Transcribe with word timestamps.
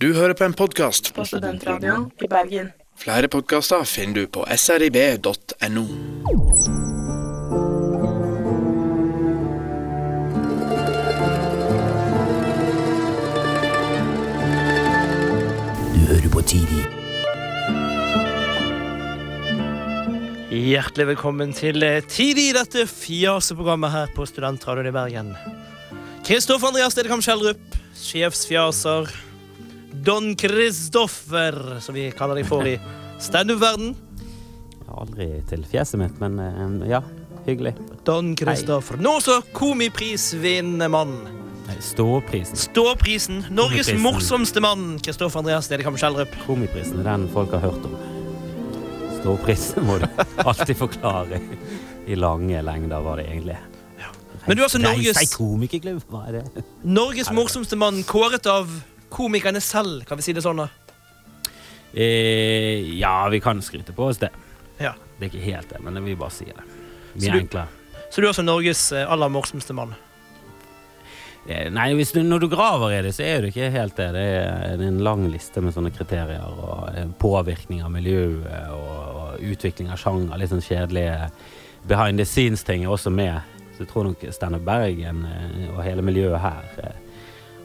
Du 0.00 0.14
hører 0.16 0.32
på 0.32 0.46
en 0.48 0.54
podkast. 0.56 1.10
på 1.12 1.24
Studentradioen 1.28 2.06
i 2.24 2.28
Bergen. 2.28 2.70
Flere 2.96 3.28
podkaster 3.28 3.84
finner 3.84 4.22
du 4.22 4.30
på 4.32 4.46
srib.no. 4.56 5.82
Du 15.92 16.00
hører 16.08 16.32
på 16.32 16.46
TV. 16.48 16.80
Hjertelig 20.48 21.10
velkommen 21.12 21.52
til 21.52 21.84
Tidi, 22.08 22.54
dette 22.56 22.88
fjaseprogrammet 22.88 23.92
her 23.92 24.14
på 24.16 24.24
Studentradioen 24.24 24.88
i 24.88 24.96
Bergen. 24.96 25.34
Kristoffer 26.24 26.72
Andreas 26.72 26.96
Dedekam 26.96 27.20
Schjelderup, 27.20 27.82
sjefsfjaser. 28.00 29.28
Don 30.04 30.36
Kristoffer, 30.36 31.80
som 31.80 31.94
vi 31.94 32.10
kaller 32.10 32.34
de 32.34 32.44
for 32.44 32.64
i 32.64 32.78
standup-verden. 33.20 33.92
Aldri 34.88 35.26
til 35.50 35.64
fjeset 35.68 36.00
mitt, 36.00 36.14
men 36.22 36.38
eh, 36.40 36.88
ja, 36.88 37.02
hyggelig. 37.44 37.74
Don 38.08 38.32
Kristoffer. 38.38 38.96
Nå 38.96 39.18
så 39.20 39.40
komiprisvinnende 39.52 40.88
mann. 40.88 41.12
Ståprisen. 41.84 42.56
Ståprisen. 42.56 43.44
Norges 43.50 43.90
Komiprisen. 43.90 44.00
morsomste 44.00 44.62
mann, 44.64 44.86
Kristoffer 45.04 45.44
Andreas 45.44 45.68
Dedekam 45.68 45.98
Schjelderup. 46.00 46.32
Komiprisen 46.46 47.02
er 47.02 47.10
den 47.12 47.28
folk 47.34 47.52
har 47.52 47.66
hørt 47.68 47.84
om. 47.84 47.98
Ståprisen 49.20 49.84
må 49.88 49.98
du 50.00 50.08
alltid 50.40 50.80
forklare 50.80 51.42
i 52.08 52.16
lange 52.16 52.64
lengder 52.64 53.04
hva 53.04 53.18
det 53.20 53.28
egentlig 53.28 53.58
er. 53.58 53.66
Men 54.46 54.56
du 54.56 54.62
er 54.62 54.70
altså 54.70 54.80
Norges-? 54.80 55.36
Norges 56.88 57.28
morsomste 57.36 57.76
mann, 57.76 58.00
kåret 58.08 58.48
av 58.48 58.70
komikerne 59.10 59.60
selv, 59.64 60.04
kan 60.08 60.18
vi 60.20 60.24
si 60.26 60.32
det 60.36 60.42
sånn? 60.44 60.62
da? 60.64 60.68
Eh, 61.94 62.98
ja, 62.98 63.28
vi 63.28 63.40
kan 63.40 63.62
skryte 63.62 63.92
på 63.96 64.06
oss 64.10 64.18
det. 64.22 64.30
Ja. 64.78 64.94
Det 65.18 65.26
er 65.26 65.32
ikke 65.34 65.46
helt 65.52 65.72
det, 65.74 65.80
men 65.84 65.98
vi 66.04 66.14
bare 66.16 66.30
sier 66.34 66.54
det. 66.56 66.66
Så 67.16 67.26
er 67.28 67.32
du- 67.32 67.40
enklere. 67.40 67.68
Så 68.10 68.20
du 68.20 68.26
er 68.26 68.30
også 68.32 68.44
Norges 68.46 68.92
eh, 68.92 69.06
aller 69.12 69.28
morsomste 69.30 69.74
mann. 69.74 69.94
Eh, 71.48 71.70
Nei, 71.70 71.92
du, 71.94 72.22
når 72.22 72.40
du 72.40 72.48
graver 72.48 72.92
i 72.98 73.02
det, 73.02 73.12
så 73.16 73.22
er 73.24 73.40
det 73.42 73.52
ikke 73.54 73.70
helt 73.70 73.96
det. 73.96 74.08
Det 74.12 74.24
er, 74.24 74.76
det 74.76 74.84
er 74.86 74.88
en 74.92 74.98
lang 75.04 75.26
liste 75.30 75.60
med 75.62 75.74
sånne 75.74 75.92
kriterier. 75.94 76.42
Og 76.42 76.90
eh, 76.94 77.06
påvirkning 77.18 77.82
av 77.82 77.90
miljøet 77.94 78.70
og, 78.74 78.90
og 79.16 79.40
utvikling 79.52 79.90
av 79.90 79.98
sjanger. 80.02 80.36
Litt 80.38 80.50
sånn 80.52 80.62
kjedelige 80.64 81.30
behind 81.88 82.18
the 82.20 82.26
scenes-ting 82.28 82.84
er 82.84 82.92
også 82.92 83.10
med. 83.14 83.40
Så 83.76 83.84
jeg 83.86 83.88
tror 83.92 84.04
nok 84.10 84.26
Steinar 84.34 84.60
Bergen 84.66 85.24
eh, 85.26 85.70
og 85.74 85.82
hele 85.86 86.02
miljøet 86.06 86.40
her 86.42 86.94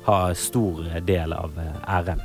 eh, 0.06 0.12
har 0.12 0.34
stor 0.34 0.84
del 1.06 1.34
av 1.34 1.60
eh, 1.60 2.00
æren. 2.00 2.24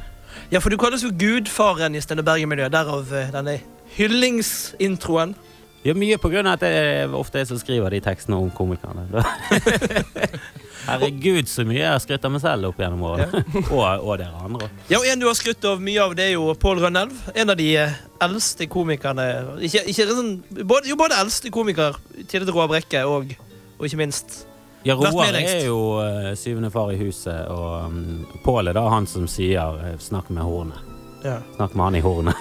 Ja, 0.50 0.60
for 0.60 0.70
du 0.70 0.78
kalles 0.78 1.04
jo 1.04 1.12
gudfaren 1.14 1.94
i 1.94 2.02
Steinar 2.02 2.26
Bergen-miljøet, 2.26 2.72
derav 2.72 3.12
eh, 3.14 3.30
denne 3.34 3.60
hyllingsintroen. 3.96 5.34
Ja, 5.82 5.94
mye 5.96 6.18
på 6.20 6.28
grunn 6.28 6.44
av 6.44 6.58
at 6.58 6.64
det 6.66 7.14
ofte 7.16 7.38
er 7.38 7.46
jeg 7.46 7.54
som 7.54 7.60
skriver 7.60 7.94
de 7.94 8.02
tekstene 8.04 8.36
om 8.36 8.50
komikerne. 8.52 9.06
Herregud, 10.90 11.48
så 11.48 11.64
mye 11.64 11.78
jeg 11.78 11.88
har 11.88 12.02
skrytt 12.02 12.26
av 12.26 12.34
meg 12.34 12.42
selv 12.42 12.68
opp 12.68 12.82
gjennom 12.82 13.06
årene. 13.08 13.40
og, 13.76 13.84
og 14.04 14.12
dere 14.20 14.44
andre. 14.44 14.68
Ja, 14.90 15.00
og 15.00 15.08
En 15.08 15.22
du 15.22 15.28
har 15.28 15.38
skrytt 15.38 15.64
av 15.68 15.80
mye 15.80 16.02
av, 16.04 16.12
det 16.18 16.28
er 16.28 16.34
jo 16.34 16.50
Pål 16.60 16.82
Rønnelv. 16.84 17.16
En 17.32 17.54
av 17.54 17.56
de 17.60 17.70
eh, 17.80 17.96
eldste 18.26 18.68
komikerne 18.70 19.26
ikke, 19.64 19.86
ikke 19.92 20.08
sånn, 20.12 20.34
både, 20.60 20.90
Jo, 20.92 20.98
både 21.00 21.20
eldste 21.20 21.52
komiker, 21.54 21.96
tidligere 22.26 22.56
Roar 22.56 22.70
Brekke, 22.74 23.06
og, 23.08 23.32
og 23.78 23.88
ikke 23.88 24.02
minst 24.02 24.42
Ja, 24.82 24.94
Roar 24.96 25.34
er 25.36 25.64
jo 25.66 25.78
uh, 26.00 26.30
syvende 26.40 26.70
far 26.72 26.92
i 26.92 26.96
huset, 26.96 27.48
og 27.52 27.90
um, 27.90 28.26
Pål 28.44 28.70
er 28.70 28.78
da 28.78 28.86
han 28.88 29.06
som 29.06 29.26
sier 29.28 29.76
eh, 29.84 29.96
'snakk 30.00 30.30
med 30.32 30.42
hornet'. 30.44 30.80
ja. 31.24 31.38
Snakk 31.56 31.74
med 31.74 31.84
han 31.84 31.94
i 31.94 32.00
hornet. 32.00 32.36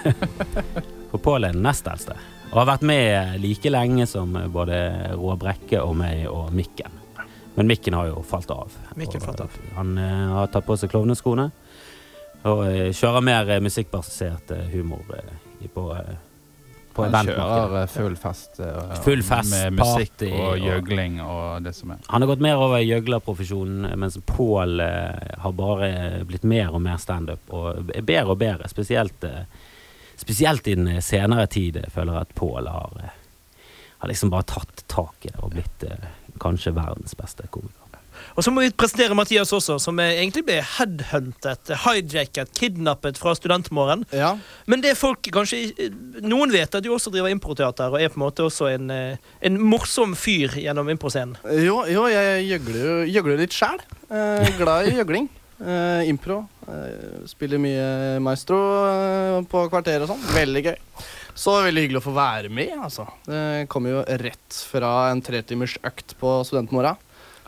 For 1.10 1.18
Pål 1.18 1.44
er 1.44 1.52
den 1.52 1.62
nest 1.62 1.86
eldste, 1.90 2.16
og 2.52 2.58
har 2.62 2.66
vært 2.72 2.82
med 2.86 3.40
like 3.42 3.70
lenge 3.70 4.06
som 4.06 4.36
eh, 4.36 4.48
både 4.48 4.78
Roar 5.18 5.36
Brekke 5.36 5.82
og 5.82 5.96
meg 6.00 6.24
og 6.30 6.52
Mikken. 6.52 6.96
Men 7.56 7.66
Mikken 7.66 7.94
har 7.94 8.06
jo 8.08 8.22
falt 8.22 8.50
av. 8.50 8.72
Mikken 8.96 9.20
falt 9.20 9.40
av. 9.40 9.50
eh, 9.60 9.74
Han 9.76 9.98
uh, 9.98 10.32
har 10.38 10.46
tatt 10.48 10.64
på 10.66 10.76
seg 10.80 10.90
klovneskoene 10.94 11.50
og 12.48 12.62
eh, 12.70 12.88
kjører 12.96 13.20
mer 13.20 13.50
eh, 13.52 13.60
musikkbasert 13.60 14.50
eh, 14.56 14.68
humor 14.72 15.02
eh, 15.12 15.68
på, 15.74 15.90
eh, 15.92 16.14
på 17.00 17.06
Han 17.06 17.14
eventmarkedet. 17.14 17.64
kjører 17.72 17.90
full 17.94 18.16
fest, 18.20 18.60
uh, 18.60 18.94
Full 19.06 19.22
fest, 19.26 19.50
med 19.54 19.78
musikk 19.78 20.12
party 20.20 20.30
og 20.36 20.60
gjøgling 20.66 21.18
og 21.24 21.64
det 21.64 21.72
som 21.78 21.94
er. 21.94 22.04
Han 22.12 22.24
har 22.24 22.30
gått 22.30 22.44
mer 22.44 22.62
over 22.62 22.78
i 22.78 22.86
gjøglerprofesjonen, 22.90 23.88
mens 23.98 24.18
Pål 24.28 24.84
uh, 24.84 25.40
har 25.44 25.56
bare 25.58 25.90
blitt 26.28 26.44
mer 26.44 26.76
og 26.76 26.84
mer 26.84 27.00
standup. 27.02 27.50
Og 27.50 27.90
er 27.96 28.06
bedre 28.06 28.36
og 28.36 28.40
bedre, 28.44 28.68
spesielt, 28.70 29.24
uh, 29.24 29.42
spesielt 30.20 30.68
i 30.68 30.76
den 30.78 31.00
senere 31.02 31.48
tid. 31.50 31.80
Jeg 31.82 31.94
føler 31.96 32.20
at 32.22 32.34
Pål 32.38 32.68
har, 32.70 33.12
har 33.98 34.12
liksom 34.12 34.30
bare 34.30 34.48
tatt 34.54 34.84
tak 34.86 35.26
i 35.26 35.32
det 35.32 35.40
og 35.40 35.54
blitt 35.56 35.88
kanskje 36.40 36.72
verdens 36.76 37.16
beste 37.18 37.48
komiker. 37.52 37.89
Og 38.36 38.44
så 38.44 38.52
må 38.54 38.64
vi 38.64 38.72
presentere 38.74 39.16
Mathias 39.18 39.52
også, 39.56 39.78
som 39.82 39.98
eh, 40.02 40.18
egentlig 40.20 40.44
ble 40.48 40.60
headhuntet, 40.76 41.72
hijacket, 41.84 42.52
kidnappet 42.58 43.20
fra 43.20 43.34
Studentmorgen. 43.38 44.06
Ja, 44.14 44.36
Men 44.70 44.84
det 44.84 44.96
folk 44.98 45.26
kanskje 45.32 45.90
Noen 46.20 46.52
vet 46.52 46.74
at 46.74 46.84
du 46.84 46.90
også 46.94 47.12
driver 47.12 47.32
improteater, 47.32 47.92
og 47.92 48.00
er 48.00 48.12
på 48.12 48.20
en 48.20 48.26
måte 48.26 48.46
også 48.46 48.70
en, 48.74 48.90
eh, 48.94 49.34
en 49.46 49.60
morsom 49.60 50.16
fyr 50.18 50.56
gjennom 50.60 50.88
improscenen. 50.92 51.36
jo, 51.64 51.82
jo 51.90 52.06
jeg 52.10 52.46
gjøgler 52.50 53.04
gjøgler 53.10 53.44
litt 53.44 53.54
sjæl. 53.56 53.80
Eh, 54.10 54.50
glad 54.58 54.88
i 54.88 54.96
gjøgling. 54.98 55.28
Eh, 55.60 56.08
impro. 56.08 56.46
Eh, 56.68 57.26
spiller 57.28 57.60
mye 57.60 58.18
maestro 58.24 58.58
eh, 58.88 59.38
på 59.50 59.66
kvarteret 59.68 60.06
og 60.06 60.14
sånn. 60.14 60.28
Veldig 60.32 60.62
gøy. 60.70 60.78
Så 61.36 61.58
veldig 61.64 61.84
hyggelig 61.84 62.00
å 62.00 62.06
få 62.08 62.14
være 62.16 62.50
med, 62.52 62.72
altså. 62.80 63.06
Det 63.28 63.68
kommer 63.72 63.94
jo 63.94 64.00
rett 64.24 64.56
fra 64.72 65.10
en 65.12 65.22
tretimers 65.24 65.76
økt 65.86 66.16
på 66.20 66.40
studentmorgen. 66.48 66.98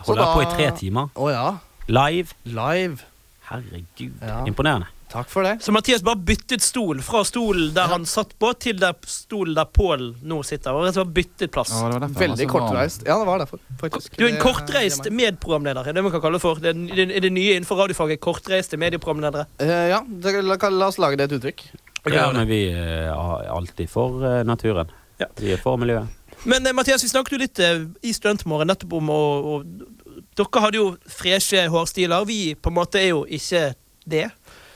Holder 0.07 0.25
da- 0.25 0.35
på 0.35 0.43
i 0.43 0.51
tre 0.57 0.71
timer. 0.79 1.09
Å 1.15 1.31
ja. 1.33 1.47
Live. 1.89 2.35
Live. 2.45 3.05
Herregud, 3.51 4.13
Ja. 4.21 4.45
imponerende. 4.47 4.87
Takk 5.13 5.29
for 5.29 5.43
det. 5.45 5.59
Så 5.61 5.73
Mathias 5.73 6.01
bare 6.03 6.17
byttet 6.17 6.63
stol 6.65 7.03
fra 7.05 7.21
stolen 7.29 7.75
der 7.77 7.91
han 7.91 8.07
satt 8.09 8.31
på, 8.41 8.53
til 8.59 8.79
der 8.81 8.95
stolen 9.05 9.55
der 9.59 9.67
Pål 9.69 10.07
nå 10.25 10.39
sitter. 10.43 10.73
Og 10.73 10.97
og 10.97 11.11
byttet 11.13 11.53
plass. 11.53 11.69
Ja, 11.77 11.91
Veldig 12.01 12.47
kortreist. 12.49 13.05
Ja, 13.05 13.19
det 13.21 13.27
var 13.29 13.43
derfor, 13.43 13.61
faktisk. 13.81 14.17
Du 14.17 14.25
er 14.25 14.31
en 14.33 14.41
kortreist 14.41 15.05
er 15.07 15.11
meg. 15.11 15.37
medprogramleder. 15.37 15.87
er 15.87 15.93
det 15.93 16.03
man 16.03 16.13
kan 16.13 16.23
kalle 16.25 16.41
det 16.41 16.41
for. 16.41 16.55
Det 16.55 16.73
er 16.73 16.97
det, 16.97 17.17
er 17.17 17.21
det 17.21 17.33
nye 17.33 17.59
innenfor 17.59 17.77
radiofaget. 17.77 18.21
Kortreiste 18.21 18.79
medieprogramledere. 18.81 19.45
Uh, 19.61 19.89
ja, 19.93 20.01
det, 20.01 20.45
la, 20.45 20.57
la 20.57 20.87
oss 20.87 20.97
lage 20.97 21.19
det 21.21 21.29
et 21.31 21.37
uttrykk. 21.41 21.63
Ja, 22.11 22.33
men 22.33 22.49
vi 22.49 22.65
eh, 22.73 23.13
er 23.13 23.53
alltid 23.53 23.91
for 23.91 24.25
eh, 24.25 24.43
naturen. 24.45 24.89
Ja. 25.21 25.27
Vi 25.39 25.53
er 25.53 25.61
for 25.61 25.77
miljøet. 25.79 26.09
Men 26.45 26.67
eh, 26.67 26.75
Mathias, 26.75 27.05
vi 27.05 27.11
snakket 27.13 27.37
jo 27.37 27.43
litt 27.43 27.63
eh, 27.63 27.85
i 28.03 28.15
Stuntmorgen 28.15 28.71
nettopp 28.73 28.99
om 28.99 29.13
å, 29.13 29.23
Dere 30.33 30.63
hadde 30.65 30.81
jo 30.81 30.89
freshe 31.11 31.67
hårstiler. 31.71 32.27
Vi 32.29 32.55
på 32.57 32.73
en 32.73 32.79
måte 32.79 33.01
er 33.01 33.13
jo 33.13 33.25
ikke 33.29 33.73
det. 34.09 34.27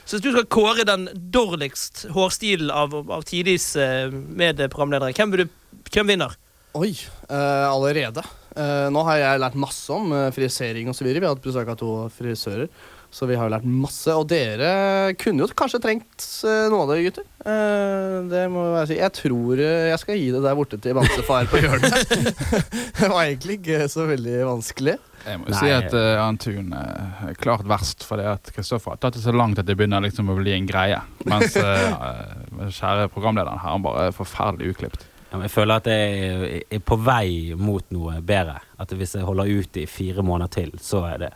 Så 0.07 0.15
hvis 0.15 0.23
du 0.23 0.29
skal 0.31 0.47
kåre 0.53 0.85
den 0.87 1.07
dårligst 1.33 2.05
hårstilen 2.15 2.71
av, 2.71 2.93
av 3.11 3.25
tidligst 3.27 3.75
eh, 3.81 4.07
medprogramledere, 4.11 5.15
hvem, 5.17 5.49
hvem 5.91 6.13
vinner? 6.13 6.37
Oi, 6.77 6.93
Uh, 7.27 7.67
allerede. 7.67 8.21
Uh, 8.55 8.87
nå 8.87 9.01
har 9.03 9.17
jeg 9.19 9.39
lært 9.43 9.55
masse 9.59 9.91
om 9.91 10.13
uh, 10.15 10.29
frisering 10.31 10.87
osv. 10.87 11.09
Vi 11.09 11.19
har 11.19 11.33
hatt 11.33 11.43
besøk 11.43 11.67
av 11.73 11.75
to 11.75 11.89
frisører, 12.15 12.69
så 13.17 13.25
vi 13.25 13.37
har 13.37 13.47
jo 13.47 13.53
lært 13.55 13.65
masse. 13.65 14.13
Og 14.13 14.27
dere 14.29 15.15
kunne 15.17 15.41
jo 15.41 15.49
kanskje 15.57 15.81
trengt 15.81 16.25
eh, 16.45 16.67
noe 16.69 16.83
av 16.85 16.91
det, 16.91 16.99
gutter. 17.07 17.25
Eh, 17.49 18.17
det 18.29 18.43
må 18.53 18.65
jeg 18.75 18.91
si. 18.91 18.97
Jeg 18.99 19.13
tror 19.17 19.61
eh, 19.63 19.87
jeg 19.89 20.01
skal 20.03 20.19
gi 20.19 20.27
det 20.35 20.41
der 20.45 20.57
borte 20.59 20.77
til 20.83 20.97
bamsefar 20.97 21.49
på 21.49 21.61
hjørnet. 21.63 22.13
det 22.99 23.09
var 23.09 23.23
egentlig 23.23 23.57
ikke 23.57 23.87
så 23.89 24.05
veldig 24.11 24.37
vanskelig. 24.51 24.97
Jeg 25.27 25.41
må 25.41 25.49
jo 25.49 25.57
si 25.57 25.71
at 25.73 25.91
uh, 25.97 26.21
Antun 26.23 26.69
er 26.77 27.33
klart 27.41 27.65
verst, 27.67 28.05
fordi 28.07 28.29
at 28.29 28.53
Kristoffer 28.55 28.93
har 28.93 29.01
tatt 29.01 29.17
det 29.17 29.25
så 29.25 29.33
langt 29.33 29.59
at 29.59 29.67
det 29.67 29.75
begynner 29.75 30.05
liksom 30.05 30.29
å 30.31 30.37
bli 30.37 30.53
en 30.55 30.69
greie. 30.69 31.01
Mens 31.27 31.57
uh, 31.57 32.69
kjære 32.77 33.09
programlederen 33.11 33.57
her, 33.57 33.73
han 33.73 33.83
bare 33.83 34.07
er 34.07 34.15
forferdelig 34.15 34.77
uklipt. 34.77 35.07
Ja, 35.27 35.35
men 35.35 35.49
jeg 35.49 35.55
føler 35.57 35.81
at 35.81 35.89
jeg 35.91 36.61
er 36.71 36.83
på 36.87 36.95
vei 37.03 37.55
mot 37.59 37.83
noe 37.91 38.21
bedre. 38.23 38.61
At 38.79 38.93
hvis 38.95 39.17
jeg 39.17 39.27
holder 39.27 39.49
ut 39.49 39.81
i 39.81 39.83
fire 39.89 40.23
måneder 40.23 40.53
til, 40.53 40.71
så 40.79 41.03
er 41.09 41.25
det, 41.25 41.33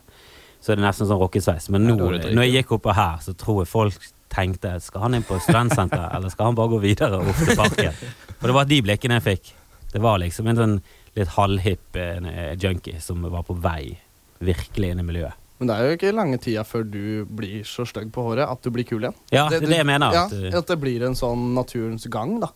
så 0.61 0.71
er 0.71 0.79
det 0.79 0.85
nesten 0.85 1.09
sånn 1.09 1.19
rockesveis. 1.21 1.69
Men 1.73 1.87
nå, 1.89 1.97
det 2.13 2.33
når 2.37 2.47
jeg 2.47 2.61
gikk 2.61 2.75
oppå 2.77 2.93
her, 2.95 3.17
så 3.25 3.33
tror 3.37 3.63
jeg 3.63 3.71
folk 3.71 4.11
tenkte 4.31 4.77
Skal 4.79 5.01
han 5.03 5.17
inn 5.17 5.25
på 5.27 5.35
studentsenter, 5.43 6.05
eller 6.15 6.31
skal 6.31 6.51
han 6.51 6.55
bare 6.55 6.71
gå 6.71 6.77
videre 6.85 7.19
opp 7.19 7.41
til 7.41 7.57
parken? 7.59 7.97
For 8.37 8.47
det 8.47 8.55
var 8.55 8.69
de 8.69 8.77
blikkene 8.85 9.17
jeg 9.19 9.25
fikk. 9.25 9.51
Det 9.91 9.99
var 9.99 10.21
liksom 10.21 10.47
en 10.47 10.61
sånn 10.61 10.77
litt 11.17 11.33
halvhipp 11.35 11.97
eh, 11.99 12.53
junkie 12.61 13.01
som 13.03 13.25
var 13.27 13.43
på 13.43 13.57
vei 13.59 13.97
virkelig 14.39 14.93
inn 14.93 15.01
i 15.03 15.05
miljøet. 15.05 15.35
Men 15.59 15.69
det 15.69 15.75
er 15.75 15.89
jo 15.89 15.97
ikke 15.97 16.13
lange 16.15 16.37
tida 16.41 16.63
før 16.65 16.85
du 16.89 17.01
blir 17.37 17.65
så 17.67 17.83
stygg 17.85 18.07
på 18.15 18.23
håret 18.25 18.49
at 18.49 18.63
du 18.65 18.71
blir 18.73 18.87
kul 18.87 19.03
igjen. 19.03 19.17
Ja, 19.29 19.43
det 19.51 19.59
er 19.59 19.67
det 19.67 19.81
jeg 19.81 19.89
mener. 19.91 20.15
Ja, 20.15 20.23
At, 20.25 20.33
uh, 20.33 20.55
at 20.57 20.71
det 20.71 20.77
blir 20.81 21.03
en 21.05 21.17
sånn 21.19 21.51
naturens 21.53 22.07
gang, 22.09 22.39
da. 22.41 22.49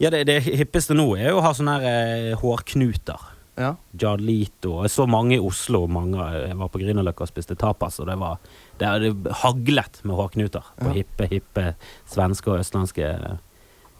ja, 0.00 0.08
det, 0.14 0.22
det 0.30 0.38
hippeste 0.46 0.96
nå 0.96 1.04
er 1.18 1.34
jo 1.34 1.42
å 1.42 1.44
ha 1.44 1.50
sånne 1.58 1.74
her, 1.82 1.90
eh, 2.30 2.38
hårknuter. 2.40 3.26
Ja. 3.60 3.74
Jarlito. 4.00 4.78
Jeg 4.86 4.92
så 4.94 5.04
mange 5.10 5.36
i 5.36 5.42
Oslo. 5.44 5.82
Mange, 5.90 6.16
jeg 6.46 6.56
var 6.56 6.70
på 6.72 6.80
Grünerløkka 6.80 7.26
og 7.26 7.28
spiste 7.30 7.56
tapas, 7.60 7.98
og 8.00 8.08
det 8.08 8.16
var 8.20 8.38
det, 8.80 8.88
det 9.04 9.34
haglet 9.42 10.00
med 10.08 10.16
hårknuter 10.16 10.64
på 10.80 10.88
Ja. 10.88 10.96
hippe, 10.96 11.28
hippe 11.28 11.66
svenske 12.08 12.48
og 12.54 12.62
østlandske 12.64 13.10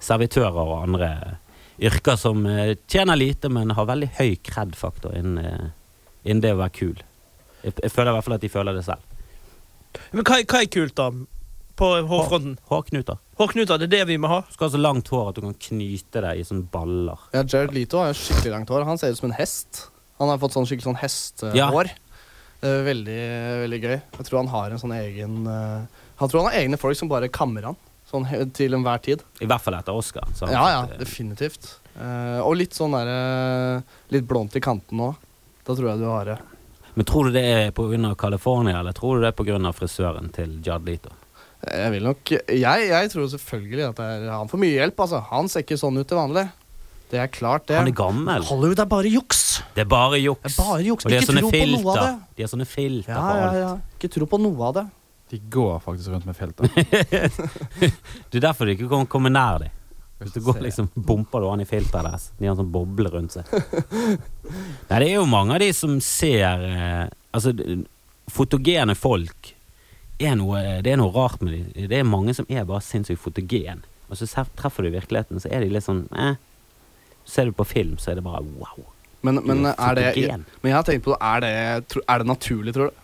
servitører 0.00 0.56
og 0.64 0.82
andre 0.86 1.10
yrker 1.80 2.16
som 2.20 2.44
eh, 2.48 2.74
tjener 2.88 3.16
lite, 3.20 3.48
men 3.52 3.70
har 3.76 3.86
veldig 3.88 4.10
høy 4.18 4.34
kred-faktor 4.44 5.14
innen, 5.16 5.38
eh, 5.44 5.68
innen 6.24 6.42
det 6.44 6.54
å 6.56 6.60
være 6.60 6.74
kul. 6.76 6.98
Jeg, 7.64 7.74
jeg 7.82 7.92
føler 7.92 8.12
i 8.12 8.16
hvert 8.16 8.26
fall 8.28 8.36
at 8.38 8.44
de 8.44 8.52
føler 8.52 8.76
det 8.80 8.84
selv. 8.88 9.04
Men 10.12 10.24
hva, 10.24 10.40
hva 10.44 10.60
er 10.62 10.68
kult, 10.72 10.94
da? 10.96 11.10
På 11.80 11.88
hårfronten? 12.08 12.58
Hårknuter. 12.68 13.20
Hårknuter, 13.40 13.78
det 13.81 13.87
er 13.88 13.92
det 13.94 14.10
vi 14.10 14.19
må 14.20 14.28
ha? 14.28 14.42
Du 14.44 14.52
skal 14.52 14.69
ha 14.69 14.72
så 14.75 14.78
langt 14.82 15.08
hår 15.08 15.31
at 15.31 15.38
du 15.38 15.44
kan 15.46 15.54
knyte 15.56 16.20
deg 16.20 16.42
i 16.42 16.44
sånne 16.44 16.66
baller. 16.69 17.22
Ja, 17.32 17.40
Jared 17.40 17.72
Leto 17.72 18.02
har 18.02 18.12
skikkelig 18.12 18.50
langt 18.52 18.72
hår. 18.72 18.84
Han 18.84 19.00
ser 19.00 19.14
ut 19.14 19.20
som 19.20 19.31
en 19.31 19.37
hest. 19.38 19.87
Han 20.20 20.28
har 20.28 20.40
fått 20.42 20.52
sånn 20.52 20.66
skikkelig 20.69 20.90
sånn 20.90 20.98
hestehår. 21.00 21.88
Ja. 21.88 22.10
Det 22.60 22.69
er 22.69 22.82
veldig, 22.84 23.20
veldig 23.62 23.78
gøy. 23.81 23.94
Jeg 24.19 24.26
tror 24.28 24.42
han 24.42 24.50
har 24.52 24.75
en 24.75 24.82
sånn 24.82 24.92
egen 24.92 25.46
eh, 25.48 26.02
Han 26.20 26.28
tror 26.28 26.42
han 26.42 26.50
har 26.50 26.58
egne 26.58 26.76
folk 26.82 26.98
som 26.98 27.08
bare 27.08 27.31
kammer 27.32 27.70
han. 27.70 27.78
Sånn 28.10 28.26
til 28.52 28.76
enhver 28.76 29.00
tid. 29.06 29.25
I 29.40 29.48
hvert 29.48 29.64
fall 29.64 29.78
etter 29.78 29.96
Oscar. 29.96 30.28
så 30.36 30.50
Ja, 30.50 30.66
ja, 30.75 30.82
eh, 30.84 31.00
definitivt. 31.00 31.78
Uh, 31.96 32.44
og 32.44 32.58
litt 32.60 32.76
sånn 32.76 32.93
derre 32.94 33.81
Litt 34.12 34.28
blondt 34.28 34.54
i 34.60 34.62
kanten 34.62 35.00
òg. 35.08 35.16
Da 35.64 35.72
tror 35.72 35.94
jeg 35.94 36.02
du 36.02 36.06
har 36.10 36.28
det. 36.28 36.36
Men 36.93 37.08
tror 37.08 37.31
du 37.31 37.38
det 37.38 37.46
er 37.48 37.72
pga. 37.72 38.12
California, 38.20 38.82
eller 38.82 38.93
tror 38.93 39.16
du 39.16 39.25
det 39.25 39.32
er 39.32 39.40
pga. 39.40 39.72
frisøren 39.72 40.28
til 40.36 40.60
Jad 40.60 40.84
Leto? 40.84 41.16
Jeg 41.60 41.90
vil 41.92 42.06
nok 42.06 42.30
Jeg, 42.32 42.84
jeg 42.88 43.10
tror 43.12 43.26
selvfølgelig 43.34 43.84
at 43.90 43.98
det 44.00 44.04
er, 44.06 44.22
han 44.32 44.48
får 44.48 44.60
mye 44.62 44.76
hjelp, 44.78 45.02
altså. 45.04 45.20
Han 45.30 45.48
ser 45.52 45.64
ikke 45.66 45.76
sånn 45.80 45.98
ut 46.00 46.08
til 46.08 46.16
vanlig. 46.20 46.46
Det 47.10 47.18
er 47.18 47.26
klart, 47.34 47.66
det. 47.66 47.74
Han 47.76 47.88
er 47.90 47.96
gammel. 47.98 48.44
Hollywood 48.46 48.78
er 48.78 48.86
bare 48.88 49.10
juks. 49.10 49.40
Det 49.74 49.82
er 49.82 49.88
bare 49.90 50.14
Det 50.14 50.22
juks. 50.22 50.46
er 50.46 50.62
bare 50.62 50.84
juks. 50.86 51.04
Og 51.04 51.10
de 51.10 51.16
har 51.18 51.24
Ikke 51.24 51.32
sånne 51.32 51.50
filter. 51.50 52.16
De 52.38 52.44
har 52.46 52.50
sånne 52.52 52.66
filter 52.70 53.12
Ja, 53.12 53.20
på 53.20 53.34
alt. 53.44 53.58
ja. 53.58 53.72
Ikke 53.98 54.10
tro 54.14 54.28
på 54.30 54.38
noe 54.40 54.68
av 54.68 54.74
det. 54.78 54.86
De 55.30 55.38
går 55.50 55.76
faktisk 55.84 56.08
rundt 56.14 56.26
med 56.26 56.36
filter. 56.38 56.70
Det 58.30 58.38
er 58.40 58.44
derfor 58.46 58.66
du 58.66 58.72
ikke 58.76 58.88
kan 58.90 59.06
komme 59.10 59.30
nær 59.30 59.58
dem. 59.62 59.76
Hvis 60.20 60.34
du 60.34 60.40
går 60.44 60.58
liksom, 60.60 60.88
bumper 60.94 61.40
du 61.40 61.48
han 61.48 61.62
i 61.62 61.66
filteret 61.68 62.04
deres. 62.04 62.24
De 62.38 62.44
har 62.46 62.52
en 62.54 62.58
sånn 62.60 62.72
boble 62.74 63.08
rundt 63.10 63.32
seg. 63.38 63.46
Nei, 64.90 64.98
det 65.00 65.06
er 65.06 65.14
jo 65.16 65.26
mange 65.30 65.54
av 65.56 65.62
de 65.62 65.70
som 65.76 65.94
ser 66.04 66.64
eh, 66.66 67.06
Altså, 67.32 67.52
fotogene 68.30 68.94
folk 68.98 69.52
er 70.20 70.37
noe, 70.38 70.61
Det 70.84 70.93
er 70.93 71.00
noe 71.00 71.12
rart 71.14 71.43
med 71.43 71.55
dem. 71.55 71.88
Det 71.90 71.99
er 71.99 72.06
mange 72.06 72.34
som 72.37 72.46
er 72.49 72.69
bare 72.69 72.84
sinnssykt 72.84 73.22
fotogen. 73.22 73.84
Og 74.11 74.19
så 74.19 74.46
treffer 74.58 74.87
du 74.87 74.90
virkeligheten, 74.93 75.40
så 75.40 75.50
er 75.50 75.64
de 75.64 75.72
litt 75.72 75.87
sånn 75.87 76.06
eh. 76.19 76.38
Ser 77.28 77.46
du 77.46 77.55
på 77.55 77.67
film, 77.69 77.99
så 78.00 78.11
er 78.11 78.19
det 78.19 78.25
bare 78.26 78.40
wow. 78.43 78.88
Men, 79.22 79.43
men, 79.44 79.67
er 79.69 79.99
det, 79.99 80.38
men 80.62 80.70
jeg 80.70 80.75
har 80.75 80.87
tenkt 80.88 81.05
på 81.05 81.12
det. 81.12 81.20
Er 81.20 81.43
det, 81.44 82.00
er 82.00 82.22
det 82.22 82.26
naturlig, 82.26 82.72
tror 82.75 82.88
du? 82.88 83.02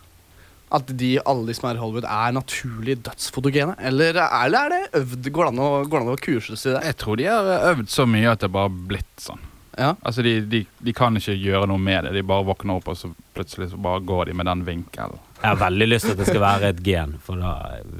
At 0.76 0.88
de, 0.98 1.10
alle 1.22 1.46
de 1.46 1.54
som 1.54 1.68
er 1.68 1.76
i 1.76 1.82
Hollywood, 1.82 2.06
er 2.10 2.32
naturlig 2.34 2.96
dødsfotogene? 3.06 3.76
Eller, 3.78 4.18
eller 4.24 4.64
er 4.64 4.72
det 4.72 5.02
øvd? 5.02 5.28
Går 5.30 5.46
det 5.46 5.52
an 5.52 5.60
å, 5.62 5.68
går 5.84 6.00
det 6.00 6.06
an 6.06 6.16
å 6.16 6.22
kurses 6.24 6.64
i 6.64 6.72
det? 6.72 6.80
Jeg 6.88 6.98
tror 7.04 7.20
de 7.20 7.28
har 7.30 7.52
øvd 7.74 7.92
så 7.92 8.08
mye 8.10 8.32
at 8.32 8.42
det 8.42 8.50
bare 8.56 8.70
har 8.70 8.80
blitt 8.90 9.22
sånn. 9.22 9.44
Ja. 9.76 9.94
Altså, 10.02 10.23
de, 10.25 10.40
de, 10.49 10.62
de 10.78 10.93
kan 10.96 11.17
ikke 11.19 11.34
gjøre 11.37 11.67
noe 11.69 11.81
med 11.81 12.06
det. 12.06 12.14
De 12.17 12.23
bare 12.26 12.46
våkner 12.49 12.78
opp, 12.78 12.88
og 12.88 12.96
så 12.96 13.11
plutselig 13.37 13.70
så 13.75 13.81
bare 13.81 14.00
går 14.08 14.31
de 14.31 14.37
med 14.38 14.49
den 14.49 14.62
vinkelen. 14.64 15.19
Jeg 15.37 15.50
har 15.50 15.58
veldig 15.61 15.87
lyst 15.90 16.06
til 16.08 16.14
at 16.14 16.20
det 16.23 16.26
skal 16.31 16.40
være 16.40 16.69
et 16.73 16.78
gen, 16.81 17.11
for 17.20 17.37
da 17.37 17.50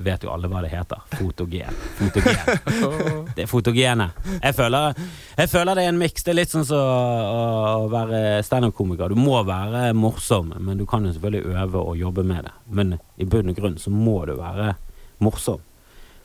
vet 0.07 0.23
jo 0.25 0.31
alle 0.33 0.49
hva 0.49 0.63
det 0.65 0.71
heter. 0.73 1.03
Fotogen. 1.19 1.77
Fotogen. 1.99 3.27
Det 3.37 3.45
er 3.45 3.51
fotogene. 3.51 4.07
Jeg 4.41 4.57
føler, 4.57 4.95
jeg 5.37 5.51
føler 5.53 5.77
det 5.77 5.83
er 5.85 5.91
en 5.93 5.99
miks. 6.01 6.25
Det 6.25 6.33
er 6.33 6.39
litt 6.39 6.55
sånn 6.55 6.65
som 6.65 6.81
å, 6.81 7.43
å 7.85 7.91
være 7.93 8.21
standup-komiker. 8.47 9.13
Du 9.13 9.21
må 9.21 9.43
være 9.45 9.91
morsom, 9.93 10.55
men 10.57 10.81
du 10.81 10.87
kan 10.89 11.05
jo 11.05 11.13
selvfølgelig 11.13 11.59
øve 11.61 11.83
og 11.91 12.01
jobbe 12.01 12.25
med 12.25 12.49
det. 12.49 12.55
Men 12.73 12.95
i 13.21 13.29
bunn 13.29 13.53
og 13.53 13.59
grunn 13.61 13.77
så 13.83 13.93
må 13.93 14.23
du 14.31 14.33
være 14.41 14.73
morsom. 15.21 15.61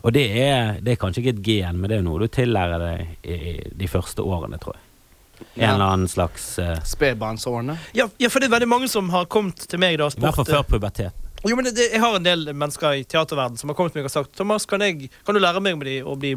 Og 0.01 0.15
det 0.15 0.23
er, 0.45 0.79
det 0.81 0.95
er 0.95 1.01
kanskje 1.01 1.25
ikke 1.25 1.35
et 1.35 1.43
gen, 1.45 1.81
men 1.83 1.91
det 1.91 1.99
er 1.99 2.07
noe 2.07 2.23
du 2.23 2.31
tillærer 2.31 2.81
deg 2.87 3.11
i, 3.27 3.35
i 3.35 3.53
de 3.83 3.91
første 3.91 4.23
årene, 4.23 4.57
tror 4.63 4.79
jeg. 4.79 4.87
En 5.55 5.73
eller 5.73 5.85
annen 5.85 6.07
slags 6.11 6.59
uh... 6.59 6.75
Spedbarnsårene. 6.85 7.77
Ja, 7.97 8.07
ja, 8.21 8.29
for 8.29 8.39
det 8.39 8.49
er 8.49 8.55
veldig 8.57 8.69
mange 8.71 8.89
som 8.91 9.09
har 9.13 9.25
kommet 9.31 9.67
til 9.67 9.81
meg 9.81 9.97
da 9.99 10.07
og 10.09 10.17
I 10.17 10.25
hvert 10.25 10.39
fall 10.39 10.47
spurt 10.47 10.55
før 10.57 10.69
pubertet. 10.75 11.27
Jo, 11.41 11.55
men 11.57 11.65
det, 11.65 11.75
det, 11.75 11.87
Jeg 11.95 12.01
har 12.03 12.15
en 12.15 12.25
del 12.25 12.51
mennesker 12.53 12.99
i 12.99 13.03
teaterverden 13.09 13.57
som 13.57 13.71
har 13.71 13.77
kommet 13.77 13.95
til 13.95 14.03
meg 14.03 14.11
og 14.11 14.13
sagt 14.13 14.35
Thomas, 14.37 14.67
kan, 14.69 14.83
jeg, 14.85 15.09
kan 15.25 15.37
du 15.37 15.41
lære 15.41 15.63
meg 15.63 15.79
med 15.79 15.89
de 15.89 15.97
å 16.05 16.13
bli 16.19 16.35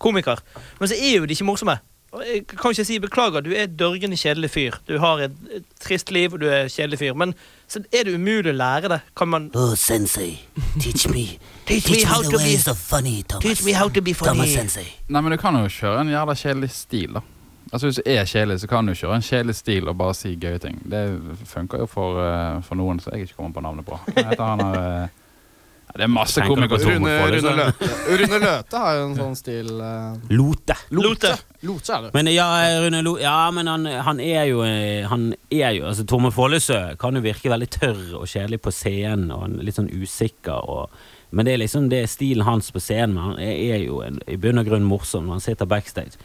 komiker? 0.00 0.40
Men 0.80 0.88
så 0.88 0.96
er 0.96 1.18
jo 1.18 1.28
de 1.28 1.36
ikke 1.36 1.48
morsomme. 1.48 1.78
Og 2.16 2.22
jeg 2.24 2.46
kan 2.48 2.72
ikke 2.72 2.84
si 2.88 2.96
beklager, 3.04 3.42
du 3.44 3.50
er 3.52 3.66
dørgende 3.68 4.16
kjedelig 4.16 4.48
fyr. 4.54 4.76
Du 4.88 4.94
har 5.02 5.20
et, 5.26 5.34
et 5.52 5.64
trist 5.84 6.08
liv, 6.10 6.32
og 6.32 6.40
du 6.40 6.46
er 6.48 6.70
kjedelig 6.72 7.02
fyr. 7.02 7.12
Men 7.20 7.34
så 7.68 7.82
er 7.92 8.08
det 8.08 8.14
umulig 8.16 8.54
å 8.54 8.56
lære 8.56 8.88
det. 8.94 9.00
Kan 9.18 9.28
man 9.28 9.50
Oh, 9.52 9.74
sensei, 9.76 10.38
teach 10.82 11.04
me. 11.12 11.26
Teach 11.68 11.90
me 11.92 12.00
how 12.08 12.22
to 12.24 12.38
be- 12.40 12.56
funny, 12.72 13.22
Thomas. 13.28 13.44
Teach 13.44 13.64
me 13.66 13.76
how 13.76 13.90
to 13.92 14.00
be 14.00 14.14
funny. 14.16 14.32
Thomas 14.32 14.54
sensei. 14.56 14.86
Nei, 15.08 15.20
men 15.20 15.36
du 15.36 15.40
kan 15.42 15.60
jo 15.60 15.68
kjøre 15.68 16.06
en 16.06 16.14
jævla 16.14 16.38
kjedelig 16.40 16.70
stil, 16.72 17.18
da. 17.20 17.24
Altså 17.72 17.86
Hvis 17.86 18.00
du 18.00 18.02
er 18.06 18.24
kjedelig, 18.24 18.60
så 18.62 18.68
kan 18.70 18.86
du 18.86 18.94
kjøre 18.96 19.20
en 19.20 19.24
kjedelig 19.24 19.54
stil 19.58 19.88
og 19.88 19.96
bare 20.00 20.16
si 20.16 20.34
gøye 20.40 20.58
ting. 20.62 20.80
Det 20.88 21.04
funker 21.50 21.84
jo 21.84 21.86
for, 21.90 22.20
uh, 22.20 22.60
for 22.64 22.80
noen 22.80 23.00
som 23.02 23.12
jeg 23.14 23.28
ikke 23.28 23.40
kommer 23.40 23.56
på 23.58 23.64
navnet 23.66 23.88
på. 23.88 23.98
Heter 24.16 24.44
han 24.44 25.10
ja, 25.88 25.96
Det 25.96 26.04
er 26.04 26.10
masse 26.12 26.40
komikere. 26.44 26.78
Rune, 26.84 27.12
Rune 27.18 27.40
Rune, 27.40 27.56
Løte. 27.56 27.90
Rune 28.20 28.38
Løte 28.42 28.80
har 28.82 28.96
jo 28.98 29.04
en 29.06 29.14
sånn 29.16 29.36
stil 29.38 29.70
Uh... 29.78 30.16
Lote. 30.32 30.74
Lote. 30.92 31.34
Lote 31.64 31.94
er 31.94 32.06
det. 32.06 32.10
Men 32.16 32.30
ja, 32.32 32.48
Rune 32.82 33.02
Lo 33.04 33.14
Ja, 33.20 33.50
men 33.54 33.68
han, 33.70 33.86
han 33.86 34.20
er 34.20 34.48
jo 34.50 34.62
Han 35.08 35.30
er 35.50 35.76
jo 35.76 35.86
Altså, 35.88 36.04
Tormod 36.08 36.34
Follesø 36.36 36.80
kan 37.00 37.16
jo 37.16 37.22
virke 37.24 37.52
veldig 37.52 37.70
tørr 37.72 38.02
og 38.20 38.26
kjedelig 38.28 38.60
på 38.64 38.72
scenen, 38.74 39.30
og 39.32 39.60
litt 39.64 39.78
sånn 39.78 39.92
usikker 39.92 40.68
og 40.68 40.92
Men 41.30 41.44
det 41.46 41.54
er 41.54 41.62
liksom 41.62 41.88
det 41.92 42.02
er 42.02 42.08
stilen 42.08 42.46
hans 42.46 42.70
på 42.72 42.80
scenen. 42.80 43.18
Han 43.20 43.34
er 43.36 43.82
jo 43.82 44.00
en, 44.00 44.16
i 44.24 44.38
bunn 44.40 44.60
og 44.60 44.68
grunn 44.68 44.86
morsom 44.88 45.26
når 45.26 45.36
han 45.36 45.44
sitter 45.44 45.68
backstage. 45.68 46.16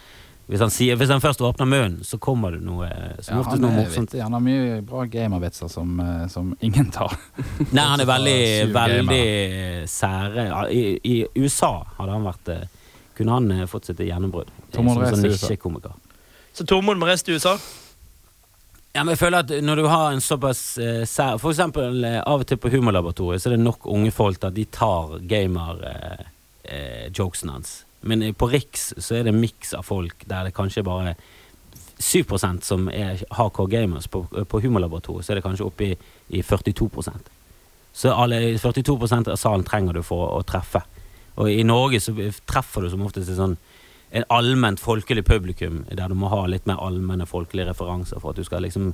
Hvis 0.46 0.60
han, 0.60 0.70
sier, 0.76 0.96
hvis 1.00 1.08
han 1.10 1.22
først 1.24 1.40
åpner 1.42 1.66
munnen, 1.66 2.04
så 2.04 2.18
kommer 2.20 2.52
det 2.52 2.60
noe 2.66 2.90
som 3.24 3.38
Ja, 3.38 3.40
oftest 3.40 3.54
han, 3.54 3.62
noe 3.64 3.72
morsomt. 3.78 4.12
vittig. 4.12 4.24
han 4.26 4.34
har 4.36 4.42
mye 4.44 4.82
bra 4.84 5.06
gamervitser 5.08 5.68
som, 5.72 6.00
eh, 6.04 6.28
som 6.28 6.50
ingen 6.60 6.92
tar. 6.92 7.16
Nei, 7.72 7.86
han 7.94 8.02
er 8.04 8.10
veldig, 8.10 8.74
veldig 8.82 9.88
sære 9.88 10.46
ja, 10.50 10.66
i, 10.68 11.00
I 11.00 11.24
USA 11.40 11.86
hadde 11.98 12.12
han 12.12 12.28
vært 12.28 12.48
eh, 12.52 12.68
Kunne 13.16 13.32
han 13.38 13.48
eh, 13.56 13.64
fått 13.72 13.86
sitt 13.88 14.00
gjennombrudd 14.04 14.52
som 14.74 14.90
sånn 14.90 15.00
i 15.00 15.02
USA. 15.08 15.48
nisjekomiker. 15.48 15.92
Så 16.54 16.66
Tormod 16.68 16.98
må 17.00 17.06
reise 17.08 17.24
til 17.26 17.36
USA? 17.40 17.56
Ja, 18.94 19.02
men 19.02 19.10
jeg 19.16 19.22
føler 19.24 19.38
at 19.42 19.50
når 19.64 19.76
du 19.80 19.86
har 19.90 20.12
en 20.14 20.22
såpass 20.22 20.78
uh, 20.78 21.02
sær 21.10 21.40
For 21.42 21.50
eksempel 21.50 22.04
uh, 22.06 22.22
av 22.30 22.40
og 22.44 22.48
til 22.50 22.58
på 22.62 22.70
Humorlaboratoriet 22.76 23.42
så 23.42 23.50
er 23.50 23.54
det 23.56 23.64
nok 23.66 23.82
unge 23.90 24.12
folk 24.14 24.38
til 24.38 24.48
at 24.52 24.58
de 24.60 24.66
tar 24.70 25.18
gamer-jokesen 25.32 27.50
uh, 27.50 27.54
hans. 27.56 27.70
Men 28.04 28.26
på 28.36 28.50
Riks 28.52 28.92
så 28.98 29.18
er 29.18 29.26
det 29.26 29.34
en 29.34 29.42
miks 29.42 29.74
av 29.78 29.86
folk 29.88 30.26
der 30.30 30.50
det 30.50 30.56
kanskje 30.56 30.84
bare 30.86 31.16
7% 32.00 32.66
som 32.68 32.90
er 32.92 33.24
hardcore 33.32 33.72
gamers. 33.72 34.08
På, 34.12 34.26
på 34.28 34.62
Humorlaboratoriet 34.64 35.26
så 35.26 35.34
er 35.34 35.40
det 35.40 35.46
kanskje 35.46 35.68
oppe 35.68 35.92
i, 35.92 35.94
i 36.36 36.42
42% 36.44 37.32
Så 37.94 38.12
alle 38.12 38.58
42% 38.58 39.32
av 39.32 39.40
salen 39.40 39.64
trenger 39.64 39.94
du 39.94 40.04
for 40.04 40.26
å, 40.26 40.42
å 40.42 40.48
treffe. 40.48 40.84
Og 41.36 41.50
i 41.50 41.64
Norge 41.64 42.02
så 42.04 42.14
treffer 42.50 42.84
du 42.84 42.92
som 42.94 43.06
oftest 43.06 43.30
et 43.30 43.40
sånn 43.40 43.58
en 44.14 44.26
allment 44.30 44.78
folkelig 44.78 45.24
publikum 45.26 45.80
der 45.90 46.12
du 46.12 46.14
må 46.14 46.30
ha 46.30 46.44
litt 46.46 46.68
mer 46.70 46.78
allmenne 46.86 47.26
folkelige 47.26 47.72
referanser 47.72 48.22
for 48.22 48.30
at 48.30 48.38
du 48.38 48.46
skal 48.46 48.62
liksom 48.62 48.92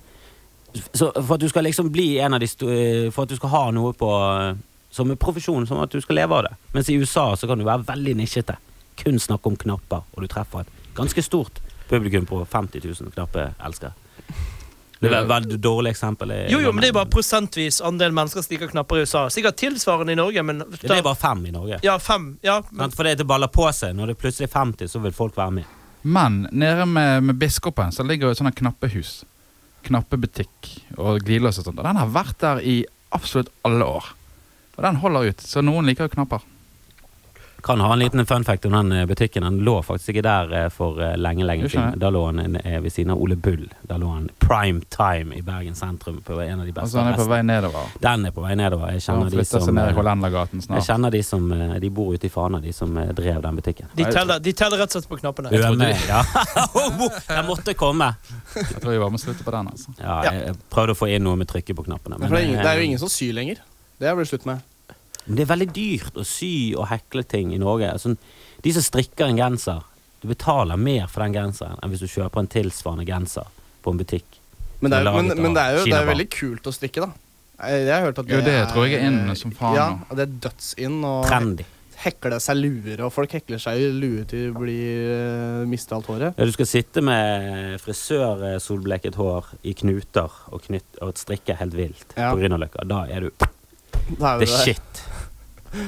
så 0.93 1.09
For 1.15 1.33
at 1.33 1.41
du 1.41 1.49
skal 1.49 1.65
liksom 1.65 1.87
bli 1.91 2.19
en 2.21 2.35
av 2.37 2.39
de 2.43 2.45
eh, 2.45 3.07
For 3.09 3.23
at 3.25 3.31
du 3.31 3.35
skal 3.39 3.49
ha 3.49 3.61
noe 3.73 3.93
på 3.97 4.09
eh, 4.13 4.59
som 4.93 5.09
en 5.11 5.17
profesjon, 5.17 5.65
som 5.67 5.81
at 5.81 5.91
du 5.93 6.01
skal 6.01 6.17
leve 6.17 6.33
av 6.33 6.43
det. 6.47 6.55
Mens 6.73 6.89
i 6.89 6.95
USA 6.97 7.35
så 7.37 7.47
kan 7.47 7.59
du 7.59 7.65
være 7.65 7.85
veldig 7.85 8.15
nisjete. 8.17 8.55
Kun 8.99 9.19
snakk 9.19 9.47
om 9.47 9.55
knapper, 9.59 10.05
og 10.13 10.23
du 10.23 10.27
treffer 10.31 10.65
et 10.65 10.93
ganske 10.97 11.23
stort 11.23 11.61
publikum 11.89 12.25
på 12.29 12.43
50 12.45 12.85
000 12.85 13.13
knappe 13.15 13.51
elskere. 13.65 13.93
Det 14.99 15.07
er 15.07 15.21
et 15.21 15.29
veldig 15.29 15.57
dårlig 15.63 15.93
eksempel. 15.93 16.31
Jo, 16.51 16.59
jo, 16.59 16.71
men 16.75 16.83
det 16.83 16.89
er 16.89 16.95
bare 16.97 17.07
prosentvis 17.07 17.79
andel 17.87 18.11
mennesker 18.11 18.43
som 18.43 18.51
liker 18.51 18.71
knapper 18.73 18.99
i 18.99 19.05
USA. 19.07 19.21
Sikkert 19.31 19.55
tilsvarende 19.61 20.11
i 20.11 20.17
Norge, 20.19 20.43
men 20.43 20.59
Det 20.59 20.91
er 20.91 21.05
bare 21.05 21.15
fem 21.15 21.45
i 21.47 21.53
Norge. 21.55 21.79
Ja, 21.87 21.95
fem. 22.03 22.33
Ja, 22.43 22.59
men? 22.69 22.91
For 22.91 23.07
det, 23.07 23.23
baller 23.27 23.47
på 23.47 23.69
seg. 23.71 23.95
Når 23.95 24.11
det 24.11 24.17
er 24.17 24.21
plutselig 24.25 24.49
er 24.49 24.53
50, 24.57 24.91
så 24.91 24.99
vil 24.99 25.15
folk 25.15 25.39
være 25.39 25.55
med. 25.61 25.75
Men 26.01 26.41
nede 26.51 26.85
med, 26.85 27.23
med 27.23 27.39
Biskopen 27.39 27.95
så 27.95 28.03
ligger 28.03 28.31
et 28.33 28.41
sånt 28.41 28.55
knappehus. 28.59 29.21
Knappebutikk 29.87 30.73
og 30.97 31.23
glidelås 31.23 31.61
og 31.61 31.69
sånt. 31.69 31.79
Og 31.79 31.87
den 31.87 31.99
har 32.01 32.11
vært 32.11 32.39
der 32.43 32.59
i 32.59 32.81
absolutt 33.15 33.51
alle 33.63 33.87
år. 33.87 34.11
Og 34.75 34.83
den 34.83 34.99
holder 34.99 35.31
ut. 35.31 35.47
Så 35.47 35.63
noen 35.63 35.87
liker 35.87 36.09
jo 36.09 36.17
knapper. 36.17 36.43
Kan 37.63 37.79
ha 37.79 37.93
en 37.93 37.99
liten 37.99 38.25
fun 38.25 38.43
fact 38.43 38.65
om 38.65 38.71
den 38.71 38.91
eh, 38.91 39.05
butikken. 39.05 39.43
Den 39.43 39.57
lå 39.57 39.81
faktisk 39.83 40.09
ikke 40.09 40.23
der 40.25 40.53
eh, 40.55 40.69
for 40.69 41.01
eh, 41.03 41.15
lenge, 41.17 41.45
lenge 41.45 41.69
siden. 41.69 41.99
Da 41.99 42.09
lå 42.09 42.25
han 42.25 42.57
ved 42.63 42.91
siden 42.93 43.11
av 43.11 43.21
Ole 43.21 43.35
Bull. 43.35 43.67
Da 43.81 43.97
lå 43.97 44.07
han 44.13 44.29
prime 44.39 44.81
time 44.89 45.35
i 45.35 45.41
Bergen 45.41 45.75
sentrum 45.75 46.21
på 46.21 46.39
en 46.41 46.59
av 46.59 46.65
de 46.65 46.71
beste 46.71 46.85
Altså, 46.87 46.99
han 46.99 47.13
er 47.13 47.19
på 47.19 47.27
vei 47.29 47.41
nedover. 47.43 47.91
Den 47.99 48.25
er 48.29 48.35
på 48.35 48.45
vei 48.45 48.55
nedover. 48.59 48.93
Jeg 48.95 49.05
kjenner 49.07 49.29
de 49.29 49.45
som 49.45 49.79
jeg 50.69 50.85
kjenner 50.85 51.11
de 51.13 51.23
som 51.23 51.49
De 51.81 51.89
bor 51.93 52.13
ute 52.13 52.27
i 52.27 52.31
Fana, 52.33 52.59
de 52.63 52.73
som 52.73 52.95
drev 52.95 53.41
den 53.43 53.59
butikken. 53.59 53.91
De 53.97 54.07
teller, 54.07 54.39
de 54.39 54.53
teller 54.53 54.83
rett 54.83 54.95
og 54.95 54.99
slett 54.99 55.09
på 55.11 55.19
knappene. 55.21 55.51
Øme, 55.59 55.91
ja. 56.07 56.23
Jeg 57.29 57.45
måtte 57.47 57.73
komme. 57.77 58.09
Jeg 58.55 58.81
tror 58.81 58.93
vi 58.93 58.99
bare 59.01 59.13
må 59.13 59.21
slutte 59.21 59.43
på 59.45 59.53
den. 59.53 59.69
altså. 59.71 59.93
Ja, 59.99 60.17
jeg 60.25 60.55
prøvde 60.71 60.95
å 60.95 60.97
få 60.97 61.09
inn 61.11 61.23
noe 61.25 61.39
med 61.39 61.49
trykket 61.49 61.77
på 61.77 61.85
knappene. 61.85 62.19
Men, 62.21 62.33
det, 62.33 62.65
er 62.65 62.81
jo 62.81 62.87
ingen 62.89 63.01
som 63.01 63.11
syr 63.11 63.35
lenger. 63.37 63.61
Det 63.99 64.09
har 64.09 64.17
vi 64.17 64.23
blitt 64.23 64.31
slutt 64.31 64.47
med. 64.49 64.65
Men 65.29 65.37
det 65.37 65.45
er 65.45 65.51
veldig 65.53 65.69
dyrt 65.75 66.17
å 66.17 66.25
sy 66.25 66.51
og 66.73 66.87
hekle 66.89 67.21
ting 67.29 67.53
i 67.53 67.61
Norge. 67.61 67.93
Altså, 67.93 68.15
de 68.65 68.73
som 68.75 68.83
strikker 68.83 69.29
en 69.29 69.37
genser, 69.39 69.85
du 70.19 70.27
betaler 70.27 70.75
mer 70.81 71.05
for 71.07 71.23
den 71.23 71.37
genseren 71.37 71.77
enn 71.79 71.93
hvis 71.93 72.01
du 72.03 72.09
kjøper 72.09 72.41
en 72.41 72.49
tilsvarende 72.51 73.05
genser 73.07 73.47
på 73.85 73.93
en 73.93 74.01
butikk. 74.01 74.39
Men 74.81 74.91
det 74.91 74.99
er, 74.99 75.09
men, 75.13 75.33
men 75.43 75.55
det 75.55 75.61
er 75.63 75.77
jo 75.77 75.83
det 75.87 75.97
er 75.99 76.07
veldig 76.09 76.29
kult 76.33 76.67
å 76.67 76.73
strikke, 76.75 77.05
da. 77.05 77.11
Jeg, 77.59 77.89
har 77.91 78.05
hørt 78.07 78.19
at 78.21 78.29
Jo, 78.31 78.39
det 78.43 78.55
tror 78.71 78.85
jeg 78.87 79.01
er 79.01 79.09
inn 79.09 79.35
som 79.35 79.51
faen 79.51 79.75
Ja, 79.75 79.87
og 80.07 80.15
det 80.15 80.23
er 80.25 80.35
dødsinn. 80.47 81.01
Og 81.03 81.25
Trendy. 81.27 81.65
hekle 81.99 82.37
seg 82.39 82.55
luer, 82.61 83.01
og 83.03 83.11
folk 83.11 83.33
hekler 83.35 83.59
seg 83.59 83.81
i 83.83 83.89
lue 83.91 84.23
til 84.31 84.45
de 84.47 84.53
blir 84.55 85.09
uh, 85.11 85.65
mister 85.67 85.97
alt 85.97 86.07
håret. 86.07 86.39
Ja, 86.39 86.47
du 86.47 86.55
skal 86.55 86.69
sitte 86.71 87.03
med 87.03 87.75
frisørsolbleket 87.83 89.19
hår 89.19 89.51
i 89.67 89.75
knuter 89.75 90.31
og, 90.49 90.63
knytt, 90.69 91.01
og 91.03 91.19
strikke 91.19 91.57
helt 91.59 91.75
vilt 91.75 92.15
Ja. 92.15 92.31
på 92.31 92.39
Grünerløkka. 92.39 92.87
Da 92.87 93.03
er 93.11 93.27
du 93.27 93.31
Da 94.15 94.37
er 94.39 94.47
shit. 94.47 95.03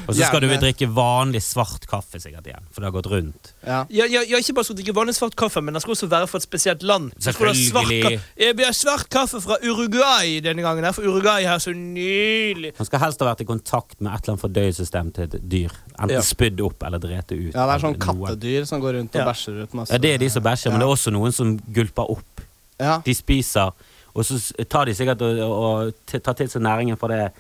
Og 0.08 0.16
så 0.16 0.26
skal 0.28 0.42
du 0.42 0.48
drikke 0.62 0.88
vanlig 0.94 1.42
svart 1.42 1.86
kaffe 1.90 2.20
sikkert 2.22 2.46
igjen, 2.48 2.66
for 2.72 2.82
det 2.82 2.90
har 2.90 2.96
gått 2.96 3.10
rundt. 3.12 3.52
Ja. 3.66 3.80
Ja, 3.90 4.06
ja, 4.06 4.22
ja, 4.30 4.38
ikke 4.42 4.54
bare 4.58 4.68
skal 4.68 4.78
drikke 4.80 4.94
vanlig 4.96 5.16
svart 5.18 5.36
kaffe, 5.40 5.62
men 5.62 5.74
den 5.74 5.82
skal 5.84 5.96
også 5.96 6.10
være 6.12 6.28
fra 6.28 6.38
et 6.42 6.46
spesielt 6.46 6.84
land. 6.84 7.12
Selvfølgelig. 7.22 8.20
Jeg 8.38 8.56
blir 8.60 8.72
svart 8.78 9.08
kaffe 9.14 9.42
fra 9.42 9.58
Uruguay 9.64 10.40
denne 10.46 10.62
gangen, 10.66 10.84
her, 10.86 10.92
for 10.96 11.04
Uruguay 11.08 11.44
er 11.50 11.58
så 11.64 11.74
nydelig. 11.76 12.74
Man 12.80 12.86
skal 12.90 13.00
helst 13.06 13.22
ha 13.24 13.30
vært 13.32 13.42
i 13.46 13.48
kontakt 13.50 13.98
med 14.00 14.12
et 14.14 14.22
eller 14.24 14.36
annet 14.36 14.44
fordøyelsessystem 14.46 15.12
til 15.18 15.24
et 15.30 15.38
dyr. 15.52 15.76
Enten 15.98 16.16
Ja. 16.18 16.22
spydd 16.26 16.62
opp 16.66 16.84
eller 16.84 17.00
drete 17.00 17.36
ut. 17.38 17.54
ja, 17.54 17.66
det 17.68 17.74
er 17.76 17.86
sånn 17.88 17.98
kattedyr 18.00 18.66
som 18.68 18.82
går 18.82 18.94
rundt 19.00 19.16
og 19.16 19.22
Ja. 19.22 19.26
bæsjer 19.32 19.64
ut 19.64 19.74
masse. 19.74 19.92
Ja, 19.92 19.98
det 19.98 20.14
er 20.14 20.18
de 20.18 20.30
som 20.30 20.44
bæsjer, 20.44 20.72
men 20.72 20.80
det 20.80 20.88
er 20.88 20.94
også 20.96 21.12
noen 21.12 21.32
som 21.34 21.58
gulper 21.74 22.10
opp. 22.10 22.42
Ja. 22.80 23.00
De 23.06 23.14
spiser, 23.14 23.72
og 24.16 24.26
så 24.26 24.40
tar 24.68 24.86
de 24.86 24.94
sikkert 24.94 25.22
og, 25.22 25.40
og 25.40 25.94
tar 26.24 26.34
til 26.34 26.48
seg 26.50 26.62
næringen 26.62 26.98
fra 26.98 27.08
det 27.08 27.32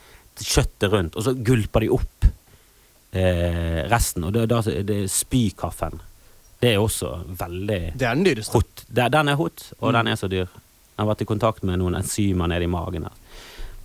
kjøttet 0.43 0.91
rundt, 0.93 1.15
og 1.15 1.23
så 1.25 1.33
gulper 1.43 1.79
de 1.85 1.89
opp 1.95 2.25
eh, 3.11 3.81
resten. 3.91 4.23
Og 4.27 4.33
det, 4.33 4.47
det, 4.51 4.61
det 4.87 4.97
er 5.03 5.07
spykaffen. 5.11 5.99
Det 6.61 6.75
er 6.75 6.81
også 6.83 7.15
veldig 7.39 7.79
Det 7.97 8.05
er 8.07 8.15
den 8.15 8.23
dyreste. 8.27 8.53
hot. 8.53 8.83
Det- 8.87 9.11
Den 9.11 9.29
er 9.29 9.35
hot, 9.35 9.71
og 9.79 9.89
Mm. 9.89 9.93
den 9.97 10.07
er 10.07 10.15
så 10.15 10.27
dyr. 10.29 10.47
Jeg 10.97 11.07
har 11.07 11.15
vært 11.15 11.21
i 11.21 11.25
kontakt 11.25 11.63
med 11.63 11.79
noen 11.79 11.95
enzymer 11.95 12.47
nede 12.47 12.63
i 12.63 12.67
magen 12.67 13.03
her. 13.03 13.11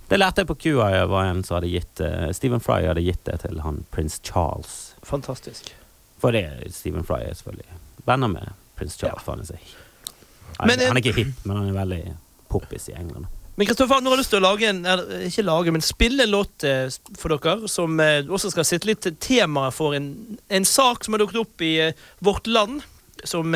Det 0.09 0.19
lærte 0.19 0.37
jeg 0.43 0.47
på 0.47 0.55
QI, 0.55 1.05
var 1.07 1.25
en 1.25 1.43
som 1.43 1.55
hadde 1.57 1.69
gitt 1.71 1.99
uh, 1.99 2.31
Stephen 2.31 2.59
Fry 2.61 2.83
hadde 2.85 3.01
gitt 3.03 3.23
det 3.25 3.39
til 3.41 3.59
han 3.59 3.85
prins 3.91 4.19
Charles. 4.23 4.93
Fantastisk. 5.03 5.73
For 6.19 6.31
det 6.31 6.43
er 6.45 6.69
Stephen 6.71 7.03
Fry 7.03 7.19
er 7.25 7.33
selvfølgelig 7.33 7.65
venner 8.05 8.27
med 8.27 8.53
prins 8.77 8.95
Charles. 8.97 9.23
Ja. 9.27 9.33
Han 9.33 9.39
er, 9.41 9.59
han, 10.59 10.67
Men, 10.67 10.79
eh, 10.79 10.87
han 10.87 10.97
er 10.97 11.01
ikke 11.01 11.15
hipp, 11.17 11.45
men 11.45 11.57
han 11.57 11.67
er 11.69 11.73
veldig 11.85 12.13
poppis 12.49 12.87
i 12.89 12.93
England. 12.93 13.25
Men 13.57 13.65
Kristoffer, 13.65 14.03
nå 14.05 14.11
har 14.11 14.19
jeg 14.19 14.21
lyst 14.21 14.29
til 14.35 14.37
å 14.37 14.45
lage 14.45 14.67
en, 14.69 14.83
ikke 15.25 15.43
lage, 15.47 15.71
men 15.73 15.81
spille 15.81 16.27
en 16.27 16.33
låt 16.35 16.61
eh, 16.67 16.91
for 17.17 17.33
dere, 17.33 17.65
som 17.71 17.95
eh, 18.03 18.19
også 18.21 18.51
skal 18.53 18.67
sitte 18.69 18.85
litt 18.85 19.07
temaet 19.23 19.73
for 19.73 19.95
en, 19.97 20.11
en 20.53 20.67
sak 20.67 21.01
som 21.01 21.15
har 21.15 21.23
dukket 21.23 21.39
opp 21.41 21.63
i 21.65 21.71
eh, 21.87 22.03
Vårt 22.21 22.45
Land, 22.45 22.83
som 23.25 23.55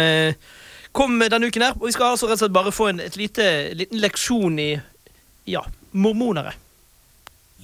kom 0.97 1.19
denne 1.21 1.51
uken 1.51 1.67
her. 1.67 1.75
Og 1.77 1.85
vi 1.85 1.93
skal 1.93 2.15
altså 2.15 2.25
rett 2.25 2.39
og 2.39 2.41
slett 2.41 2.55
bare 2.55 2.73
få 2.73 2.87
en 2.89 3.03
et 3.03 3.19
lite, 3.19 3.45
liten 3.77 4.01
leksjon 4.01 4.57
i 4.57 4.71
ja, 5.45 5.61
mormonere. 5.93 6.55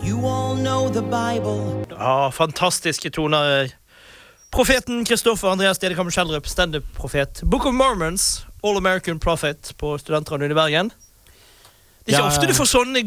You 0.06 0.22
all 0.30 0.54
know 0.62 0.94
the 0.94 1.02
Bible. 1.02 1.88
Ja, 1.90 2.30
fantastiske 2.30 3.10
toner. 3.18 3.74
Profeten 4.54 5.02
Kristoffer 5.10 5.50
Andreas 5.56 5.82
Dedekam 5.82 6.14
Schjelderup, 6.14 6.46
standup-profet. 6.46 7.42
Book 7.50 7.66
of 7.66 7.74
Mormons, 7.74 8.46
All 8.62 8.78
American 8.78 9.18
Prophet 9.20 9.74
på 9.82 9.98
Studentradioen 9.98 10.54
i 10.54 10.62
Bergen. 10.62 10.94
Det 12.08 12.14
er 12.16 12.22
ikke 12.22 12.24
Ja, 12.24 12.32
ofte 12.32 12.48
du 12.48 12.54
får 12.56 12.68
sånne 12.72 13.02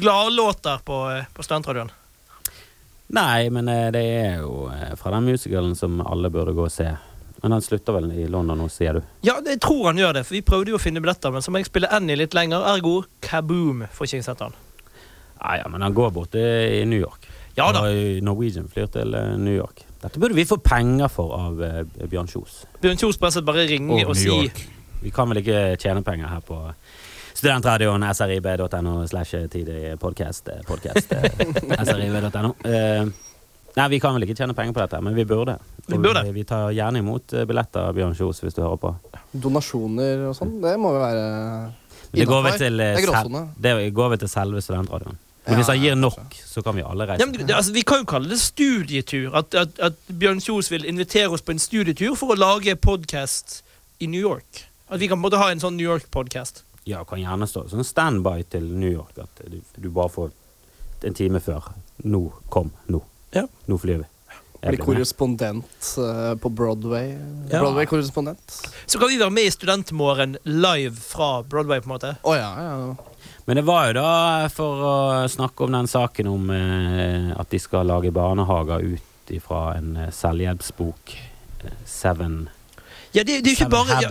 gladlåter 0.00 0.78
på, 0.84 0.96
eh, 1.12 1.24
på 1.36 1.44
Studentradioen. 1.44 1.90
Nei, 3.12 3.50
men 3.52 3.68
eh, 3.68 3.90
det 3.92 4.00
er 4.00 4.38
jo 4.40 4.70
eh, 4.72 4.94
fra 4.96 5.12
den 5.12 5.26
musicalen 5.28 5.74
som 5.76 6.00
alle 6.00 6.30
burde 6.32 6.54
gå 6.56 6.64
og 6.64 6.72
se. 6.72 6.88
Men 7.42 7.52
han 7.52 7.60
slutter 7.60 7.98
vel 7.98 8.06
i 8.16 8.24
London 8.32 8.56
nå, 8.56 8.70
sier 8.72 8.96
du? 8.96 9.02
Ja, 9.28 9.34
jeg 9.44 9.60
tror 9.60 9.90
han 9.90 10.00
gjør 10.00 10.16
det, 10.16 10.24
for 10.24 10.38
vi 10.38 10.40
prøvde 10.40 10.72
jo 10.72 10.78
å 10.78 10.80
finne 10.80 11.02
billetter, 11.04 11.34
men 11.34 11.44
så 11.44 11.52
må 11.52 11.60
jeg 11.60 11.68
spille 11.68 11.90
Annie 11.92 12.16
litt 12.16 12.32
lenger. 12.34 12.64
Ergo 12.72 13.02
kaboom, 13.20 13.84
får 13.92 14.08
ikke 14.08 14.20
jeg 14.22 14.28
sett 14.30 14.40
han. 14.46 14.56
Nei, 15.42 15.58
ja, 15.60 15.68
men 15.68 15.84
han 15.84 15.94
går 15.94 16.14
borte 16.16 16.40
i 16.40 16.80
New 16.88 17.02
York. 17.02 17.28
Ja 17.60 17.68
da. 17.76 17.84
Norwegian 18.24 18.72
flyr 18.72 18.88
til 18.92 19.12
New 19.36 19.52
York. 19.52 19.84
Dette 20.00 20.20
burde 20.20 20.36
vi 20.36 20.48
få 20.48 20.56
penger 20.64 21.12
for 21.12 21.36
av 21.36 21.60
Bjørn 22.08 22.32
Kjos. 22.32 22.62
Bjørn 22.80 23.04
Kjos 23.04 23.20
bare 23.20 23.68
ringer 23.68 24.00
Og 24.08 24.14
og 24.14 24.18
sier. 24.18 24.64
Vi 25.04 25.12
kan 25.12 25.28
vel 25.28 25.44
ikke 25.44 25.76
tjene 25.80 26.00
penger 26.04 26.32
her 26.32 26.40
på 26.44 26.56
studentradioen 27.36 28.14
srib.no 28.14 29.06
slash 29.08 29.48
tidig 29.52 29.98
podcast, 30.00 30.48
eh, 30.48 30.62
podcast 30.66 31.12
eh, 31.12 31.84
srib.no. 31.88 32.54
Eh, 32.64 33.06
Nei, 33.76 33.90
vi 33.92 33.98
kan 34.00 34.14
vel 34.16 34.24
ikke 34.24 34.38
tjene 34.38 34.54
penger 34.56 34.72
på 34.72 34.80
dette, 34.80 34.98
men 35.04 35.12
vi 35.12 35.26
burde. 35.28 35.58
Vi 35.84 35.98
burde. 36.00 36.22
Vi, 36.24 36.30
vi 36.38 36.44
tar 36.48 36.70
gjerne 36.72 37.02
imot 37.02 37.34
billetter, 37.44 37.90
Bjørn 37.92 38.14
Kjos, 38.16 38.40
hvis 38.40 38.56
du 38.56 38.62
hører 38.64 38.78
på. 38.80 38.92
Donasjoner 39.36 40.22
og 40.30 40.32
sånn, 40.38 40.54
det 40.62 40.72
må 40.80 40.94
jo 40.94 41.02
være 41.02 41.26
Men 41.26 42.16
det 42.16 42.26
går 42.30 42.46
vel 42.46 42.56
til, 42.62 42.80
Det 42.80 43.74
det 43.76 43.90
går 43.92 44.14
vel 44.14 44.22
til 44.22 44.32
selve 44.32 44.62
studentradioen. 44.64 45.20
Men 45.46 45.52
Ja, 45.52 45.58
hvis 45.60 45.68
han 45.70 45.78
gir 45.78 45.94
nok, 45.94 46.38
så 46.40 46.62
kan 46.64 46.74
vi 46.74 46.82
alle 46.82 47.04
ja, 47.04 47.12
reise. 47.12 47.26
men, 47.28 47.46
det, 47.46 47.54
altså, 47.54 47.72
Vi 47.76 47.84
kan 47.86 48.00
jo 48.00 48.08
kalle 48.10 48.32
det 48.32 48.40
studietur. 48.40 49.36
At, 49.36 49.54
at, 49.54 49.76
at 49.78 50.00
Bjørn 50.08 50.40
Kjos 50.40 50.72
vil 50.72 50.88
invitere 50.88 51.28
oss 51.36 51.44
på 51.44 51.52
en 51.54 51.60
studietur 51.62 52.16
for 52.16 52.32
å 52.32 52.38
lage 52.40 52.74
podkast 52.80 53.60
i 54.00 54.08
New 54.10 54.24
York. 54.24 54.64
At 54.88 55.04
vi 55.04 55.06
kan 55.12 55.22
både 55.22 55.38
ha 55.38 55.52
en 55.52 55.62
sånn 55.62 55.76
New 55.78 55.86
York-podkast. 55.86 56.64
Ja, 56.86 57.02
kan 57.04 57.18
gjerne 57.18 57.48
stå 57.50 57.64
sånn 57.70 57.84
standby 57.86 58.44
til 58.52 58.66
New 58.78 58.90
York. 58.92 59.16
At 59.18 59.40
du, 59.50 59.58
du 59.76 59.88
bare 59.90 60.12
får 60.12 60.30
en 61.06 61.16
time 61.18 61.40
før. 61.42 61.72
Nå, 62.06 62.28
kom, 62.52 62.70
nå. 62.92 63.00
Ja. 63.34 63.46
Nå 63.66 63.78
flyr 63.82 64.04
vi. 64.04 64.12
Bli 64.66 64.72
blir 64.72 64.80
korrespondent 64.82 65.90
uh, 66.00 66.34
på 66.40 66.48
Broadway. 66.48 67.12
Ja. 67.50 67.60
Broadway-korrespondent. 67.60 68.54
Så 68.86 68.98
kan 68.98 69.10
vi 69.12 69.18
være 69.20 69.34
med 69.34 69.46
i 69.46 69.50
Studentmorgen 69.54 70.38
live 70.48 70.94
fra 70.96 71.42
Broadway. 71.42 71.80
på 71.82 71.90
en 71.90 71.94
måte 71.96 72.14
Oh, 72.22 72.34
ja, 72.38 72.48
ja. 72.62 72.94
Men 73.46 73.60
det 73.60 73.62
var 73.66 73.86
jo 73.86 73.92
da 74.00 74.48
for 74.50 74.80
å 74.82 74.96
snakke 75.30 75.66
om 75.66 75.74
den 75.76 75.86
saken 75.86 76.26
om 76.30 76.48
eh, 76.50 77.28
at 77.38 77.50
de 77.52 77.60
skal 77.62 77.86
lage 77.86 78.10
barnehager 78.10 78.82
ut 78.82 79.30
ifra 79.30 79.76
en 79.76 79.92
eh, 79.96 80.10
selvhjelpsbok. 80.10 81.14
eh, 81.62 81.76
Seven, 81.86 82.48
Ja, 83.16 83.22
det, 83.24 83.38
det 83.44 83.50
er 83.50 83.54
jo 83.54 83.64
ikke 83.64 83.70
bare 83.72 83.96
ja, 84.02 84.08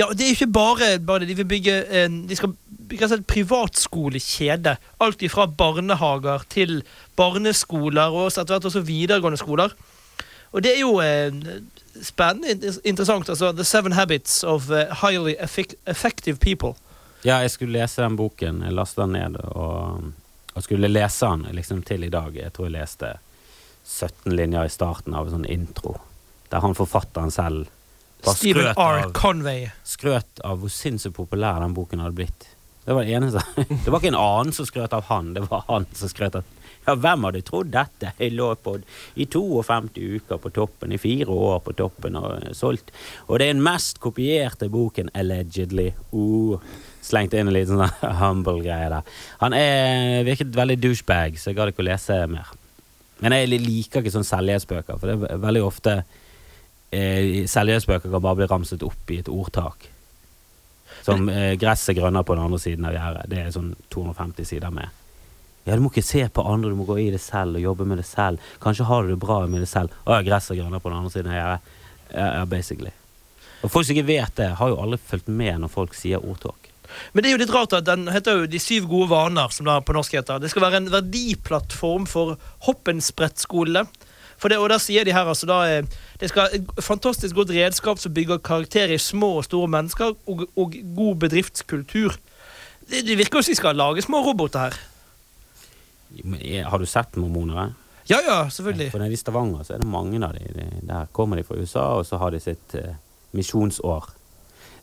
ja, 0.00 0.06
det 0.12 0.26
er 0.26 0.32
ikke 0.34 0.50
bare, 0.50 0.86
bare 0.98 1.22
det. 1.22 1.28
De 1.30 1.36
vil 1.38 1.46
bygge 1.54 1.74
en, 2.02 2.16
De 2.28 2.36
skal 2.36 2.52
bygge 2.90 3.08
en 3.14 3.22
privatskolekjede. 3.30 4.76
Alt 5.00 5.22
ifra 5.22 5.46
barnehager 5.46 6.42
til 6.52 6.82
barneskoler 7.16 8.10
og 8.14 8.26
etter 8.32 8.50
hvert 8.56 8.64
også 8.70 8.82
videregående 8.86 9.38
skoler. 9.40 9.74
Og 10.54 10.62
det 10.62 10.74
er 10.76 10.80
jo 10.82 10.96
eh, 11.02 11.34
spennende, 12.02 12.52
inter- 12.54 12.80
interessant. 12.86 13.28
Altså 13.28 13.52
The 13.52 13.64
Seven 13.66 13.92
Habits 13.92 14.42
of 14.44 14.68
eh, 14.70 14.90
Highly 15.02 15.34
effec- 15.42 15.76
Effective 15.86 16.36
People. 16.42 16.74
Ja, 17.24 17.38
jeg 17.42 17.50
skulle 17.54 17.78
lese 17.78 18.02
den 18.02 18.16
boken. 18.18 18.62
Jeg 18.66 18.72
lasta 18.76 19.02
den 19.06 19.12
ned 19.16 19.38
og, 19.54 20.02
og 20.54 20.62
skulle 20.66 20.88
lese 20.90 21.26
den 21.30 21.46
liksom 21.56 21.82
til 21.82 22.04
i 22.04 22.10
dag. 22.12 22.34
Jeg 22.36 22.52
tror 22.52 22.68
jeg 22.68 22.76
leste 22.80 23.14
17 23.84 24.32
linjer 24.36 24.64
i 24.68 24.72
starten 24.72 25.14
av 25.14 25.26
en 25.28 25.38
sånn 25.38 25.48
intro, 25.50 25.96
der 26.52 26.62
han 26.64 26.76
forfatteren 26.78 27.32
selv 27.34 27.66
bare 28.24 28.36
Stephen 28.38 28.66
skrøt 28.66 28.80
R. 28.80 29.04
av, 29.04 29.14
Conway. 29.16 29.70
skrøt 29.84 30.42
av 30.44 30.60
hvor 30.60 30.72
sinnssykt 30.72 31.16
populær 31.16 31.62
den 31.62 31.76
boken 31.76 32.02
hadde 32.04 32.18
blitt. 32.18 32.48
Det 32.84 32.92
var 32.92 33.04
det 33.04 33.14
eneste. 33.16 33.40
Det 33.84 33.90
var 33.90 34.00
ikke 34.00 34.12
en 34.12 34.20
annen 34.20 34.52
som 34.52 34.68
skrøt 34.68 34.92
av 34.92 35.06
han, 35.08 35.32
det 35.34 35.46
var 35.48 35.64
han 35.70 35.86
som 35.96 36.10
skrøt 36.12 36.36
av 36.40 36.50
Ja, 36.84 36.92
hvem 37.00 37.24
hadde 37.24 37.40
trodd 37.48 37.70
dette? 37.72 38.10
Jeg 38.18 38.34
lå 38.36 38.50
på 38.60 38.74
i 39.16 39.24
52 39.24 40.02
uker 40.18 40.40
på 40.40 40.50
toppen, 40.52 40.92
i 40.92 41.00
fire 41.00 41.32
år 41.32 41.62
på 41.64 41.72
toppen 41.78 42.18
og 42.20 42.34
eh, 42.42 42.50
solgt. 42.52 42.92
Og 43.24 43.38
det 43.40 43.46
er 43.46 43.54
den 43.54 43.62
mest 43.64 44.02
kopierte 44.04 44.68
boken, 44.68 45.08
allegedly. 45.16 45.94
Uh, 46.12 46.60
slengte 47.00 47.40
inn 47.40 47.48
en 47.48 47.56
liten 47.56 47.80
sånn 47.80 48.18
humble 48.20 48.60
greie 48.66 48.90
der. 48.92 49.16
Han 49.40 49.56
er, 49.56 50.20
virket 50.28 50.52
veldig 50.52 50.76
douchebag, 50.82 51.40
så 51.40 51.50
jeg 51.50 51.58
gadd 51.62 51.72
ikke 51.72 51.86
å 51.86 51.88
lese 51.88 52.20
mer. 52.28 52.52
Men 53.24 53.38
jeg 53.38 53.64
liker 53.64 54.02
ikke 54.02 54.12
sånn 54.12 54.28
selvhjelpsbøker, 54.28 55.00
for 55.00 55.08
det 55.08 55.32
er 55.32 55.40
veldig 55.40 55.64
ofte 55.64 56.02
eh, 56.94 57.44
Selvhjelpsbøker 57.50 58.12
kan 58.12 58.22
bare 58.22 58.38
bli 58.40 58.48
ramset 58.50 58.84
opp 58.86 59.10
i 59.10 59.20
et 59.22 59.30
ordtak. 59.32 59.88
Som 61.04 61.28
eh, 61.28 61.54
'gresset 61.60 61.98
grønner 61.98 62.24
på 62.24 62.36
den 62.36 62.44
andre 62.46 62.60
siden 62.62 62.86
av 62.88 62.94
gjerdet'. 62.96 63.28
Det 63.28 63.40
er 63.40 63.54
sånn 63.54 63.74
250 63.92 64.48
sider 64.48 64.70
med 64.72 64.88
Ja, 65.64 65.76
du 65.76 65.80
må 65.80 65.88
ikke 65.90 66.04
se 66.04 66.26
på 66.28 66.44
andre, 66.44 66.70
du 66.70 66.76
må 66.76 66.84
gå 66.84 66.98
i 67.00 67.10
det 67.12 67.22
selv 67.24 67.56
og 67.56 67.62
jobbe 67.64 67.86
med 67.88 67.96
det 67.98 68.04
selv. 68.04 68.40
Kanskje 68.60 68.84
har 68.84 69.02
du 69.02 69.14
det 69.14 69.20
bra 69.20 69.46
med 69.46 69.64
det 69.64 69.68
selv. 69.70 69.94
Å 70.04 70.18
ja, 70.18 70.26
gress 70.26 70.50
og 70.52 70.60
grønner 70.60 70.82
på 70.82 70.92
den 70.92 70.98
andre 70.98 71.12
siden 71.14 71.32
av 71.32 71.38
gjerdet. 71.38 71.72
Ja, 72.12 72.26
ja, 72.38 72.44
basically. 72.44 72.92
Og 73.64 73.72
folk 73.72 73.86
som 73.86 73.96
ikke 73.96 74.10
vet 74.12 74.36
det, 74.36 74.50
har 74.60 74.68
jo 74.68 74.76
aldri 74.76 75.00
fulgt 75.00 75.30
med 75.32 75.62
når 75.62 75.72
folk 75.72 75.96
sier 75.96 76.20
ordtak. 76.20 76.68
Men 77.12 77.24
det 77.24 77.30
er 77.30 77.34
jo 77.34 77.40
litt 77.40 77.54
rart 77.54 77.74
at 77.76 77.86
den 77.88 78.06
heter 78.12 78.42
jo 78.42 78.50
De 78.50 78.60
syv 78.60 78.86
gode 78.90 79.08
vaner, 79.10 79.48
som 79.50 79.66
det 79.66 79.78
på 79.88 79.96
norsk 79.96 80.18
heter. 80.18 80.42
Det 80.42 80.50
skal 80.52 80.66
være 80.66 80.82
en 80.82 80.92
verdiplattform 80.92 82.04
for 82.10 82.36
hoppensprettskole. 82.68 83.86
Det, 84.42 84.58
og 84.58 84.68
da 84.68 84.76
sier 84.78 85.04
de 85.04 85.12
her 85.12 85.24
altså 85.30 85.46
da 85.46 85.58
eh, 85.78 85.84
Det 86.20 86.28
skal 86.28 86.48
et 86.52 86.66
fantastisk 86.84 87.34
godt 87.34 87.50
redskap 87.50 87.98
som 87.98 88.14
bygger 88.14 88.38
karakter 88.38 88.92
i 88.92 88.98
små 88.98 89.36
og 89.38 89.44
store 89.44 89.68
mennesker, 89.68 90.12
og, 90.26 90.44
og 90.56 90.74
god 90.96 91.14
bedriftskultur. 91.16 92.16
Det, 92.90 93.04
det 93.06 93.16
virker 93.18 93.38
jo 93.38 93.42
som 93.42 93.52
de 93.52 93.56
skal 93.56 93.76
lage 93.76 94.02
små 94.04 94.20
roboter 94.26 94.58
her. 94.68 94.76
Er- 96.40 96.68
Har 96.70 96.78
du 96.78 96.86
sett 96.86 97.16
mormonere? 97.16 97.72
Ja 98.10 98.18
ja, 98.20 98.48
selvfølgelig. 98.50 98.90
For 98.92 99.02
i 99.04 99.16
Stavanger 99.16 99.64
så 99.64 99.74
er 99.74 99.78
det 99.80 99.88
mange 99.88 100.20
av 100.26 100.34
de. 100.36 100.44
de. 100.54 100.66
Der 100.86 101.06
kommer 101.12 101.36
de 101.36 101.42
fra 101.44 101.56
USA, 101.56 101.80
og 101.98 102.06
så 102.06 102.18
har 102.20 102.30
de 102.30 102.40
sitt 102.40 102.74
eh, 102.74 102.94
misjonsår. 103.32 104.10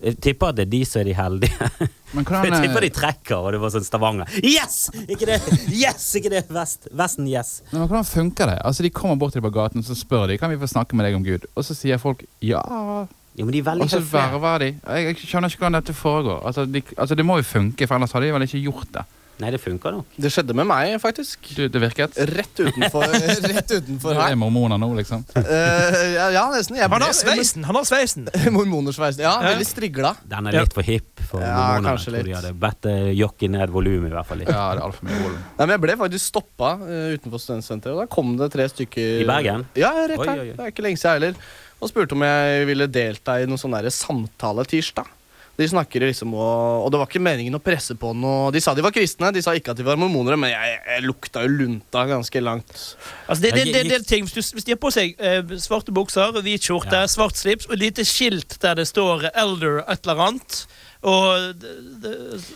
Jeg 0.01 0.17
tipper 0.17 0.49
at 0.49 0.57
det 0.57 0.63
er 0.65 0.71
de 0.71 0.81
som 0.87 1.01
er 1.01 1.09
de 1.11 1.13
heldige. 1.13 1.69
Men 2.15 2.25
Jeg 2.27 2.63
tipper 2.65 2.83
de 2.83 2.89
trekker, 2.91 3.37
og 3.37 3.53
det 3.53 3.59
var 3.61 3.71
sånn 3.71 3.85
Stavanger. 3.85 4.31
Yes! 4.43 4.89
Ikke 5.05 5.29
det! 5.29 5.37
Yes! 5.69 6.07
Ikke 6.17 6.31
det! 6.33 6.41
Vest. 6.51 6.89
Vesten, 6.91 7.29
yes. 7.29 7.61
men 7.71 7.85
hvordan 7.85 8.07
funker 8.07 8.51
det? 8.51 8.57
Altså, 8.67 8.83
De 8.83 8.91
kommer 8.91 9.15
bort 9.21 9.31
til 9.35 9.39
deg 9.39 9.47
på 9.47 9.53
gaten 9.55 9.85
så 9.85 9.95
spør 9.95 10.27
de, 10.27 10.39
kan 10.41 10.51
vi 10.51 10.59
få 10.59 10.67
snakke 10.67 10.97
med 10.97 11.07
deg 11.07 11.15
om 11.15 11.23
Gud. 11.23 11.45
Og 11.55 11.63
så 11.63 11.77
sier 11.77 12.01
folk 12.01 12.25
ja. 12.43 12.59
Ja, 12.65 13.05
Og 13.45 13.87
så 13.93 14.01
verver 14.03 14.65
de. 14.65 14.69
Jeg 14.75 15.21
skjønner 15.21 15.47
ikke 15.47 15.63
hvordan 15.63 15.79
dette 15.79 15.95
foregår. 15.95 16.41
Altså, 16.49 16.65
de, 16.67 16.83
altså, 16.97 17.15
Det 17.15 17.25
må 17.25 17.39
jo 17.39 17.47
funke, 17.47 17.87
for 17.87 17.95
ellers 17.95 18.11
hadde 18.17 18.27
de 18.27 18.35
vel 18.35 18.47
ikke 18.49 18.63
gjort 18.65 18.91
det. 18.97 19.05
Nei, 19.41 19.49
det 19.53 19.57
funka 19.63 19.89
nok. 19.95 20.11
Det 20.21 20.29
skjedde 20.29 20.53
med 20.57 20.67
meg, 20.69 20.91
faktisk. 21.01 21.47
Du, 21.57 21.63
det 21.71 21.79
virket. 21.81 22.17
Rett 22.29 22.59
utenfor, 22.61 23.05
rett 23.51 23.71
Du 23.87 24.05
er 24.11 24.35
mormoner 24.37 24.77
nå, 24.81 24.91
liksom. 24.99 25.23
Uh, 25.33 25.45
ja, 26.13 26.27
ja, 26.35 26.43
nesten. 26.53 26.77
Jeg 26.77 26.91
Han 26.91 27.01
har 27.01 27.15
sveisen! 27.17 27.65
Han 27.65 27.79
har 27.79 27.87
sveisen! 27.89 28.27
Mormonersveisen. 28.57 29.23
Ja, 29.25 29.33
Ja. 29.41 29.53
veldig 29.55 29.65
strigla. 29.65 30.13
Den 30.29 30.51
er 30.51 30.59
litt 30.59 30.75
for 30.77 30.85
hipp 30.85 31.23
for 31.31 31.41
Ja, 31.41 31.55
mormonerne. 31.55 31.89
kanskje 31.89 32.11
Jeg 32.11 32.19
tror 32.19 32.29
de 32.29 32.35
hadde 32.37 32.53
bedt 32.65 32.89
eh, 32.91 33.09
jockey 33.17 33.49
ned 33.55 33.73
volumet 33.73 34.11
i 34.11 34.15
hvert 34.19 34.29
fall 34.29 34.41
litt. 34.43 34.51
Ja, 34.53 34.67
det 34.75 34.83
er 34.83 34.85
alt 34.89 34.99
for 34.99 35.09
mye 35.09 35.21
volum. 35.23 35.39
Nei, 35.41 35.65
men 35.65 35.73
Jeg 35.75 35.83
ble 35.87 35.95
faktisk 36.03 36.25
stoppa 36.35 36.71
uh, 36.83 37.07
utenfor 37.17 37.41
studentsenteret, 37.41 37.95
og 37.97 38.03
da 38.03 38.11
kom 38.13 38.35
det 38.37 38.51
tre 38.53 38.67
stykker 38.69 39.23
I 39.23 39.29
Bergen? 39.31 39.65
Ja, 39.79 39.91
rett 40.05 40.21
Oi, 40.21 40.27
her. 40.29 40.43
oi, 40.45 40.51
oi. 40.51 40.57
Det 40.59 40.67
er 40.67 40.75
ikke 40.75 40.85
lenge 40.85 41.01
siden 41.01 41.17
heller. 41.17 41.41
Og 41.81 41.89
spurte 41.89 42.13
om 42.13 42.21
jeg 42.27 42.67
ville 42.69 42.85
delta 42.93 43.39
i 43.41 43.47
noen 43.49 43.57
sånn 43.57 43.73
samtale 43.73 43.95
samtaletirsdag. 43.97 45.09
De 45.61 45.67
snakker 45.69 46.03
liksom 46.07 46.33
og, 46.33 46.85
og 46.85 46.91
det 46.93 46.99
var 47.01 47.07
ikke 47.09 47.21
meningen 47.23 47.55
å 47.57 47.61
presse 47.63 47.93
på 48.01 48.11
noe 48.17 48.49
De 48.55 48.61
sa 48.63 48.73
de 48.77 48.81
var 48.85 48.93
kristne, 48.95 49.29
de 49.35 49.43
sa 49.45 49.53
ikke 49.57 49.75
at 49.75 49.79
de 49.79 49.85
var 49.85 49.99
mormonere, 50.01 50.39
men 50.41 50.49
jeg, 50.53 50.77
jeg 50.89 51.05
lukta 51.05 51.43
jo 51.45 51.51
lunta 51.53 52.05
ganske 52.09 52.41
langt. 52.43 52.73
Altså, 53.27 53.41
det, 53.43 53.51
det, 53.55 53.65
det, 53.71 53.83
det 53.91 53.97
er 54.01 54.05
ting, 54.09 54.25
hvis, 54.27 54.33
du, 54.51 54.55
hvis 54.57 54.65
de 54.67 54.73
har 54.75 54.81
på 54.81 54.91
seg 54.93 55.15
eh, 55.21 55.41
svarte 55.61 55.93
bukser, 55.95 56.33
hvit 56.41 56.65
skjorte, 56.65 57.03
Ja. 57.05 57.07
svart 57.11 57.37
slips 57.39 57.69
og 57.69 57.77
et 57.77 57.83
lite 57.85 58.05
skilt 58.09 58.57
der 58.63 58.75
det 58.81 58.87
står 58.89 59.29
'Elder' 59.31 59.83
et 59.87 60.01
eller 60.07 60.23
annet 60.27 60.63
og 61.01 61.55
det, 61.61 62.11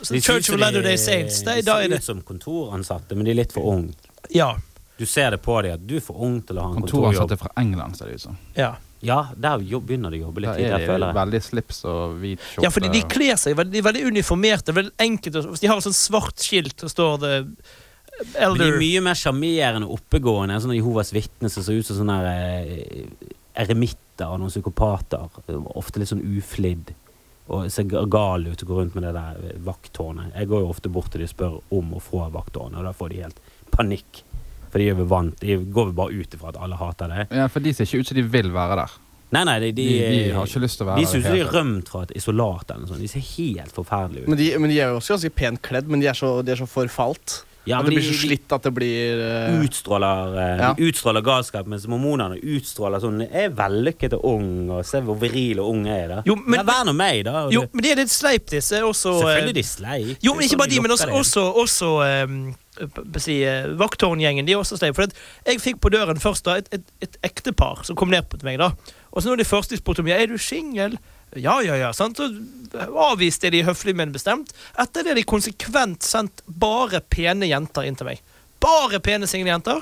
De 0.10 0.22
Church 0.22 0.50
of 0.52 0.56
de- 0.58 0.62
Latter-day 0.62 0.98
Saints, 1.02 1.42
de 1.42 1.60
er 1.60 1.64
ser 1.66 1.96
ut 1.96 2.04
som 2.04 2.22
kontoransatte, 2.22 3.16
men 3.18 3.26
de 3.26 3.32
er 3.32 3.40
litt 3.42 3.54
for 3.56 3.66
unge. 3.74 3.94
Ja. 4.34 4.56
Du 4.98 5.06
ser 5.06 5.32
det 5.34 5.42
på 5.44 5.58
dem 5.66 5.74
at 5.76 5.82
du 5.88 5.98
er 5.98 6.04
for 6.06 6.16
ung 6.24 6.38
til 6.46 6.56
å 6.58 6.62
ha 6.62 6.70
en 6.72 6.82
kontorjobb. 6.82 7.12
Kontoransatte 7.14 7.38
fra 7.42 7.50
England, 7.60 7.98
ser 7.98 8.06
det 8.12 8.16
ut 8.20 8.22
som. 8.30 8.38
ja. 8.56 8.76
Ja, 9.04 9.20
der 9.36 9.60
begynner 9.60 10.14
de 10.14 10.22
å 10.22 10.28
jobbe 10.30 10.44
litt 10.46 10.56
tidligere, 10.56 10.82
er 10.82 10.90
føler 10.90 11.08
jeg. 11.10 11.16
veldig 11.20 11.42
slips 11.44 11.82
og 11.86 12.16
hvit 12.22 12.42
skjorte. 12.42 12.64
Ja, 12.64 12.72
fordi 12.74 12.92
de 12.94 13.02
kler 13.12 13.40
seg 13.40 13.58
veldig, 13.60 13.74
de 13.74 13.82
er 13.82 13.88
veldig 13.90 14.04
uniformerte. 14.08 14.76
Veldig 14.76 14.94
enkelt, 15.06 15.40
Hvis 15.52 15.64
de 15.64 15.68
har 15.72 15.78
et 15.82 15.88
sånt 15.88 16.00
svart 16.00 16.42
skilt, 16.42 16.78
så 16.80 16.90
står 16.90 17.18
det 17.22 17.34
Men 18.40 18.58
de 18.58 18.68
er 18.70 18.78
mye 18.80 19.02
mer 19.04 19.18
sjarmerende 19.20 19.90
og 19.90 19.98
oppegående 20.00 20.56
enn 20.56 20.64
sånne 20.64 20.78
Jehovas 20.78 21.12
vitner 21.12 21.52
som 21.52 21.66
ser 21.66 21.82
ut 21.82 21.86
som 21.86 21.98
sånne 22.00 22.20
eh, 22.32 23.26
eremitter 23.60 24.32
og 24.32 24.40
noen 24.40 24.54
psykopater. 24.54 25.28
Ofte 25.76 26.00
litt 26.00 26.14
sånn 26.14 26.24
uflidd. 26.24 26.94
Og 27.52 27.68
ser 27.70 27.86
gal 27.86 28.48
ut 28.48 28.64
og 28.64 28.70
går 28.72 28.80
rundt 28.80 28.96
med 28.96 29.04
det 29.06 29.12
der 29.18 29.42
eh, 29.52 29.60
vakttårnet. 29.68 30.32
Jeg 30.34 30.50
går 30.50 30.64
jo 30.64 30.72
ofte 30.72 30.90
bort 30.90 31.12
til 31.12 31.22
de 31.22 31.28
og 31.28 31.34
spør 31.36 31.60
om 31.76 31.94
å 31.94 32.02
få 32.02 32.24
vakttårnet, 32.34 32.80
og 32.80 32.88
da 32.88 32.96
får 32.96 33.12
de 33.12 33.22
helt 33.26 33.44
panikk. 33.76 34.24
For 34.76 34.84
de 34.84 34.90
er 34.92 35.06
vant. 35.08 35.38
De 35.40 35.56
går 35.72 35.86
vel 35.88 35.96
bare 35.96 36.12
ut 36.20 36.34
ifra 36.36 36.50
at 36.52 36.58
alle 36.60 36.76
hater 36.76 37.08
det. 37.16 37.28
Ja, 37.32 37.48
for 37.48 37.64
de 37.64 37.72
ser 37.78 37.88
ikke 37.88 38.04
ut 38.04 38.10
som 38.12 38.18
de 38.20 38.26
vil 38.28 38.52
være 38.52 38.76
der. 38.82 38.98
Nei, 39.32 39.42
nei, 39.48 39.56
de, 39.64 39.72
De, 39.72 39.86
de 39.88 40.20
har 40.36 40.46
ikke 40.52 40.62
lyst 40.66 40.78
til 40.80 40.86
å 40.86 40.90
være 40.92 41.02
de 41.02 41.08
ser 41.10 41.18
ut 41.24 41.26
som 41.26 41.34
de 41.34 41.42
er 41.46 41.50
rømt 41.56 41.90
fra 41.92 42.04
et 42.06 42.12
isolat 42.20 42.70
eller 42.70 42.84
noe 42.84 42.92
sånt. 42.92 43.02
De 43.02 43.08
ser 43.10 43.24
helt 43.32 43.74
forferdelige 43.76 44.28
ut. 44.28 44.32
Men 44.34 44.38
de, 44.44 44.52
men 44.62 44.70
de 44.74 44.78
er 44.84 44.92
jo 44.94 45.00
også 45.00 45.16
ganske 45.16 45.32
pent 45.40 45.62
kledd, 45.66 45.88
men 45.92 46.04
de 46.04 46.12
er 46.12 46.20
så, 46.20 46.36
de 46.46 46.54
er 46.54 46.60
så 46.60 46.68
forfalt. 46.70 47.40
Ja, 47.66 47.80
at 47.80 47.88
det 47.88 47.96
blir 47.96 48.06
så 48.06 48.14
slitt 48.14 48.52
at 48.54 48.62
det 48.68 48.72
blir 48.78 49.24
uh... 49.26 49.56
utstråler, 49.66 50.36
uh, 50.36 50.42
Ja. 50.62 50.68
de 50.78 50.86
utstråler 50.92 51.24
galskap, 51.26 51.66
mens 51.72 51.88
mormonene 51.90 52.38
utstråler 52.38 53.02
sånn 53.02 53.24
Jeg 53.24 53.48
er 53.48 53.56
vellykket 53.58 54.14
og 54.20 54.28
ung, 54.36 54.52
og 54.76 54.84
se 54.86 55.02
hvor 55.02 55.18
viril 55.24 55.64
og 55.64 55.72
ung 55.72 55.88
jeg 55.90 56.04
er, 56.04 56.12
da. 56.14 56.20
Jo, 56.30 56.36
men- 56.46 56.62
Vær 56.68 56.84
nå 56.86 56.94
meg, 56.94 57.24
da. 57.26 57.48
Jo, 57.50 57.64
men 57.74 57.88
de 57.88 57.96
er 57.96 58.04
litt 58.04 58.14
sleip, 58.14 58.46
disse. 58.54 58.84
Også, 58.86 59.16
eh, 59.18 59.24
Selvfølgelig 59.24 59.56
de 59.58 59.64
sleip. 59.72 60.12
Jo, 60.28 60.36
men 60.38 60.46
ikke 60.46 60.60
bare 60.62 60.74
de, 60.76 60.84
men 60.86 60.94
også, 60.94 61.10
også, 61.24 61.48
også 61.64 61.90
p- 62.06 62.54
si, 63.22 63.44
eh, 63.44 63.68
vakttårngjengen. 63.80 64.46
De 64.46 64.56
også 64.58 64.78
steg. 64.80 64.96
For 64.96 65.08
jeg 65.46 65.62
fikk 65.64 65.82
på 65.84 65.92
døren 65.94 66.20
først 66.22 66.46
da 66.46 66.58
et, 66.60 66.70
et, 66.76 66.86
et 67.02 67.18
ektepar 67.24 67.84
som 67.88 67.98
kom 68.00 68.12
ned 68.14 68.28
på 68.30 68.40
meg. 68.44 68.60
da 68.60 68.72
Og 69.12 69.24
så 69.24 69.30
når 69.30 69.44
de 69.44 69.50
første 69.50 69.78
spurte 69.78 70.04
om 70.04 70.12
jeg 70.12 70.22
er 70.22 70.32
du 70.32 70.38
singel 70.38 70.98
Ja, 71.36 71.60
ja, 71.60 71.76
ja. 71.76 71.92
sant? 71.92 72.18
Så 72.18 72.30
avviste 72.96 73.50
de 73.52 73.64
høflig, 73.68 73.96
men 73.96 74.14
bestemt. 74.14 74.54
Etter 74.80 75.04
det 75.04 75.18
de 75.18 75.24
konsekvent 75.28 76.04
sendt 76.04 76.46
bare 76.48 77.02
pene 77.02 77.50
jenter 77.50 77.84
inn 77.84 77.98
til 78.00 78.08
meg. 78.08 78.22
Bare 78.64 79.02
pene 79.04 79.28
single 79.28 79.52
jenter. 79.52 79.82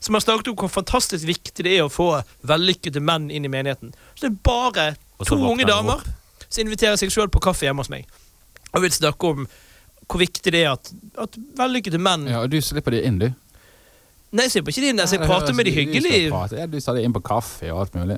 Som 0.00 0.16
har 0.16 0.24
snakket 0.24 0.48
om 0.48 0.56
hvor 0.56 0.72
fantastisk 0.72 1.26
viktig 1.28 1.66
det 1.66 1.76
er 1.76 1.84
å 1.84 1.92
få 1.92 2.22
vellykkede 2.46 3.02
menn 3.04 3.28
inn 3.30 3.44
i 3.44 3.52
menigheten. 3.52 3.92
Så 4.14 4.26
det 4.26 4.32
er 4.32 4.40
bare 4.48 4.86
to 5.28 5.36
unge 5.36 5.66
damer 5.68 6.00
som 6.48 6.64
inviterer 6.64 6.96
seg 7.00 7.12
sjøl 7.12 7.28
på 7.32 7.42
kaffe 7.42 7.66
hjemme 7.66 7.84
hos 7.84 7.92
meg. 7.92 8.08
Og 8.74 8.82
vil 8.84 8.94
snakke 8.94 9.30
om 9.34 9.46
hvor 10.08 10.20
viktig 10.22 10.52
det 10.52 10.62
er 10.64 10.72
at, 10.74 10.90
at 11.18 11.36
vellykkede 11.58 11.98
menn 12.02 12.26
Ja, 12.30 12.42
og 12.44 12.50
du 12.52 12.58
slipper 12.62 12.94
de 12.96 13.02
inn, 13.08 13.18
du. 13.22 13.28
Nei, 14.34 14.46
jeg 14.48 14.56
slipper 14.56 14.74
ikke 14.74 14.82
de 14.84 14.88
inn. 14.92 15.00
Altså, 15.00 15.16
jeg 15.16 15.22
Ja, 15.22 15.30
prater 15.30 15.54
med 15.54 15.64
de 15.68 15.72
hyggelig. 15.74 16.24
du 16.26 16.30
prate. 16.34 16.56
Ja, 16.58 16.66
du 16.66 16.80
sa 16.82 16.94
de 16.96 17.02
inn 17.06 17.12
på 17.14 17.22
kaffe 17.22 17.70
og 17.72 17.84
alt 17.84 17.94
mulig. 17.94 18.16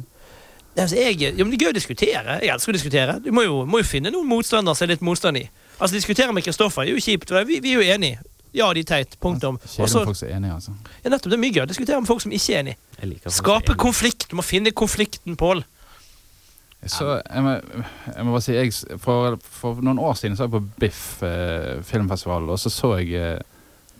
Altså, 0.77 0.97
jeg, 0.97 1.19
ja, 1.21 1.31
men 1.45 1.53
det 1.53 1.59
er 1.61 1.67
gøy 1.67 1.73
å 1.73 1.77
diskutere. 1.77 2.39
Jeg 2.45 2.53
elsker 2.53 2.73
å 2.73 2.77
diskutere. 2.77 3.19
Du 3.25 3.31
må 3.33 3.45
jo, 3.45 3.59
må 3.69 3.81
jo 3.81 3.87
finne 3.89 4.11
noen 4.13 4.29
motstandere 4.29 4.77
som 4.77 4.87
er 4.87 4.95
litt 4.95 5.05
motstand 5.05 5.41
i. 5.41 5.45
Altså, 5.79 5.93
Diskutere 5.97 6.33
med 6.37 6.45
Kristoffer 6.45 6.85
er 6.85 6.91
jo 6.95 7.01
kjipt. 7.01 7.33
Vi, 7.49 7.61
vi 7.65 7.75
er 7.75 7.81
jo 7.83 7.87
enige. 7.97 8.19
Ja, 8.57 8.71
de 8.73 8.81
er 8.81 8.89
teit. 8.89 9.17
Punktum. 9.21 9.59
Kjedelig 9.61 9.97
Og 10.01 10.09
folk 10.11 10.17
som 10.17 10.29
er 10.31 10.37
enige, 10.39 10.55
altså. 10.57 10.73
ja, 11.05 11.11
nettopp, 11.13 11.31
Det 11.33 11.37
er 11.37 11.43
mye 11.45 11.53
gøy 11.53 11.63
å 11.67 11.69
diskutere 11.69 12.01
med 12.01 12.09
folk 12.09 12.23
som 12.25 12.33
ikke 12.33 12.55
er 12.57 12.63
enige. 12.65 13.21
Skape 13.37 13.77
konflikt. 13.77 14.29
Du 14.31 14.37
må 14.41 14.45
finne 14.45 14.73
konflikten, 14.73 15.37
Pål. 15.37 15.65
Så 16.87 17.17
jeg 17.19 17.43
må, 17.43 17.57
jeg 18.15 18.25
må 18.25 18.35
bare 18.35 18.45
si 18.45 18.55
jeg, 18.55 18.73
for, 19.03 19.39
for 19.41 19.81
noen 19.83 19.99
år 19.99 20.15
siden 20.19 20.37
så 20.37 20.47
var 20.47 20.61
jeg 20.61 20.67
på 20.69 20.81
Biff 20.83 21.23
eh, 21.27 21.81
filmfestival, 21.87 22.51
og 22.53 22.61
så 22.61 22.71
så 22.71 22.93
jeg 23.01 23.15
eh, 23.17 23.41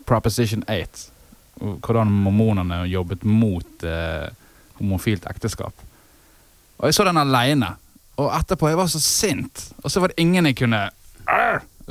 Proposition 0.07 0.63
8. 0.71 1.09
Hvordan 1.57 2.11
mormonene 2.13 2.83
jobbet 2.87 3.25
mot 3.27 3.83
eh, 3.83 4.29
homofilt 4.77 5.25
ekteskap. 5.27 5.73
Og 6.77 6.87
jeg 6.87 6.95
så 6.95 7.07
den 7.07 7.19
aleine. 7.19 7.73
Og 8.21 8.29
etterpå 8.33 8.69
jeg 8.69 8.79
var 8.79 8.89
så 8.93 9.01
sint. 9.01 9.65
Og 9.83 9.91
så 9.91 10.01
var 10.01 10.13
det 10.13 10.21
ingen 10.21 10.45
jeg 10.45 10.57
kunne 10.61 10.85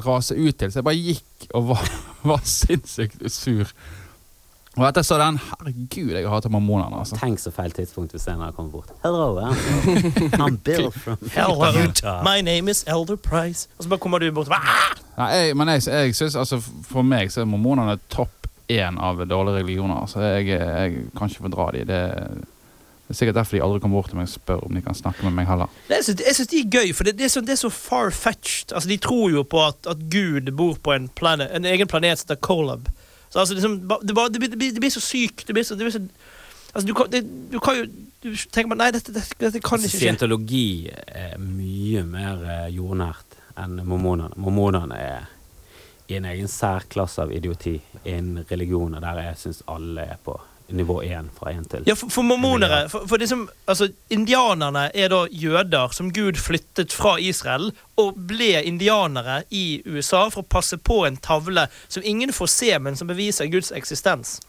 rase 0.06 0.36
ut 0.36 0.56
til, 0.58 0.70
så 0.70 0.80
jeg 0.80 0.86
bare 0.86 1.00
gikk 1.00 1.48
og 1.56 1.70
var, 1.72 1.90
var 2.30 2.42
sinnssykt 2.46 3.20
sur. 3.32 3.68
Og 4.76 4.84
etter 4.84 5.00
jeg 5.00 5.06
så 5.08 5.16
den 5.20 5.38
Herregud, 5.40 6.10
jeg 6.12 6.28
hater 6.28 6.50
mormonene. 6.52 6.98
altså. 7.00 7.16
Tenk 7.16 7.38
så 7.40 7.50
feil 7.54 7.72
tidspunkt 7.72 8.12
vi 8.12 8.18
senere 8.20 8.52
kommer 8.52 8.70
bort. 8.74 8.90
Hello, 9.02 9.38
I'm, 10.44 10.58
Bill 10.64 10.90
from 10.92 11.16
Hello, 11.32 11.70
Utah. 11.86 12.20
my 12.24 12.42
name 12.44 12.68
is 12.70 12.84
Elder 12.86 13.16
Price. 13.16 13.68
Og 13.78 13.84
så 13.84 13.88
bare 13.88 13.98
kommer 14.04 14.18
du 14.20 14.28
bort 14.36 14.48
ah! 14.52 14.92
Nei, 15.16 15.30
jeg, 15.32 15.56
men 15.56 15.68
jeg, 15.72 15.86
jeg 15.88 16.14
synes, 16.14 16.36
altså, 16.36 16.58
For 16.90 17.02
meg 17.02 17.32
så 17.32 17.40
er 17.40 17.48
mormonene 17.48 17.96
topp 18.12 18.50
én 18.68 18.98
av 19.00 19.22
dårlige 19.30 19.62
religioner. 19.62 20.04
Så 20.12 20.20
jeg, 20.20 20.46
jeg 20.52 20.92
kan 21.16 21.30
ikke 21.32 21.46
fordra 21.46 21.70
dem. 21.72 21.86
Det, 21.88 22.02
det 23.06 23.14
er 23.14 23.20
sikkert 23.22 23.38
derfor 23.40 23.56
de 23.56 23.62
aldri 23.64 23.80
kommer 23.80 23.96
bort 24.02 24.10
til 24.12 24.18
meg 24.20 24.28
og 24.28 24.34
spør 24.34 24.60
om 24.66 24.74
de 24.76 24.82
kan 24.84 24.98
snakke 24.98 25.24
med 25.24 25.38
meg 25.38 25.48
heller. 25.48 25.72
Det- 25.88 25.96
Jeg 25.96 26.04
synes 26.10 26.20
jeg 26.26 26.34
syns 26.36 26.52
de 26.52 26.60
er 26.60 26.70
gøy, 26.76 26.92
for 26.94 27.04
det, 27.08 27.16
det 27.16 27.24
er 27.30 27.32
så, 27.32 27.40
det 27.40 27.54
er 27.56 27.62
så 27.64 27.70
far-fetched. 27.72 28.74
Altså, 28.76 28.88
de 28.92 28.96
tror 29.00 29.30
jo 29.38 29.42
på 29.48 29.64
at, 29.70 29.80
at 29.88 30.04
Gud 30.12 30.52
bor 30.52 30.76
på 30.84 30.92
en, 30.98 31.08
planet, 31.08 31.48
en 31.56 31.64
egen 31.64 31.88
planet 31.88 32.18
som 32.20 32.28
heter 32.28 32.40
Colab. 32.44 32.88
Så 33.36 33.42
altså, 33.44 33.54
liksom, 33.58 33.76
det, 33.84 34.14
bare- 34.16 34.32
det, 34.32 34.40
blir- 34.40 34.56
det, 34.56 34.80
blir- 34.80 34.94
så 34.96 35.00
sykt. 35.04 35.44
Det 35.46 35.52
blir 35.52 35.66
så, 35.68 35.76
det 35.76 35.84
blir 35.84 35.92
så 35.92 36.02
Altså, 36.76 36.86
du 36.88 36.94
kan, 36.96 37.08
det, 37.12 37.20
du 37.52 37.58
kan 37.60 37.76
jo 37.78 37.84
du 38.22 38.32
tenker 38.52 38.68
bare, 38.72 38.78
Nei, 38.80 38.90
dette, 38.96 39.12
dette, 39.14 39.36
dette 39.40 39.60
kan 39.64 39.76
Altså, 39.78 39.86
ikke 39.86 39.96
skje. 39.96 40.02
Scientologi 40.02 40.90
er 40.90 41.36
mye 41.40 42.02
mer 42.08 42.42
eh, 42.44 42.66
jordnært 42.74 43.36
enn 43.60 43.78
mormonene. 43.88 44.34
Mormonene 44.40 44.98
er 45.00 45.28
i 46.08 46.16
en 46.18 46.26
egen 46.28 46.48
særklasse 46.50 47.22
av 47.24 47.32
idioti 47.32 47.76
innen 48.04 48.44
religioner 48.50 49.00
der 49.04 49.22
jeg 49.24 49.38
syns 49.40 49.62
alle 49.72 50.04
er 50.16 50.20
på 50.24 50.36
nivå 50.68 51.02
én 51.02 51.28
fra 51.38 51.52
én 51.52 51.64
til 51.68 51.86
Ja, 51.86 51.94
for, 51.94 52.10
for 52.10 52.26
mormonere 52.26 52.88
for, 52.90 53.06
for 53.06 53.22
liksom, 53.22 53.46
altså, 53.66 53.88
Indianerne 54.10 54.88
er 54.94 55.12
da 55.12 55.22
jøder 55.30 55.94
som 55.94 56.10
Gud 56.12 56.40
flyttet 56.42 56.94
fra 56.94 57.16
Israel 57.22 57.70
og 57.96 58.18
ble 58.28 58.62
indianere 58.66 59.42
i 59.50 59.82
USA 59.86 60.26
for 60.32 60.42
å 60.42 60.50
passe 60.56 60.78
på 60.78 61.04
en 61.06 61.16
tavle 61.22 61.68
som 61.88 62.04
ingen 62.04 62.34
får 62.34 62.50
se, 62.52 62.72
men 62.78 62.98
som 62.98 63.08
beviser 63.08 63.50
Guds 63.52 63.72
eksistens. 63.72 64.40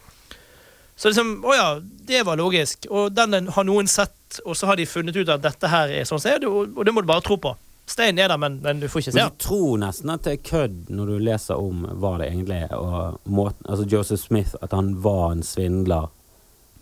Så 0.98 1.12
liksom, 1.12 1.36
å 1.46 1.54
ja, 1.54 1.68
det 1.80 2.24
var 2.26 2.40
logisk. 2.40 2.88
Og 2.90 3.12
den 3.14 3.52
har 3.54 3.66
noen 3.66 3.86
sett, 3.86 4.40
og 4.44 4.56
så 4.58 4.66
har 4.66 4.76
de 4.76 4.86
funnet 4.88 5.16
ut 5.16 5.30
at 5.30 5.44
dette 5.44 5.70
her 5.70 5.92
er 5.94 6.08
sånn 6.08 6.18
som 6.18 6.32
er, 6.32 6.46
og 6.50 6.74
og 6.74 6.84
det 6.84 6.94
må 6.94 7.04
du 7.04 7.10
bare 7.10 7.22
tro 7.24 7.38
på. 7.38 7.54
Steinen 7.88 8.18
er 8.20 8.28
der, 8.28 8.36
men, 8.36 8.58
men 8.62 8.80
du 8.82 8.88
får 8.92 9.00
ikke 9.00 9.12
se 9.14 9.18
den. 9.18 9.30
du 9.32 9.42
tror 9.46 9.78
nesten 9.80 10.10
at 10.12 10.22
det 10.26 10.32
er 10.36 10.42
kødd 10.44 10.90
når 10.92 11.06
du 11.08 11.18
leser 11.24 11.56
om 11.56 11.86
hva 12.02 12.10
det 12.20 12.26
egentlig 12.28 12.58
er. 12.68 12.74
Og 12.76 13.16
måten, 13.24 13.64
altså 13.64 13.86
Joseph 13.88 14.20
Smith, 14.26 14.52
at 14.62 14.74
han 14.76 14.90
var 15.02 15.32
en 15.32 15.42
svindler. 15.46 16.10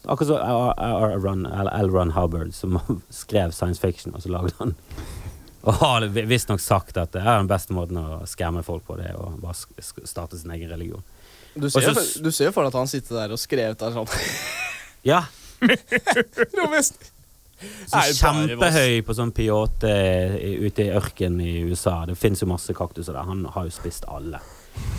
Akkurat 0.07 0.29
som 0.29 1.47
L. 1.83 1.91
Ron- 1.95 2.13
Hubbard, 2.15 2.53
som 2.55 2.77
skrev 3.11 3.53
science 3.55 3.81
fiction, 3.83 4.15
og 4.15 4.23
så 4.23 4.31
lagde 4.35 4.53
han 4.59 4.75
Og 5.67 5.75
har 5.81 6.05
visstnok 6.15 6.61
sagt 6.63 6.97
at 6.97 7.11
det 7.17 7.23
er 7.25 7.41
den 7.41 7.49
beste 7.51 7.75
måten 7.75 7.97
å 7.99 8.21
skamme 8.31 8.63
folk 8.63 8.85
på, 8.87 8.95
det 9.01 9.09
og 9.19 9.33
å 9.33 9.41
bare 9.43 9.83
starte 10.07 10.39
sin 10.39 10.53
egen 10.55 10.71
religion. 10.71 11.03
Du 11.57 11.67
ser, 11.71 11.81
Også, 11.81 11.95
for- 11.97 12.23
du 12.23 12.31
ser 12.37 12.53
for 12.55 12.63
deg 12.63 12.75
at 12.75 12.79
han 12.83 12.91
sitter 12.93 13.19
der 13.23 13.35
og 13.35 13.41
skrev 13.43 13.75
der 13.81 13.95
sånn 13.97 14.07
Ja, 15.07 15.25
Rovest. 16.61 17.13
Så 17.87 18.03
kjempehøy 18.19 19.01
på 19.07 19.17
sånn 19.17 19.33
P8 19.37 19.93
ute 20.67 20.85
i 20.85 20.93
ørkenen 20.97 21.41
i 21.41 21.55
USA. 21.65 22.03
Det 22.09 22.19
fins 22.21 22.43
jo 22.43 22.51
masse 22.51 22.75
kaktuser 22.77 23.17
der. 23.17 23.29
Han 23.29 23.47
har 23.55 23.69
jo 23.69 23.75
spist 23.75 24.05
alle. 24.13 24.43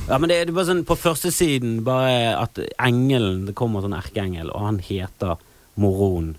Ja, 0.08 0.18
men 0.18 0.32
det 0.32 0.40
er 0.40 0.52
bare 0.56 0.70
sånn 0.70 0.86
på 0.88 0.98
førstesiden 0.98 1.82
bare 1.86 2.32
at 2.40 2.58
engelen 2.82 3.44
Det 3.46 3.54
kommer 3.60 3.84
sånn 3.84 3.94
erkeengel, 3.94 4.50
og 4.50 4.64
han 4.64 4.80
heter 4.82 5.38
Moron. 5.78 6.34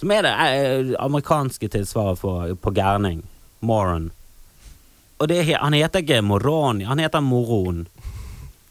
Som 0.00 0.10
er 0.10 0.26
det 0.26 0.32
eh, 0.34 0.94
amerikanske 0.98 1.68
tilsvaret 1.70 2.18
for, 2.18 2.50
på 2.58 2.72
gærning. 2.74 3.20
Moron. 3.62 4.08
Og 5.22 5.28
det, 5.30 5.44
han 5.54 5.76
heter 5.76 6.02
ikke 6.02 6.22
Moroni, 6.26 6.88
han 6.88 6.98
heter 6.98 7.22
Moron. 7.22 7.84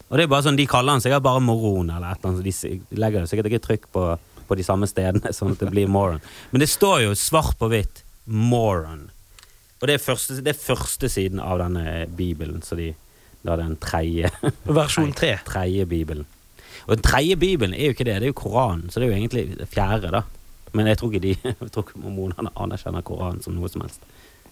Og 0.10 0.18
det 0.20 0.26
er 0.26 0.32
bare 0.34 0.44
sånn, 0.44 0.58
De 0.60 0.68
kaller 0.68 0.98
han 0.98 1.04
sikkert 1.04 1.24
bare 1.24 1.40
Moron, 1.40 1.88
eller 1.88 2.12
et 2.12 2.20
eller 2.20 2.34
annet. 2.34 2.56
så 2.58 2.68
De 2.68 3.00
legger 3.00 3.30
sikkert 3.30 3.48
ikke 3.48 3.64
trykk 3.64 3.88
på, 3.96 4.08
på 4.52 4.58
de 4.60 4.66
samme 4.68 4.90
stedene, 4.90 5.32
sånn 5.38 5.56
at 5.56 5.64
det 5.64 5.72
blir 5.72 5.92
Moron. 5.92 6.22
Men 6.52 6.64
det 6.64 6.70
står 6.72 7.06
jo 7.08 7.16
svart 7.18 7.56
på 7.62 7.72
hvitt 7.72 8.04
Moron. 8.26 9.08
Og 9.80 9.88
det 9.90 9.96
er 9.98 10.04
første, 10.04 10.42
det 10.44 10.54
er 10.54 10.60
første 10.60 11.10
siden 11.10 11.40
av 11.42 11.62
denne 11.64 12.04
bibelen, 12.18 12.60
så 12.66 12.78
de 12.78 12.92
da 13.42 13.56
den 13.58 13.74
tredje 13.82 14.30
Versjon 14.78 15.16
tre. 15.18 15.38
tredje 15.50 15.88
bibelen. 15.90 16.28
Og 16.86 16.98
den 16.98 17.06
tredje 17.06 17.38
bibelen 17.40 17.74
er 17.74 17.90
jo 17.90 17.96
ikke 17.96 18.06
det, 18.06 18.20
det 18.22 18.30
er 18.30 18.34
jo 18.34 18.42
Koranen, 18.44 18.90
så 18.90 19.00
det 19.00 19.08
er 19.08 19.14
jo 19.14 19.18
egentlig 19.18 19.70
fjerde, 19.72 20.12
da. 20.14 20.26
Men 20.78 20.88
jeg 20.88 21.00
tror 21.00 21.12
ikke 21.12 21.26
de 21.26 21.34
Jeg 21.44 21.72
tror 21.74 21.84
ikke 21.84 22.00
mormonerne 22.00 22.54
anerkjenner 22.56 23.04
Koranen 23.04 23.42
som 23.44 23.58
noe 23.58 23.70
som 23.72 23.84
helst. 23.84 24.04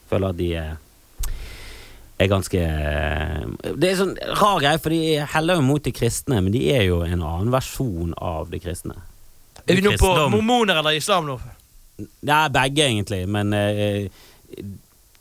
Føler 0.10 0.34
at 0.34 0.40
de 0.40 0.54
er 0.58 0.78
er 2.20 2.28
ganske 2.28 2.64
Det 3.80 3.90
er 3.90 4.00
sånn 4.00 4.18
rar 4.36 4.60
greie, 4.60 4.80
for 4.82 4.92
de 4.92 5.22
heller 5.34 5.60
jo 5.60 5.66
mot 5.66 5.84
de 5.84 5.94
kristne, 5.96 6.42
men 6.44 6.52
de 6.52 6.66
er 6.74 6.84
jo 6.90 7.02
en 7.06 7.22
annen 7.22 7.54
versjon 7.54 8.12
av 8.18 8.52
de 8.52 8.60
kristne. 8.60 8.98
Er 9.65 9.80
vi 9.80 9.86
nå 9.86 9.95
på 10.00 10.12
mormoner 10.34 10.82
eller 10.82 10.98
islam 10.98 11.28
nå? 11.30 11.39
det 12.00 12.32
er 12.32 12.54
begge, 12.54 12.86
egentlig, 12.86 13.26
men 13.28 13.54
uh, 13.54 14.08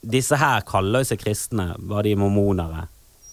disse 0.06 0.38
her 0.38 0.62
kaller 0.66 1.06
seg 1.06 1.20
kristne, 1.22 1.72
var 1.90 2.06
de 2.06 2.14
mormonere. 2.18 2.86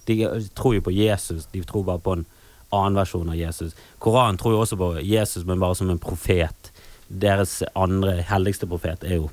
De 0.10 0.18
tror 0.58 0.78
jo 0.78 0.86
på 0.86 0.94
Jesus, 0.94 1.48
de 1.52 1.64
tror 1.66 1.86
bare 1.86 2.02
på 2.02 2.18
en 2.18 2.26
annen 2.74 2.98
versjon 2.98 3.30
av 3.30 3.38
Jesus. 3.38 3.76
Koranen 4.02 4.40
tror 4.42 4.56
jo 4.56 4.62
også 4.64 4.78
på 4.80 4.92
Jesus, 5.06 5.46
men 5.46 5.62
bare 5.62 5.78
som 5.78 5.90
en 5.94 6.02
profet. 6.02 6.72
Deres 7.08 7.60
andre 7.78 8.18
helligste 8.26 8.68
profet 8.70 9.06
er 9.06 9.20
jo 9.20 9.30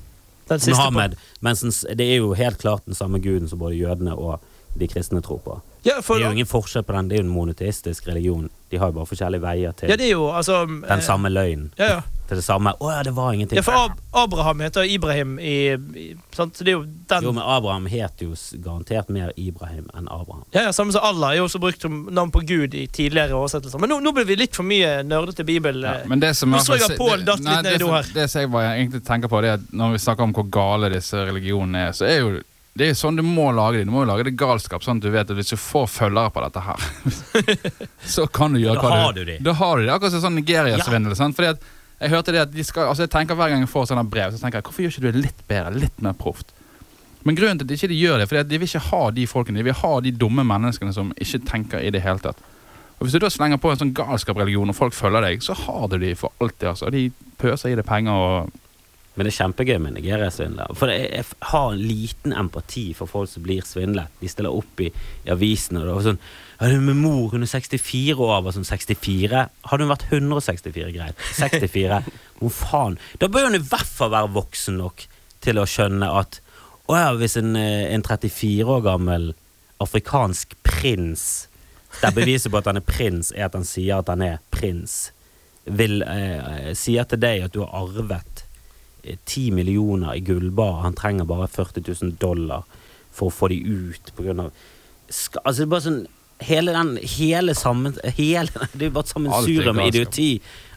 Muhammed. 0.49 1.15
Mens 1.41 1.85
det 1.89 2.05
er 2.05 2.19
jo 2.19 2.33
helt 2.37 2.59
klart 2.61 2.85
den 2.85 2.97
samme 2.97 3.19
guden 3.23 3.49
som 3.49 3.61
både 3.61 3.79
jødene 3.79 4.13
og 4.13 4.43
de 4.77 4.87
kristne 4.87 5.21
tror 5.25 5.39
på. 5.45 5.55
Ja, 5.83 5.99
for, 6.01 6.15
Det 6.15 6.23
er 6.23 6.29
jo 6.31 6.37
ingen 6.39 6.47
forskjell 6.47 6.83
på 6.87 6.93
den, 6.95 7.09
det 7.11 7.17
er 7.17 7.23
jo 7.23 7.27
en 7.27 7.33
monoteistisk 7.35 8.07
religion. 8.07 8.49
De 8.71 8.77
har 8.79 8.89
jo 8.89 8.95
bare 8.95 9.05
forskjellige 9.09 9.43
veier 9.43 9.73
til 9.77 9.91
ja, 9.91 9.95
det 9.99 10.07
er 10.07 10.15
jo 10.15 10.29
altså 10.33 10.63
den 10.65 10.83
eh, 10.87 11.01
samme 11.03 11.29
løgnen. 11.29 11.71
Ja, 11.77 11.89
ja. 11.97 12.01
Til 12.23 12.39
det 12.39 12.45
samme. 12.45 12.71
Å 12.79 12.87
ja, 12.89 13.01
det 13.03 13.11
var 13.17 13.33
ingenting. 13.35 13.59
ja, 13.59 13.61
for 13.67 13.75
Ab 13.75 13.97
Abraham 14.15 14.61
heter 14.63 14.87
Ibrahim 14.87 15.33
i, 15.43 15.75
i 15.99 16.05
sant? 16.31 16.55
Så 16.55 16.63
det 16.63 16.71
er 16.71 16.77
jo 16.77 16.85
den 17.11 17.27
Jo, 17.27 17.33
men 17.35 17.43
Abraham 17.43 17.89
het 17.91 18.23
jo 18.23 18.31
garantert 18.63 19.11
mer 19.11 19.33
Ibrahim 19.35 19.89
enn 19.91 20.07
Abraham. 20.07 20.45
Ja, 20.55 20.69
ja, 20.69 20.71
Samme 20.73 20.95
som 20.95 21.03
Allah 21.03 21.33
er 21.33 21.41
jo 21.41 21.49
også 21.49 21.59
brukt 21.61 21.83
som 21.83 22.07
navn 22.15 22.31
på 22.31 22.45
Gud 22.47 22.73
i 22.79 22.85
tidligere 22.87 23.35
oversettelser. 23.35 23.81
Men 23.83 23.91
nå, 23.91 23.99
nå 24.07 24.15
ble 24.15 24.23
vi 24.29 24.39
litt 24.39 24.55
for 24.55 24.65
mye 24.65 25.01
nerdete 25.03 25.43
bibel. 25.45 25.83
Ja, 25.83 25.99
eh. 25.99 26.07
men 26.09 26.23
det 26.23 26.31
som 26.39 26.49
Nå 26.49 26.63
jeg 26.63 26.79
fall- 26.79 26.97
Pål 27.03 27.27
datt 27.27 27.43
litt 27.43 27.67
ned 27.67 27.75
i 27.75 27.83
do 27.83 27.91
her. 27.91 28.07
Det 28.15 28.29
som 28.31 28.57
jeg 28.63 28.79
egentlig 28.79 29.03
tenker 29.05 29.27
på, 29.27 29.43
det 29.43 29.51
er 29.51 29.59
at 29.59 29.69
når 29.75 29.97
vi 29.97 30.01
snakker 30.07 30.23
om 30.23 30.33
hvor 30.33 30.47
gale 30.47 30.89
disse 30.95 31.27
religionene 31.27 31.89
er, 31.89 31.93
så 31.97 32.07
er 32.07 32.17
jo 32.23 32.33
det 32.73 32.87
er 32.87 32.89
jo 32.89 32.97
sånn 32.97 33.19
du 33.19 33.21
må 33.25 33.51
lage 33.53 33.79
det. 33.79 33.85
Du 33.85 33.93
må 33.93 34.01
jo 34.01 34.09
lage 34.09 34.25
det 34.25 34.33
galskap, 34.39 34.81
sånn 34.81 34.97
at 34.97 35.05
du 35.05 35.11
vet 35.13 35.29
at 35.29 35.37
hvis 35.37 35.53
du 35.53 35.59
får 35.61 35.85
følgere 35.93 36.33
på 36.33 36.41
dette 36.41 36.63
her, 36.65 36.87
så 38.15 38.25
kan 38.33 38.55
du 38.55 38.63
gjøre 38.63 38.79
Da 38.81 38.87
hva 38.87 38.97
har 39.03 39.13
du 39.13 39.21
det. 39.27 39.37
Da 39.45 39.53
har 39.59 39.77
du 39.77 39.85
det. 39.85 39.91
Akkurat 39.93 40.15
som 40.15 40.23
sånn 40.25 40.39
Nigeria-svindel. 40.39 41.13
Ja. 41.13 41.29
Fordi 41.37 41.51
at 41.53 41.67
jeg 42.03 42.11
hørte 42.15 42.33
det 42.33 42.41
at 42.41 42.51
de 42.51 42.65
skal, 42.65 42.89
altså 42.89 43.05
jeg 43.05 43.13
tenker 43.13 43.37
Hver 43.39 43.53
gang 43.53 43.61
jeg 43.63 43.69
får 43.71 43.85
sånne 43.91 44.03
brev, 44.09 44.33
så 44.33 44.41
tenker 44.41 44.59
jeg 44.59 44.67
hvorfor 44.67 44.83
gjør 44.83 44.95
ikke 44.95 45.03
du 45.05 45.11
det 45.11 45.21
litt 45.27 45.43
bedre, 45.47 45.75
litt 45.85 46.01
mer 46.03 46.17
proft? 46.17 46.49
Men 47.23 47.37
grunnen 47.37 47.61
til 47.61 47.67
at 47.67 47.71
de 47.71 47.77
ikke 47.77 47.95
gjør 47.95 48.19
det, 48.19 48.27
fordi 48.31 48.41
at 48.41 48.49
de 48.49 48.59
vil 48.59 48.67
ikke 48.67 48.87
ha 48.89 49.03
de 49.15 49.27
folkene. 49.29 49.61
De 49.61 49.67
vil 49.69 49.77
ha 49.79 49.93
de 50.03 50.11
dumme 50.25 50.43
menneskene 50.43 50.95
som 50.95 51.13
ikke 51.23 51.39
tenker 51.47 51.85
i 51.85 51.93
det 51.93 52.01
hele 52.03 52.19
tatt. 52.25 52.41
Og 52.97 53.05
Hvis 53.05 53.15
du 53.15 53.21
da 53.23 53.29
slenger 53.31 53.61
på 53.61 53.71
en 53.71 53.79
sånn 53.79 53.93
galskapreligion 53.95 54.73
og 54.73 54.75
folk 54.75 54.97
følger 54.97 55.23
deg, 55.29 55.45
så 55.45 55.55
har 55.61 55.87
du 55.91 55.97
de 56.01 56.11
for 56.19 56.33
alltid. 56.43 56.67
altså. 56.73 56.91
De 56.91 57.05
pøser 57.39 57.71
i 57.73 57.77
deg 57.79 57.87
penger 57.87 58.17
og 58.17 58.51
Men 59.13 59.27
det 59.27 59.33
er 59.33 59.37
kjempegøy 59.43 59.77
med 59.83 59.93
Nigeria-svindler. 59.97 60.73
For 60.77 60.89
jeg, 60.89 61.09
jeg 61.13 61.49
har 61.51 61.67
en 61.69 61.83
liten 61.83 62.33
empati 62.33 62.87
for 62.97 63.09
folk 63.09 63.29
som 63.29 63.45
blir 63.45 63.65
svindlet. 63.67 64.09
De 64.21 64.31
stiller 64.31 64.55
opp 64.55 64.81
i, 64.81 64.89
i 65.25 65.33
avisene 65.33 65.83
og 65.83 65.89
det 65.89 65.97
var 65.97 66.07
sånn 66.07 66.23
ja, 66.63 66.69
det 66.69 66.79
med 66.79 66.95
mor, 66.95 67.33
hun 67.33 67.43
er 67.43 67.49
64 67.49 68.13
år. 68.23 68.37
Var 68.45 68.53
sånn 68.55 68.67
64? 68.67 69.39
Hadde 69.67 69.83
hun 69.83 69.91
vært 69.91 70.05
164, 70.07 70.91
greit. 70.95 71.23
64? 71.35 71.97
Hvor 72.39 72.53
faen? 72.55 72.95
Da 73.19 73.27
bør 73.27 73.49
hun 73.49 73.57
i 73.57 73.65
hvert 73.67 73.89
fall 73.89 74.13
være 74.13 74.31
voksen 74.37 74.77
nok 74.79 75.03
til 75.43 75.59
å 75.59 75.67
skjønne 75.67 76.07
at 76.21 76.39
å 76.87 76.95
ja, 76.99 77.09
hvis 77.15 77.37
en, 77.39 77.55
eh, 77.59 77.89
en 77.93 78.03
34 78.03 78.67
år 78.67 78.83
gammel 78.83 79.33
afrikansk 79.83 80.55
prins 80.63 81.47
Der 82.01 82.11
beviset 82.11 82.51
på 82.51 82.57
at 82.59 82.67
han 82.67 82.79
er 82.79 82.87
prins, 82.87 83.31
er 83.31 83.45
at 83.45 83.55
han 83.55 83.67
sier 83.67 83.99
at 84.01 84.09
han 84.09 84.23
er 84.25 84.39
prins, 84.51 85.11
vil 85.63 86.01
eh, 86.01 86.71
sier 86.75 87.05
til 87.05 87.21
deg 87.21 87.45
at 87.45 87.53
du 87.53 87.61
har 87.61 87.75
arvet 87.83 88.41
eh, 88.41 88.42
10 89.03 89.51
millioner 89.51 90.15
i 90.15 90.23
gullbar, 90.23 90.81
han 90.85 90.95
trenger 90.97 91.27
bare 91.29 91.47
40 91.51 91.83
000 92.03 92.17
dollar 92.21 92.63
for 93.13 93.29
å 93.29 93.35
få 93.35 93.49
de 93.51 93.59
ut 93.67 94.13
på 94.17 94.23
grunn 94.25 94.39
av 94.47 94.51
Altså 95.43 95.59
det 95.59 95.65
er 95.67 95.71
bare 95.73 95.85
sånn 95.85 96.03
Hele 96.43 96.73
den 96.73 96.93
Hele 97.05 97.53
sammen 97.55 97.93
hele, 98.17 98.49
Det 98.73 98.87
er 98.87 98.89
jo 98.89 98.95
bare 98.95 99.05
et 99.05 99.11
sammensurium 99.13 99.75
med 99.77 99.91
idioti. 99.93 100.29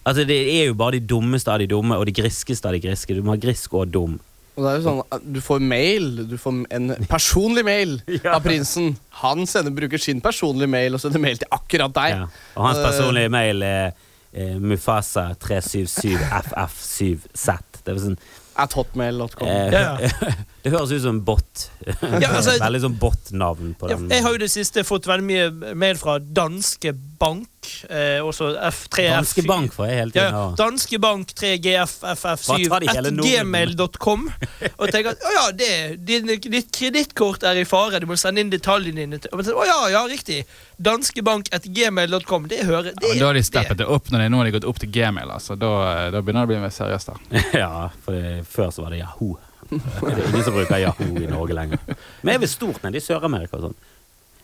Altså 0.07 0.25
Det 0.29 0.37
er 0.59 0.67
jo 0.69 0.75
bare 0.79 0.99
de 0.99 1.07
dummeste 1.15 1.51
av 1.51 1.63
de 1.63 1.67
dumme, 1.71 1.97
og 1.97 2.07
de 2.07 2.15
griskeste 2.15 2.69
av 2.69 2.77
de 2.77 2.83
griske. 2.85 3.15
Du 3.17 3.23
må 3.25 3.33
ha 3.35 3.41
grisk 3.41 3.75
og 3.75 3.89
dum. 3.95 4.19
Og 4.57 4.63
det 4.65 4.71
er 4.71 4.77
jo 4.79 4.85
sånn 4.87 5.25
Du 5.35 5.41
får 5.45 5.65
mail, 5.65 6.07
du 6.31 6.37
får 6.41 6.61
en 6.77 6.93
personlig 7.11 7.65
mail 7.67 7.97
av 8.35 8.39
prinsen. 8.45 8.95
Han 9.23 9.47
sender, 9.49 9.75
bruker 9.75 10.01
sin 10.01 10.21
personlige 10.25 10.71
mail 10.77 10.95
og 10.97 11.03
sender 11.03 11.23
mail 11.25 11.41
til 11.41 11.51
akkurat 11.57 11.97
deg. 11.97 12.15
Ja. 12.21 12.29
Og 12.55 12.69
hans 12.69 12.79
Eh, 12.83 12.87
personlige 12.91 13.33
mail 13.33 13.65
er 13.67 13.97
eh, 14.37 14.57
Mufasa377FF7Z. 14.61 17.49
Det 17.87 17.93
er 17.95 17.99
sånn 18.03 18.17
At 18.59 18.73
hotmail.com. 18.73 19.49
eh, 19.49 19.71
Ja, 19.75 19.97
Det 20.65 20.71
høres 20.73 20.91
ut 20.97 21.03
som 21.05 21.15
en 21.19 21.25
bot. 21.27 21.67
Ja, 22.03 22.31
altså- 22.41 22.57
Veldig 22.65 22.81
sånn 22.87 22.97
bot-navn 22.99 23.75
på 23.79 23.89
Ja, 23.91 23.97
den. 24.01 24.09
jeg 24.11 24.23
har 24.25 24.31
jo 24.35 24.39
det 24.43 24.49
siste 24.51 24.83
fått 24.89 25.05
veldig 25.07 25.27
mye 25.29 25.51
mail 25.79 25.97
fra 26.01 26.17
Danske 26.19 26.93
Bank. 27.21 27.47
Eh, 27.91 28.19
også 28.25 28.49
F3F. 28.59 29.13
Danske 29.13 29.43
Bank 29.47 29.73
får 29.77 29.87
jeg 29.91 29.97
hele 30.01 30.11
tiden. 30.17 30.33
Ja. 30.35 30.55
Danske 30.59 30.99
Bank 31.05 31.27
3GFFF7 31.39 32.47
Hva 32.49 32.57
tar 32.73 32.81
de 32.81 32.87
hele 32.91 33.09
at 33.13 33.15
Norden? 33.15 33.31
gmail.com. 33.31 34.21
Og 34.81 34.87
tenker 34.91 35.11
at 35.15 35.23
å 35.23 35.31
ja, 35.37 35.47
det, 35.63 35.71
din, 36.09 36.27
ditt 36.49 36.73
kredittkort 36.75 37.43
er 37.47 37.55
i 37.63 37.67
fare, 37.69 38.01
du 38.03 38.07
må 38.11 38.17
sende 38.19 38.41
inn 38.43 38.51
detaljene 38.53 39.01
dine. 39.05 39.17
Å 39.31 39.65
ja, 39.69 39.79
ja, 39.95 40.03
riktig. 40.11 40.43
Danske 40.77 41.23
Bank 41.25 41.49
at 41.57 41.65
gmail.com. 41.73 42.49
Det 42.49 42.63
hører 42.69 42.91
det, 42.93 42.95
ja, 43.01 43.15
Da 43.21 43.27
har 43.31 43.35
de 43.39 43.43
steppet 43.47 43.79
det 43.81 43.87
opp 43.89 44.11
når 44.13 44.25
de, 44.27 44.29
nå 44.33 44.41
har 44.43 44.49
de 44.51 44.55
gått 44.59 44.67
opp 44.69 44.79
til 44.83 44.91
Gmail. 44.93 45.31
altså. 45.33 45.57
Da, 45.57 45.71
da 46.13 46.21
begynner 46.21 46.45
det 46.45 46.51
å 46.51 46.53
bli 46.53 46.63
mer 46.67 46.75
seriøst. 46.75 47.13
der. 47.13 47.45
Ja, 47.65 47.89
for 48.05 48.13
det, 48.17 48.45
før 48.51 48.71
så 48.75 48.85
var 48.85 48.93
det 48.93 49.01
Yahoo. 49.01 49.39
Det 49.71 49.81
er 50.13 50.21
ingen 50.29 50.45
som 50.47 50.55
bruker 50.55 50.79
Yahoo 50.85 51.23
i 51.23 51.27
Norge 51.31 51.57
lenger. 51.57 51.81
Men 52.21 52.35
jeg 52.35 52.41
er 52.41 52.45
vel 52.45 52.53
stort 52.53 52.85
nede 52.85 53.01
i 53.01 53.05
Sør-Amerika 53.05 53.57
og 53.59 53.71
sånn. 53.71 53.79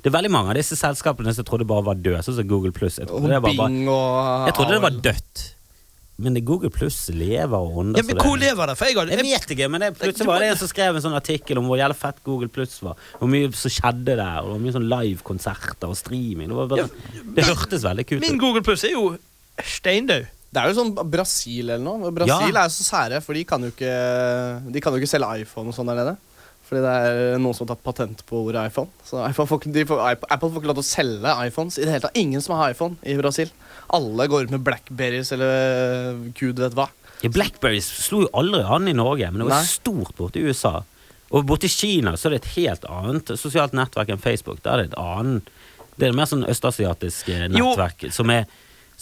Det 0.03 0.11
er 0.11 0.17
veldig 0.17 0.33
mange 0.35 0.51
av 0.51 0.57
disse 0.59 0.75
selskapene 0.75 1.31
som 1.31 1.45
jeg 1.45 1.51
trodde 1.53 1.67
bare 1.69 1.85
var 1.87 2.01
døde, 2.01 2.25
sånn 2.27 2.41
som 2.41 2.49
Google 2.51 2.73
Pluss. 2.75 2.97
Jeg, 2.99 3.07
jeg 3.07 4.55
trodde 4.57 4.73
det 4.75 4.81
var 4.83 4.97
dødt. 5.05 5.43
Men 6.23 6.35
det 6.39 6.45
Google 6.47 6.71
Pluss 6.71 6.99
lever 7.11 7.57
og 7.59 7.77
ånder. 7.83 7.99
Ja, 7.99 8.07
men 8.07 8.21
hvor 8.23 8.37
lever 8.39 8.71
det? 8.71 8.77
For 8.79 8.87
jeg, 8.87 8.97
hadde- 9.01 9.17
Jeg 9.17 9.27
vet 9.27 9.55
ikke, 9.57 9.69
men 9.73 9.81
det, 9.83 9.91
plutselig 9.99 10.27
var 10.29 10.39
det 10.45 10.51
en 10.53 10.61
som 10.61 10.69
skrev 10.71 10.97
en 10.97 11.03
sånn 11.03 11.17
artikkel 11.19 11.59
om 11.59 11.67
hvor 11.67 11.81
jævlig 11.81 11.97
fett 11.99 12.23
Google 12.25 12.49
Pluss 12.49 12.79
var. 12.83 12.95
Hvor 13.19 13.29
mye 13.33 13.51
som 13.59 13.71
skjedde 13.75 14.15
der, 14.21 14.39
og 14.43 14.53
hvor 14.55 14.61
mye 14.63 14.73
sånn 14.77 14.87
livekonserter 14.93 15.91
og 15.91 15.99
streaming. 15.99 16.49
Det, 16.53 16.57
var 16.61 16.71
bare, 16.71 16.89
det 17.37 17.45
hørtes 17.49 17.83
veldig 17.89 18.07
kult 18.13 18.21
Min. 18.29 18.39
Google 18.39 18.63
Plus 18.63 18.85
er 18.85 18.95
jo 18.95 19.17
steindau. 19.63 20.23
Det 20.53 20.61
er 20.61 20.69
jo 20.69 20.77
sånn 20.77 20.93
Brasil 21.11 21.71
eller 21.71 21.81
noe. 21.85 22.11
Brasil 22.13 22.53
Ja. 22.53 22.65
er 22.65 22.69
jo 22.69 22.75
så 22.77 22.85
sære, 22.85 23.23
for 23.25 23.33
de 23.35 23.45
kan 23.49 23.63
jo 23.65 23.71
ikke 23.73 23.93
De 24.73 24.81
kan 24.85 24.93
jo 24.93 25.01
ikke 25.01 25.09
selge 25.09 25.41
iPhone 25.41 25.69
og 25.73 25.75
sånn 25.75 25.87
der 25.89 25.97
nede. 26.03 26.17
Fordi 26.69 26.81
det 26.85 26.93
er 26.93 27.39
noen 27.41 27.55
som 27.57 27.67
har 27.67 27.75
tatt 27.77 27.85
patent 27.85 28.23
på 28.29 28.47
ordet 28.47 28.67
iPhone. 28.71 28.89
Så 29.05 29.21
iPhone 29.29 29.49
får, 29.49 29.73
de 29.73 29.85
får, 29.85 29.99
Apple 30.31 30.49
får 30.49 30.61
ikke 30.63 30.71
lov 30.71 30.79
til 30.79 30.85
å 30.87 30.89
selge 30.89 31.33
iPhones. 31.49 31.79
I 31.79 31.85
det 31.85 31.91
hele 31.93 32.05
tatt 32.07 32.17
Ingen 32.17 32.41
som 32.41 32.57
har 32.57 32.71
iPhone 32.73 32.97
i 33.05 33.17
Brasil. 33.17 33.51
Alle 33.89 34.27
går 34.31 34.45
ut 34.45 34.51
med 34.51 34.61
Blackberries 34.65 35.33
eller 35.33 36.31
gud 36.39 36.59
vet 36.59 36.75
hva. 36.75 36.89
Ja, 37.23 37.31
Blackberries 37.31 37.87
slo 38.07 38.23
jo 38.25 38.31
aldri 38.35 38.63
an 38.63 38.89
i 38.89 38.95
Norge, 38.97 39.29
men 39.31 39.43
det 39.43 39.49
var 39.51 39.61
Nei. 39.61 39.67
stort 39.71 40.15
borte 40.17 40.41
i 40.41 40.47
USA. 40.49 40.83
Og 41.31 41.47
borte 41.47 41.67
i 41.67 41.73
Kina 41.73 42.13
så 42.17 42.29
er 42.29 42.37
det 42.37 42.43
et 42.43 42.55
helt 42.57 42.85
annet 42.91 43.31
sosialt 43.39 43.73
nettverk 43.73 44.09
enn 44.13 44.19
Facebook. 44.23 44.63
Der 44.63 44.73
er 44.73 44.83
det 44.83 44.93
et 44.93 44.99
annet 45.01 45.51
Det 45.99 46.09
er 46.09 46.13
mer 46.17 46.25
sånn 46.25 46.47
østasiatisk 46.49 47.27
nettverk 47.53 48.07
Jo. 48.07 48.11
som 48.11 48.31
er 48.31 48.47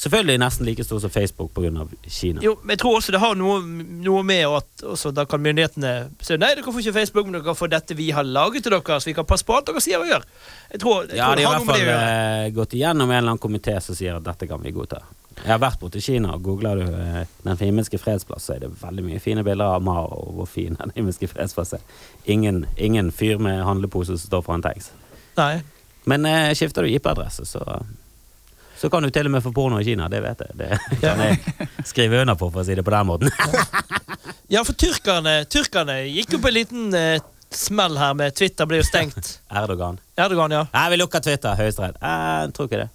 selvfølgelig 0.00 0.38
nesten 0.40 0.64
like 0.68 0.84
stor 0.86 1.00
som 1.02 1.10
Facebook 1.12 1.52
pga. 1.54 1.84
Kina. 2.08 2.40
Jo, 2.44 2.54
men 2.62 2.72
jeg 2.74 2.80
tror 2.82 2.96
også 2.98 3.12
det 3.14 3.20
har 3.20 3.34
noe, 3.36 3.60
noe 4.06 4.22
med 4.24 4.46
at 4.48 4.84
også 4.94 5.12
da 5.14 5.26
kan 5.28 5.42
myndighetene 5.44 5.92
si 6.24 6.38
nei, 6.40 6.54
dere 6.56 6.64
får 6.64 6.80
ikke 6.82 6.96
Facebook, 6.96 7.26
men 7.28 7.36
dere 7.38 7.46
kan 7.50 7.58
få 7.58 7.68
dette 7.70 7.96
vi 7.98 8.10
har 8.16 8.24
laget 8.24 8.64
til 8.64 8.72
dere, 8.76 9.00
så 9.00 9.10
vi 9.10 9.16
kan 9.18 9.28
passe 9.28 9.44
på 9.44 9.56
alt 9.58 9.68
dere 9.68 9.82
sier 9.84 10.00
og 10.02 10.08
gjør. 10.08 10.24
Jeg 10.72 10.80
tror, 10.84 11.02
jeg 11.10 11.16
Ja, 11.20 11.26
tror 11.30 11.36
de 11.36 11.42
det 11.42 11.46
har 11.46 11.54
har 11.54 11.60
i 11.60 11.64
noe 11.64 11.64
hvert 11.64 11.66
med 11.66 11.66
det 11.66 11.72
fall 11.72 11.80
å 11.80 11.88
gjøre. 11.90 12.44
eh, 12.46 12.52
gått 12.56 12.76
igjennom 12.80 13.10
en 13.10 13.16
eller 13.18 13.34
annen 13.34 13.42
komité 13.46 13.76
som 13.84 13.94
sier 13.98 14.16
at 14.16 14.24
dette 14.24 14.48
kan 14.50 14.62
vi 14.64 14.72
godta. 14.72 15.02
Jeg 15.40 15.48
har 15.54 15.60
vært 15.62 15.78
borte 15.80 15.96
i 15.96 16.04
Kina, 16.04 16.34
og 16.36 16.42
googler 16.44 16.80
du 16.82 16.88
eh, 16.92 17.22
Den 17.44 17.56
himmelske 17.56 17.96
fredsplass, 17.98 18.44
så 18.48 18.56
er 18.56 18.64
det 18.66 18.72
veldig 18.82 19.04
mye 19.06 19.20
fine 19.24 19.44
bilder 19.46 19.76
av 19.78 19.82
Mao 19.86 20.04
og 20.16 20.34
hvor 20.36 20.48
fin 20.50 20.76
Den 20.76 20.92
himmelske 20.96 21.28
fredsplass 21.30 21.72
er. 21.78 21.84
Ingen, 22.26 22.66
ingen 22.76 23.08
fyr 23.12 23.38
med 23.40 23.62
handlepose 23.64 24.18
som 24.18 24.26
står 24.28 24.42
foran 24.44 24.62
tanks. 24.66 24.90
Nei. 25.38 25.62
Men 26.08 26.26
eh, 26.28 26.52
skifter 26.58 26.82
du 26.84 26.92
IP-adresse, 26.92 27.44
så 27.48 27.62
så 28.80 28.88
kan 28.92 29.04
du 29.04 29.10
til 29.12 29.28
og 29.28 29.34
med 29.34 29.44
få 29.44 29.52
porno 29.52 29.78
i 29.80 29.84
Kina, 29.84 30.08
det 30.08 30.22
vet 30.24 30.40
jeg. 30.46 30.56
Det 30.56 31.00
kan 31.02 31.20
jeg 31.20 31.36
skrive 31.90 32.22
under 32.22 32.38
på, 32.40 32.48
for 32.50 32.62
å 32.62 32.66
si 32.66 32.74
det 32.78 32.84
på 32.86 32.94
den 32.96 33.10
måten. 33.10 33.30
Ja, 34.50 34.64
for 34.66 34.74
tyrkerne, 34.74 35.44
tyrkerne 35.46 36.00
gikk 36.10 36.32
jo 36.34 36.38
på 36.42 36.48
en 36.50 36.54
liten 36.56 36.94
eh, 36.98 37.20
smell 37.54 37.94
her 38.00 38.16
med 38.18 38.34
Twitter 38.34 38.66
ble 38.66 38.80
jo 38.80 38.86
stengt. 38.88 39.36
Erdogan. 39.60 40.00
Erdogan, 40.18 40.50
ja. 40.56 40.64
Nei, 40.74 40.86
vi 40.90 40.98
lukker 40.98 41.22
Twitter. 41.22 41.54
Høyesterett. 41.54 42.00
Eh, 42.02 42.24
Jeg 42.48 42.50
tror 42.56 42.66
ikke 42.66 42.80
det. 42.80 42.88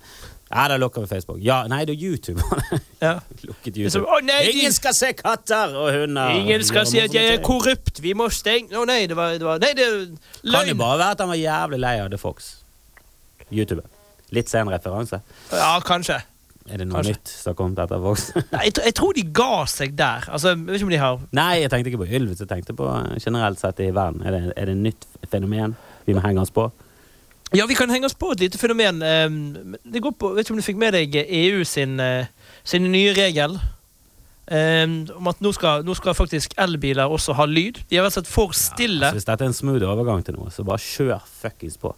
Ja, 0.52 0.66
da 0.74 0.76
lukker 0.84 1.06
vi 1.06 1.10
Facebook. 1.14 1.40
Ja, 1.44 1.62
Nei, 1.72 1.80
det 1.88 1.96
er 1.96 2.04
YouTube. 2.10 2.44
ja. 3.06 3.14
Lukket 3.48 3.80
YouTube. 3.80 4.04
å 4.04 4.20
nei, 4.28 4.42
Ingen 4.52 4.76
skal 4.76 4.94
se 5.00 5.14
katter 5.16 5.72
og 5.80 5.88
hunder! 5.96 6.36
ingen 6.42 6.68
skal 6.68 6.92
si 6.92 7.00
at 7.02 7.16
jeg 7.16 7.38
er 7.38 7.42
korrupt, 7.44 8.04
vi 8.04 8.12
må 8.20 8.28
stenge 8.36 8.76
Å 8.76 8.84
nei, 8.92 9.06
det 9.08 9.16
var, 9.18 9.40
det 9.40 9.48
var 9.48 9.64
Nei, 9.64 9.72
det 9.80 9.88
er 9.88 9.98
Kan 10.52 10.70
jo 10.70 10.76
bare 10.84 11.00
være 11.06 11.16
at 11.16 11.24
han 11.24 11.32
var 11.32 11.40
jævlig 11.40 11.80
lei 11.88 11.96
av 12.04 12.12
The 12.12 12.20
Fox. 12.20 12.52
YouTube. 13.48 13.88
Litt 14.36 14.52
sen 14.52 14.70
referanse. 14.72 15.22
Ja, 15.52 15.74
kanskje. 15.86 16.20
Er 16.66 16.80
det 16.82 16.88
noe 16.90 16.98
Kanskje. 16.98 17.14
nytt 17.14 17.30
som 17.30 17.52
har 17.52 17.58
kommet 17.60 17.80
etter 17.84 18.00
Vox? 18.02 18.24
Jeg, 18.66 18.72
jeg 18.82 18.94
tror 18.98 19.14
de 19.14 19.22
ga 19.38 19.50
seg 19.70 19.92
der. 20.00 20.24
Altså, 20.34 20.56
jeg 20.56 20.64
vet 20.66 20.80
ikke 20.80 20.88
om 20.88 20.94
de 20.96 21.02
har 21.04 21.20
Nei, 21.38 21.52
jeg 21.62 21.70
tenkte 21.70 21.92
ikke 21.92 22.00
på 22.02 22.08
Ylvis, 22.10 22.40
jeg 22.42 22.50
tenkte 22.50 22.74
på 22.74 22.88
eh, 22.90 23.20
generelt 23.22 23.62
sett 23.62 23.84
i 23.86 23.92
verden. 23.94 24.24
Er 24.26 24.34
det, 24.34 24.40
er 24.58 24.72
det 24.72 24.74
et 24.74 24.82
nytt 24.88 25.06
fenomen 25.30 25.76
vi 26.08 26.16
må 26.18 26.24
henge 26.26 26.42
oss 26.42 26.50
på? 26.56 26.66
Ja, 27.54 27.68
vi 27.70 27.78
kan 27.78 27.94
henge 27.94 28.10
oss 28.10 28.18
på 28.18 28.32
et 28.34 28.42
lite 28.42 28.58
fenomen. 28.58 28.98
Um, 29.06 29.76
det 29.86 30.02
går 30.02 30.16
på, 30.18 30.32
vet 30.34 30.48
ikke 30.48 30.56
om 30.56 30.60
du 30.60 30.66
fikk 30.66 30.82
med 30.82 30.98
deg 30.98 31.14
EU 31.22 31.62
sin, 31.70 32.00
eh, 32.02 32.26
sin 32.66 32.90
nye 32.92 33.14
regel. 33.14 33.60
Um, 34.50 34.98
om 35.22 35.30
at 35.30 35.40
nå 35.46 35.54
skal, 35.58 35.86
nå 35.86 35.94
skal 35.98 36.18
faktisk 36.18 36.58
elbiler 36.62 37.10
også 37.14 37.38
ha 37.38 37.46
lyd. 37.50 37.84
De 37.90 38.02
har 38.02 38.10
og 38.10 38.14
slett 38.18 38.30
for 38.30 38.58
stille. 38.58 39.06
Altså, 39.06 39.22
hvis 39.22 39.30
dette 39.30 39.46
er 39.46 39.54
en 39.54 39.58
smooth 39.62 39.86
overgang 39.86 40.26
til 40.26 40.38
noe, 40.42 40.50
så 40.54 40.66
bare 40.66 40.82
kjør 40.82 41.22
fuckings 41.44 41.78
på. 41.82 41.94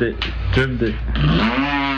Dripped 0.00 0.82
it. 0.82 0.94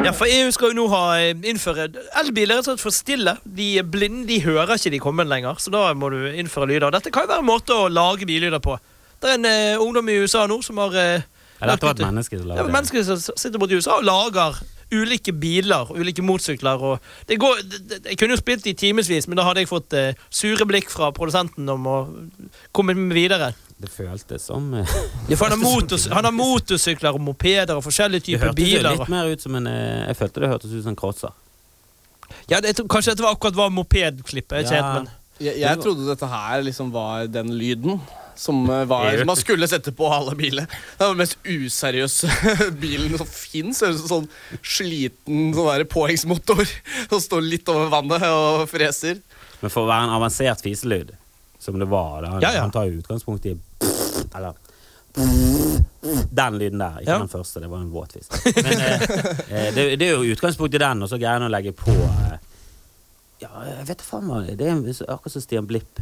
Ja, 0.00 0.14
for 0.16 0.26
EU 0.26 0.50
skal 0.50 0.72
jo 0.72 0.74
nå 0.74 0.84
ha 0.90 1.00
eh, 1.20 1.36
innføre 1.46 1.84
Elbiler 2.18 2.58
er 2.58 2.64
rett 2.66 2.82
for 2.82 2.90
stille. 2.90 3.36
De 3.44 3.66
er 3.78 3.86
blinde, 3.86 4.24
de 4.26 4.40
hører 4.42 4.74
ikke 4.74 4.90
de 4.90 4.98
kommer 4.98 5.28
lenger. 5.28 5.60
Så 5.62 5.70
da 5.70 5.92
må 5.94 6.08
du 6.10 6.24
innføre 6.26 6.66
lyder. 6.66 6.90
Dette 6.90 7.12
kan 7.14 7.28
jo 7.28 7.30
være 7.30 7.44
en 7.44 7.46
måte 7.46 7.76
å 7.76 7.86
lage 7.86 8.26
billyder 8.26 8.58
på. 8.64 8.74
Det 9.22 9.30
er 9.30 9.38
en 9.38 9.46
eh, 9.46 9.78
ungdom 9.78 10.08
i 10.10 10.16
USA 10.18 10.48
nå 10.50 10.58
som 10.66 10.80
har 10.82 10.96
eh, 10.98 11.28
Ja, 11.60 11.70
dette 11.70 11.86
var 11.86 11.96
et 11.96 12.04
menneske 12.06 12.38
som 12.38 12.48
Det 12.48 12.56
Ja, 12.56 12.64
er 12.66 12.72
mennesker 12.72 13.04
som 13.04 13.36
sitter 13.36 13.58
borti 13.60 13.76
USA 13.76 13.98
og 14.00 14.04
lager 14.08 14.60
ulike 14.90 15.32
biler, 15.32 15.86
ulike 15.94 16.22
motorsykler 16.26 16.80
og 16.82 17.10
det 17.28 17.36
går, 17.38 17.60
det, 17.62 17.78
det, 17.90 17.98
Jeg 18.10 18.18
kunne 18.18 18.34
jo 18.34 18.40
spilt 18.40 18.66
i 18.66 18.72
timevis, 18.74 19.28
men 19.30 19.38
da 19.38 19.44
hadde 19.46 19.62
jeg 19.62 19.70
fått 19.70 19.94
uh, 19.94 20.08
sure 20.34 20.66
blikk 20.66 20.90
fra 20.90 21.12
produsenten 21.14 21.68
om 21.70 21.86
å 21.86 21.98
komme 22.74 22.96
med 22.98 23.14
videre. 23.14 23.52
Det 23.80 23.88
føltes 23.88 24.48
som 24.50 24.66
eh, 24.74 24.96
Ja, 25.30 25.36
for 25.38 25.46
han, 25.46 25.54
har 25.54 25.62
motors, 25.62 26.08
han 26.10 26.26
har 26.26 26.34
motorsykler 26.34 27.14
og 27.16 27.22
mopeder 27.22 27.78
og 27.78 27.84
forskjellige 27.86 28.26
typer 28.32 28.50
biler. 28.52 28.82
Det 28.82 28.82
biler. 28.82 28.98
litt 28.98 29.12
mer 29.14 29.30
ut 29.30 29.40
som 29.46 29.54
en 29.60 29.70
eh, 29.70 30.08
Jeg 30.10 30.18
følte 30.18 30.42
det 30.42 30.50
hørtes 30.52 30.74
ut 30.74 30.82
som 30.82 30.90
en 30.92 30.98
crosser. 30.98 31.36
Ja, 32.50 32.58
det, 32.60 32.74
Kanskje 32.90 33.14
dette 33.14 33.24
var 33.24 33.36
akkurat 33.38 33.56
var 33.56 33.70
mopedklippet. 33.74 34.66
Jeg, 34.66 34.74
Ja. 34.74 34.90
helt, 34.98 35.16
Jeg, 35.40 35.56
jeg 35.62 35.78
trodde 35.80 36.04
dette 36.10 36.26
her 36.28 36.60
liksom 36.66 36.90
var 36.92 37.24
den 37.30 37.54
lyden 37.56 38.00
som, 38.40 38.70
eh, 38.70 38.84
var, 38.84 39.18
som 39.18 39.26
man 39.26 39.36
skulle 39.36 39.68
sette 39.68 39.92
på 39.92 40.08
alle 40.08 40.34
biler. 40.34 40.66
Det 40.66 41.04
var 41.04 41.08
den 41.08 41.20
mest 41.20 41.36
useriøse 41.44 42.30
bilen 42.80 43.18
som 43.20 43.28
fins. 43.28 43.82
Sånn 44.08 44.28
sliten 44.62 45.50
sånn 45.54 45.84
påhengsmotor 45.92 46.62
som 47.10 47.20
står 47.20 47.44
litt 47.44 47.68
over 47.68 47.90
vannet 47.92 48.24
og 48.24 48.64
freser. 48.70 49.20
Men 49.60 49.72
for 49.72 49.84
å 49.84 49.90
være 49.90 50.06
en 50.08 50.14
avansert 50.16 50.62
fiselyd, 50.64 51.12
som 51.60 51.76
det 51.78 51.88
var 51.90 52.22
da, 52.24 52.30
han, 52.32 52.40
Ja, 52.46 52.54
ja. 52.56 52.62
han 52.64 52.72
tar 52.72 52.88
jo 52.88 53.02
utgangspunkt 53.02 53.44
i 53.50 53.58
Eller 54.32 54.54
Den 56.32 56.56
lyden 56.56 56.80
der, 56.80 57.02
ikke 57.02 57.10
Ja. 57.10 57.18
den 57.18 57.28
første. 57.28 57.60
Det 57.60 57.68
var 57.68 57.82
en 57.84 57.90
våt 57.92 58.14
fis. 58.16 58.30
Men 58.56 58.72
eh, 58.72 59.02
eh, 59.66 59.74
det, 59.74 59.84
det 60.00 60.08
er 60.08 60.14
jo 60.16 60.32
utgangspunkt 60.32 60.74
i 60.74 60.80
den, 60.80 61.02
og 61.04 61.12
så 61.12 61.18
greier 61.20 61.36
han 61.36 61.50
å 61.50 61.52
legge 61.52 61.74
på 61.76 61.92
eh, 61.92 62.38
Ja, 63.44 63.52
jeg 63.68 63.84
vet 63.92 64.06
faen 64.06 64.32
hva 64.32 64.40
Det 64.48 64.64
er 64.70 64.80
akkurat 65.12 65.36
som 65.36 65.44
Stian 65.44 65.68
Blipp. 65.68 66.00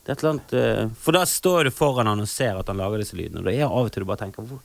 Det 0.00 0.12
er 0.12 0.16
et 0.16 0.22
eller 0.22 0.32
annet 0.34 0.52
eh, 0.56 0.92
For 1.02 1.16
da 1.16 1.24
står 1.28 1.68
du 1.68 1.74
foran 1.74 2.08
han 2.08 2.22
og 2.22 2.28
ser 2.30 2.58
at 2.58 2.70
han 2.72 2.80
lager 2.80 3.02
disse 3.02 3.18
lydene, 3.18 3.42
og 3.42 3.48
da 3.48 3.54
er 3.54 3.66
av 3.68 3.84
og 3.84 3.90
til 3.92 4.04
du 4.04 4.08
bare 4.08 4.22
tenker 4.22 4.46
hvor, 4.48 4.62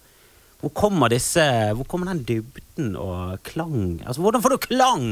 hvor 0.61 0.71
kommer 0.75 1.11
disse 1.11 1.43
Hvor 1.75 1.87
kommer 1.91 2.11
den 2.13 2.23
dybden 2.27 2.95
og 2.99 3.41
klang 3.47 3.99
Altså, 4.05 4.21
hvordan 4.23 4.45
får 4.45 4.55
du 4.55 4.63
klang 4.69 5.09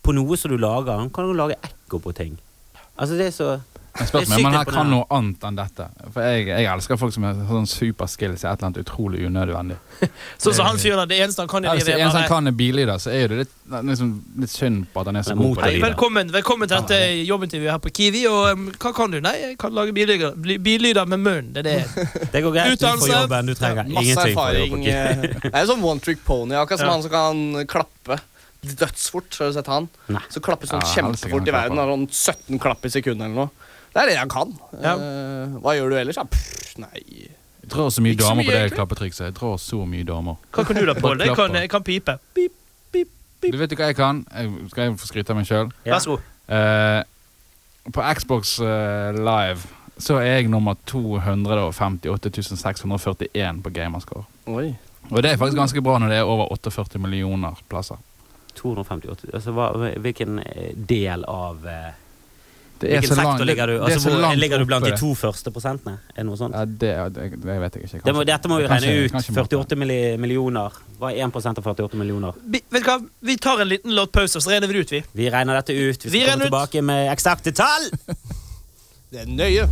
på 0.00 0.14
noe 0.16 0.36
som 0.40 0.48
du 0.48 0.56
lager? 0.56 0.96
Han 0.96 1.10
kan 1.12 1.26
jo 1.28 1.34
lage 1.36 1.58
ekko 1.60 1.98
på 2.00 2.14
ting. 2.16 2.38
Altså, 2.96 3.18
det 3.18 3.26
er 3.26 3.34
så 3.36 3.48
Meg, 3.90 4.26
men 4.30 4.54
jeg 4.54 4.68
kan 4.70 4.86
noe 4.88 5.04
annet 5.12 5.42
enn 5.48 5.56
dette. 5.58 5.86
For 6.14 6.22
jeg, 6.24 6.44
jeg 6.48 6.66
elsker 6.70 6.98
folk 7.00 7.12
som 7.14 7.24
har 7.26 7.34
sånn 7.48 7.66
superskills 7.68 8.44
i 8.44 8.46
et 8.46 8.52
eller 8.52 8.68
annet 8.68 8.78
utrolig 8.84 9.24
unødvendig. 9.26 9.76
Sånn 10.40 10.54
som 10.56 10.68
han 10.70 10.78
fyren 10.80 11.02
der, 11.02 11.08
det 11.10 11.18
eneste 11.24 11.42
han 11.42 11.50
kan 11.50 11.66
Ja, 11.66 11.74
i 11.74 11.80
hvis 11.80 11.88
det 11.88 11.96
eneste 11.98 12.22
er 12.22 12.30
kan 12.30 12.46
er 12.48 12.54
billyder, 12.56 13.00
så 13.02 13.10
er 13.12 13.24
jo 13.24 13.28
det 13.32 13.38
litt, 13.42 13.52
liksom, 13.90 14.12
litt 14.40 14.52
synd 14.54 14.86
på 14.94 15.02
at 15.02 15.10
han 15.10 15.18
er 15.20 15.26
så 15.26 15.34
god 15.36 15.58
på 15.58 15.64
det. 15.66 15.72
det. 15.74 15.82
Velkommen, 15.84 16.32
velkommen 16.38 16.70
til 16.70 16.78
dette 16.78 17.00
jobbintervjuet 17.28 17.72
her 17.74 17.82
på 17.84 17.92
Kiwi. 17.98 18.22
Og 18.30 18.40
um, 18.54 18.66
hva 18.80 18.94
kan 18.96 19.12
du? 19.12 19.18
Nei, 19.26 19.34
jeg 19.42 19.58
kan 19.60 19.74
lage 19.76 19.94
billyder, 19.96 20.38
billyder 20.38 21.10
med 21.10 21.24
munnen. 21.26 21.52
Det 21.58 21.66
er 21.66 21.70
det. 21.70 22.08
Det 22.34 22.44
går 22.46 22.56
greit. 22.56 22.80
Du 22.80 22.86
får 23.04 23.12
jobben. 23.12 23.50
Du 23.50 23.54
trenger 23.58 23.82
ja, 23.84 24.04
ingenting 24.06 24.34
erfaring. 24.38 24.86
eh. 24.86 25.24
Det 25.50 25.54
er 25.54 25.66
sånn 25.68 25.82
one 25.84 26.00
trick 26.00 26.22
pony. 26.24 26.54
Akkurat 26.60 26.80
som 26.84 26.88
Ja. 26.88 26.94
han 26.94 27.02
som 27.04 27.12
kan 27.18 27.66
klappe 27.68 28.20
dødsfort. 28.60 29.34
Har 29.38 29.50
du 29.50 29.58
sett 29.58 29.66
han? 29.72 29.88
Nei. 30.12 30.22
Så 30.30 30.40
klapper 30.44 30.68
sånn 30.70 30.82
Ja, 30.84 30.94
kjempefort 30.94 31.48
i 31.48 31.54
verden. 31.54 31.80
Har 31.80 31.90
sånn 31.94 32.06
17 32.08 32.60
klapp 32.62 32.86
i 32.86 32.92
sekundet 32.92 33.26
eller 33.26 33.44
noe. 33.46 33.68
Det 33.90 34.02
er 34.02 34.10
det 34.10 34.16
han 34.20 34.30
kan. 34.30 34.54
Ja. 34.78 34.94
Uh, 34.96 35.58
hva 35.64 35.74
gjør 35.76 35.92
du 35.92 35.98
ellers? 36.00 36.18
Ja, 36.20 36.24
pff, 36.30 36.76
nei 36.78 37.00
Jeg 37.02 37.70
tror 37.72 37.90
så 37.90 38.02
mye 38.02 38.14
Ikke 38.14 38.22
så 38.24 38.30
damer 38.30 38.42
mye, 38.42 38.46
på 38.46 38.52
det 38.54 38.60
egentlig. 38.60 38.76
klappetrikset. 38.78 39.24
Jeg 39.30 39.34
tror 39.38 39.56
så 39.62 39.80
mye 39.86 40.06
damer. 40.06 40.38
Hva 40.54 40.64
kan 40.66 40.78
du 40.78 40.84
da, 40.86 40.94
Pål? 40.98 41.24
Jeg 41.26 41.36
kan, 41.38 41.54
jeg 41.54 41.70
kan 41.70 41.86
pipe. 41.86 42.18
Pip, 42.34 42.54
pip, 42.92 43.08
pip. 43.42 43.52
Du 43.52 43.58
vet 43.58 43.72
ikke 43.74 43.84
hva 43.84 43.90
jeg 43.92 43.98
kan? 43.98 44.22
Jeg, 44.34 44.52
skal 44.72 44.88
jeg 44.88 44.98
få 45.02 45.10
skryte 45.10 45.34
av 45.34 45.40
meg 45.40 45.50
sjøl? 45.50 45.72
Ja. 45.84 45.96
Vær 45.96 46.04
så 46.04 46.16
god. 46.16 46.30
Eh, 46.50 47.02
på 47.94 48.06
Xbox 48.18 48.56
eh, 48.60 49.18
Live 49.18 49.68
så 50.00 50.16
er 50.16 50.40
jeg 50.40 50.48
nummer 50.48 50.78
258 50.88 52.56
641 52.56 53.62
på 53.62 53.70
Gamerscore. 53.70 54.24
Oi. 54.48 54.70
Og 55.10 55.22
det 55.22 55.32
er 55.32 55.36
faktisk 55.40 55.58
ganske 55.58 55.82
bra 55.82 55.98
når 56.00 56.12
det 56.12 56.20
er 56.22 56.28
over 56.28 56.48
48 56.54 56.98
millioner 57.02 57.58
plasser. 57.68 58.00
258 58.56 59.30
altså, 59.34 59.52
hva, 59.54 59.70
Hvilken 60.02 60.40
eh, 60.42 60.72
del 60.74 61.24
av 61.28 61.66
eh, 61.68 61.92
Hvilken 62.88 63.16
sektor 63.16 63.44
ligger 63.44 63.66
du? 63.66 63.72
det- 63.72 63.80
det 63.80 63.90
er 63.90 63.94
Altså, 63.96 64.08
så 64.10 64.14
hvor, 64.20 64.36
ligger 64.36 64.58
du 64.58 64.64
blant 64.64 64.84
oppe, 64.84 64.94
de 64.94 65.00
to 65.00 65.14
første 65.14 65.50
prosentene? 65.52 65.98
Er 66.14 66.16
det 66.22 66.26
noe 66.26 66.36
sånt? 66.36 66.54
Ja, 66.54 66.64
det, 66.64 67.12
det, 67.14 67.30
det 67.44 67.60
vet 67.60 67.74
jeg 67.76 67.84
ikke. 67.84 68.02
Det 68.04 68.14
må, 68.14 68.24
dette 68.24 68.48
må 68.48 68.56
vi 68.60 68.66
regne 68.66 69.04
ut. 69.04 69.12
kanskje 69.12 69.34
måtte. 69.36 69.56
48 69.60 69.76
milli- 69.76 70.16
millioner. 70.18 70.70
Hva 70.98 71.10
er 71.12 71.26
1 71.26 71.58
av 71.58 71.64
48 71.64 71.96
millioner? 71.96 72.32
Vi, 72.46 72.62
vet 72.70 72.82
du 72.82 72.88
hva? 72.90 72.98
vi 73.22 73.36
tar 73.36 73.60
en 73.60 73.68
liten 73.68 73.90
låtpause, 73.94 74.40
så 74.40 74.48
regner 74.50 74.66
vi 74.68 74.74
det 74.74 74.80
ut, 74.80 74.90
vi. 74.92 75.02
Vi 75.14 75.30
regner 75.30 75.54
dette 75.60 75.72
ut. 75.76 76.04
Vi 76.04 76.10
Vi 76.10 76.24
komme 76.26 76.44
ut. 76.44 76.50
tilbake 76.50 76.82
med 76.82 77.12
eksakte 77.12 77.52
tall! 77.52 77.90
Det 79.10 79.20
er 79.20 79.26
nøye. 79.26 79.68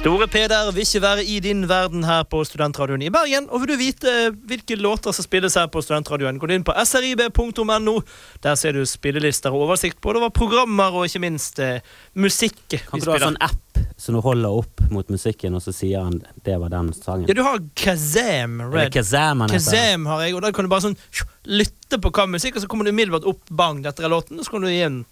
Store 0.00 0.24
Peder 0.32 0.70
vil 0.72 0.80
ikke 0.80 1.00
være 1.04 1.24
i 1.28 1.34
din 1.44 1.66
verden 1.68 2.06
her 2.08 2.22
på 2.24 2.38
Studentradioen 2.48 3.02
i 3.04 3.10
Bergen. 3.12 3.50
Og 3.52 3.60
vil 3.60 3.74
du 3.74 3.82
vite 3.82 4.12
hvilke 4.48 4.78
låter 4.80 5.12
som 5.12 5.26
spilles 5.26 5.58
her 5.60 5.66
på 5.68 5.82
Studentradioen, 5.84 6.38
gå 6.40 6.48
inn 6.54 6.64
på 6.64 6.72
srib.no. 6.88 7.94
Der 8.40 8.56
ser 8.56 8.78
du 8.78 8.86
spillelister 8.88 9.52
og 9.52 9.66
oversikt 9.66 10.00
både 10.00 10.22
over 10.22 10.32
programmer 10.32 10.96
og 10.96 11.04
ikke 11.04 11.20
minst 11.26 11.60
eh, 11.60 11.84
musikk 12.16 12.56
Kan 12.78 12.96
ikke 12.96 13.10
du 13.10 13.12
ha 13.12 13.20
sånn 13.26 13.38
app 13.44 13.84
som 14.00 14.16
du 14.16 14.24
holder 14.24 14.62
opp 14.62 14.80
mot 14.88 15.12
musikken, 15.12 15.52
og 15.58 15.60
så 15.68 15.76
sier 15.76 16.08
han 16.08 16.22
det 16.48 16.56
var 16.62 16.72
den 16.72 16.94
sangen? 16.96 17.28
Ja, 17.28 17.36
du 17.36 17.44
har 17.44 17.60
Kazam 17.76 18.56
Red. 18.72 18.94
Kazam? 18.96 19.44
Kazam 19.52 20.08
har 20.08 20.24
jeg, 20.24 20.38
og 20.38 20.46
da 20.46 20.56
kan 20.56 20.64
du 20.64 20.72
bare 20.72 20.88
sånn 20.88 20.96
lytte 21.44 22.00
på 22.00 22.08
hva 22.16 22.24
musikk, 22.38 22.56
og 22.56 22.64
så 22.64 22.72
kommer 22.72 22.88
du 22.88 22.96
umiddelbart 22.96 23.28
opp 23.28 23.52
bang, 23.52 23.84
dette 23.84 24.00
er 24.00 24.16
låten, 24.16 24.40
og 24.40 24.48
så 24.48 24.56
kan 24.56 24.64
du 24.64 24.72
igjen 24.72 25.02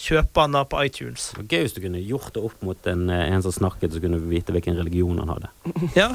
kjøpe 0.00 0.44
den 0.46 0.58
på 0.70 0.80
iTunes. 0.84 1.30
Det 1.34 1.40
var 1.42 1.48
gøy 1.54 1.64
hvis 1.66 1.74
du 1.76 1.80
kunne 1.84 2.00
gjort 2.04 2.32
det 2.34 2.42
opp 2.44 2.62
mot 2.66 2.86
en, 2.90 3.04
eh, 3.10 3.26
en 3.34 3.42
som 3.44 3.52
snakket, 3.54 3.92
så 3.94 4.00
kunne 4.02 4.18
du 4.20 4.26
vite 4.30 4.54
hvilken 4.54 4.78
religion 4.80 5.18
han 5.22 5.34
hadde. 5.36 5.50
Ja, 6.00 6.12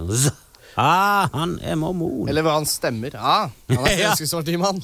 zzz. 0.00 0.30
Ah, 0.78 1.26
han 1.32 1.56
er 1.64 1.74
mormon. 1.80 2.28
Eller 2.30 2.44
hva 2.46 2.52
han 2.54 2.66
stemmer. 2.68 3.10
Ah, 3.18 3.48
han 3.66 3.80
er. 3.82 3.96
Fremskrittspartimann. 3.98 4.78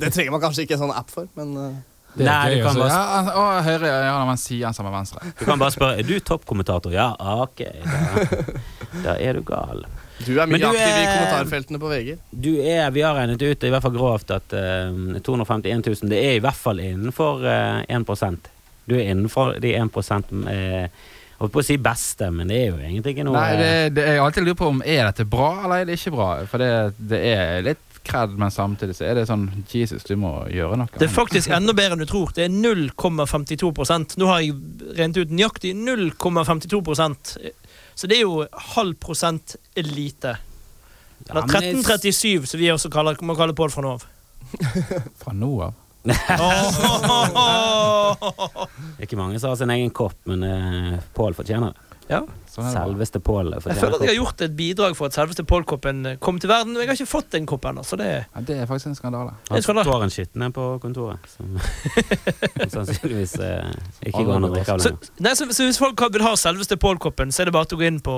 Det 0.00 0.08
trenger 0.14 0.32
man 0.32 0.40
kanskje 0.40 0.64
ikke 0.64 0.78
en 0.78 0.84
sånn 0.86 0.94
app 0.96 1.10
for, 1.12 1.26
men 1.36 1.50
eh, 1.60 1.74
Det 2.14 2.24
Nei, 2.24 2.36
gøy 2.48 2.56
du 2.56 2.62
kan 2.64 2.78
bare- 2.80 2.94
ja, 2.94 3.34
å, 3.36 3.42
høyre 3.66 3.90
ja, 4.06 4.14
man 4.24 4.40
sier 4.40 4.64
han 4.70 4.74
sammen 4.78 4.94
med 4.94 5.02
venstre. 5.02 5.34
Du 5.38 5.44
kan 5.44 5.60
bare 5.60 5.74
spørre 5.74 6.00
er 6.00 6.08
du 6.08 6.14
toppkommentator. 6.24 6.94
Ja, 6.94 7.10
ok. 7.44 7.60
Da, 7.84 8.56
da 9.04 9.16
er 9.20 9.36
du 9.36 9.44
gal. 9.50 9.84
Du 10.26 10.32
er 10.40 10.50
mye 10.50 10.58
du 10.60 10.66
aktiv 10.68 10.82
i 10.82 11.02
er- 11.04 11.10
kommentarfeltene 11.14 11.80
på 11.82 11.90
VG. 11.92 12.12
Du 12.32 12.50
er, 12.60 12.90
Vi 12.90 13.04
har 13.06 13.14
regnet 13.14 13.42
ut, 13.42 13.64
i 13.64 13.70
hvert 13.70 13.84
fall 13.84 13.94
grovt, 13.96 14.30
at 14.34 14.54
uh, 14.56 15.18
251 15.22 15.84
000 15.86 16.10
Det 16.10 16.18
er 16.24 16.38
i 16.38 16.42
hvert 16.42 16.58
fall 16.58 16.80
innenfor 16.82 17.44
uh, 17.46 17.82
1% 17.86 18.50
Du 18.88 18.96
er 18.98 19.12
innenfor 19.12 19.58
de 19.62 19.74
1 19.78 19.98
uh, 19.98 20.50
Jeg 20.50 20.90
holdt 21.38 21.54
på 21.54 21.62
å 21.62 21.66
si 21.66 21.76
beste, 21.78 22.30
men 22.34 22.50
det 22.50 22.56
er 22.64 22.70
jo 22.72 22.78
egentlig 22.82 23.14
ikke 23.14 23.28
noe 23.28 23.38
Nei, 23.38 23.58
det, 23.60 23.72
det, 23.94 24.06
jeg 24.10 24.24
alltid 24.24 24.48
lurer 24.48 24.58
på 24.58 24.72
om 24.72 24.80
er 24.82 25.04
dette 25.06 25.28
bra 25.30 25.50
eller 25.64 25.84
er 25.84 25.86
det 25.86 25.98
ikke 26.00 26.16
bra. 26.16 26.30
For 26.50 26.58
det, 26.58 26.72
det 26.98 27.20
er 27.30 27.62
litt 27.68 27.84
kred, 28.08 28.34
men 28.40 28.50
samtidig 28.50 28.96
så 28.96 29.04
er 29.06 29.18
det 29.18 29.26
sånn 29.28 29.46
Jesus, 29.68 30.02
du 30.08 30.16
må 30.18 30.32
gjøre 30.50 30.78
noe. 30.80 30.90
Det 30.98 31.06
er 31.06 31.12
faktisk 31.12 31.52
enda 31.54 31.74
bedre 31.76 31.94
enn 31.94 32.02
du 32.02 32.08
tror. 32.08 32.32
Det 32.34 32.46
er 32.46 32.54
0,52% 32.54 34.16
Nå 34.18 34.28
har 34.30 34.42
jeg 34.42 34.56
regnet 34.96 35.20
ut 35.22 35.34
nøyaktig 35.38 35.74
0,52 35.76 36.82
Så 37.98 38.06
det 38.06 38.20
er 38.20 38.28
jo 38.28 38.44
halv 38.76 38.94
prosent 39.02 39.56
lite. 39.74 40.36
Ja, 41.26 41.32
Eller 41.32 41.42
1337, 41.42 42.46
som 42.46 42.60
vi 42.60 42.70
også 42.70 42.90
kaller, 42.94 43.18
må 43.26 43.34
kalle 43.34 43.56
Pål 43.58 43.72
fra 43.74 43.82
nå 43.82 43.96
av. 43.96 44.04
Fra 45.20 45.34
nå 45.34 45.50
av. 45.66 45.74
Det 46.08 46.14
er 49.02 49.08
ikke 49.08 49.18
mange 49.18 49.40
som 49.42 49.50
har 49.50 49.58
sin 49.58 49.72
egen 49.74 49.90
kopp, 49.90 50.14
men 50.30 50.46
uh, 50.46 50.94
Pål 51.16 51.34
fortjener 51.36 51.74
det. 51.74 51.87
Ja. 52.08 52.22
Sånn 52.48 52.64
er. 52.64 52.72
Selveste 52.72 53.20
Pål 53.20 53.52
Jeg 53.52 53.62
føler 53.62 53.96
at 53.98 54.02
jeg 54.02 54.10
har 54.10 54.16
gjort 54.16 54.42
et 54.46 54.54
bidrag 54.56 54.96
for 54.96 55.10
at 55.10 55.16
selveste 55.18 55.44
Pål-koppen 55.48 56.06
eh, 56.08 56.18
kom 56.24 56.38
til 56.40 56.50
verden, 56.50 56.76
og 56.76 56.82
jeg 56.82 56.88
har 56.90 56.96
ikke 56.96 57.10
fått 57.10 57.30
den 57.36 57.46
koppen 57.46 57.76
ennå, 57.76 57.84
så 57.86 57.98
det 58.00 58.08
Ja, 58.08 58.42
det 58.48 58.56
er 58.62 58.66
faktisk 58.70 58.90
en 58.92 58.98
skandale. 58.98 59.34
Han 59.50 59.62
står 59.62 60.06
en 60.06 60.14
skitne 60.14 60.50
på 60.56 60.68
kontoret, 60.82 61.28
som 61.36 61.58
sannsynligvis 62.72 63.36
eh, 63.44 63.72
ikke 64.08 64.24
går 64.24 64.38
an 64.38 64.48
å 64.48 64.52
drikke 64.54 64.78
av 64.78 64.84
så, 64.84 64.94
lenger. 64.94 65.12
nei, 65.28 65.34
så, 65.36 65.48
så 65.52 65.68
hvis 65.68 65.80
folk 65.80 66.06
vil 66.14 66.24
ha 66.24 66.32
selveste 66.40 66.80
Pål-koppen, 66.80 67.34
så 67.34 67.44
er 67.44 67.50
det 67.50 67.58
bare 67.58 67.68
å 67.76 67.80
gå 67.80 67.86
inn 67.88 68.00
på, 68.04 68.16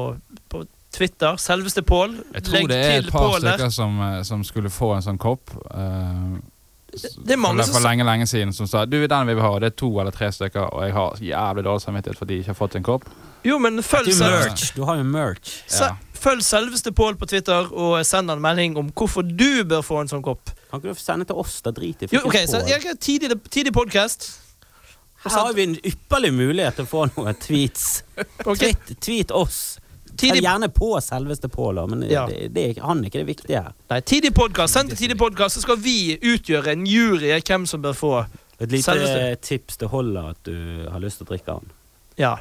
på 0.52 0.62
Twitter. 0.94 1.36
Selveste 1.36 1.82
Pål. 1.82 2.16
Jeg 2.34 2.46
tror 2.46 2.70
det 2.70 2.78
er 2.78 2.96
et 3.02 3.10
par 3.12 3.36
stykker 3.38 3.74
som, 3.74 4.00
eh, 4.06 4.22
som 4.26 4.44
skulle 4.46 4.70
få 4.70 4.94
en 4.96 5.04
sånn 5.06 5.20
kopp. 5.20 5.52
Uh, 5.70 6.38
Det 6.90 7.36
er 7.36 7.38
mange 7.38 7.62
for, 7.62 7.70
som 7.70 7.76
for 7.78 7.86
lenge 7.86 8.06
lenge 8.06 8.26
siden 8.26 8.52
som 8.52 8.66
sa 8.66 8.82
du 8.84 8.98
den 9.06 9.26
vil 9.28 9.38
vi 9.38 9.42
ha. 9.44 9.52
Det 9.62 9.70
er 9.70 9.76
to 9.78 9.90
eller 10.02 10.14
tre 10.14 10.32
stykker, 10.34 10.72
og 10.74 10.86
jeg 10.86 10.96
har 10.96 11.20
jævlig 11.22 11.64
dårlig 11.66 11.84
samvittighet 11.84 12.18
fordi 12.18 12.38
jeg 12.38 12.46
ikke 12.46 12.54
har 12.54 12.58
fått 12.62 12.78
en 12.80 12.86
kopp. 12.86 13.06
Jo, 13.44 13.58
men 13.58 13.82
følg, 13.82 14.12
merch. 14.18 14.72
du 14.76 14.82
har 14.84 14.96
jo 15.00 15.04
merch. 15.08 15.62
se, 15.70 15.88
følg 16.20 16.42
selveste 16.44 16.92
Pål 16.92 17.16
på 17.16 17.26
Twitter, 17.30 17.70
og 17.72 18.00
send 18.06 18.28
han 18.30 18.38
en 18.38 18.42
melding 18.44 18.76
om 18.76 18.90
hvorfor 18.92 19.22
du 19.24 19.64
bør 19.64 19.82
få 19.86 20.02
en 20.02 20.10
sånn 20.12 20.22
kopp. 20.22 20.52
Kan 20.70 20.80
ikke 20.82 20.92
du 20.94 21.00
sende 21.00 21.24
til 21.26 21.40
oss? 21.40 21.60
Da 21.64 21.72
driter 21.74 22.06
i 22.10 22.14
Jo, 22.16 22.20
ok, 22.28 22.36
så 22.46 22.60
jeg 22.68 22.96
tidlig, 23.00 23.38
tidlig 23.50 23.72
podcast. 23.74 24.28
Her 25.24 25.30
har 25.36 25.52
vi 25.52 25.62
en 25.68 25.76
ypperlig 25.84 26.30
mulighet 26.32 26.78
til 26.78 26.86
å 26.86 26.88
få 26.88 27.06
noen 27.12 27.36
tweets. 27.36 28.02
okay. 28.50 28.72
Tweet, 28.72 28.92
tweet 29.04 29.34
oss. 29.36 29.78
Tidlig, 30.20 30.42
gjerne 30.44 30.68
på 30.72 30.92
selveste 31.00 31.48
Pål, 31.48 31.80
men 31.88 32.02
Ja. 32.10 32.26
det, 32.28 32.50
det 32.52 32.78
han 32.84 33.00
er 33.00 33.08
ikke 33.08 33.22
det 33.22 33.28
viktige 33.28 33.62
her. 33.64 33.72
nei, 33.88 34.00
tidlig 34.04 34.34
podcast. 34.36 34.74
Send 34.76 34.92
til 34.92 34.98
tidlig 35.00 35.16
podcast, 35.20 35.56
så 35.56 35.62
skal 35.64 35.80
vi 35.80 36.18
utgjøre 36.20 36.72
en 36.76 36.84
jury 36.88 37.32
hvem 37.40 37.64
som 37.68 37.80
bør 37.84 37.96
få. 37.96 38.12
Et 38.60 38.68
lite 38.68 38.84
Selveste. 38.84 39.36
tips 39.40 39.76
det 39.80 39.88
holder 39.88 40.30
at 40.34 40.40
du 40.44 40.56
har 40.92 41.00
lyst 41.00 41.16
til 41.22 41.24
å 41.24 41.30
drikke 41.32 41.54
den. 41.60 41.70
Ja. 42.20 42.34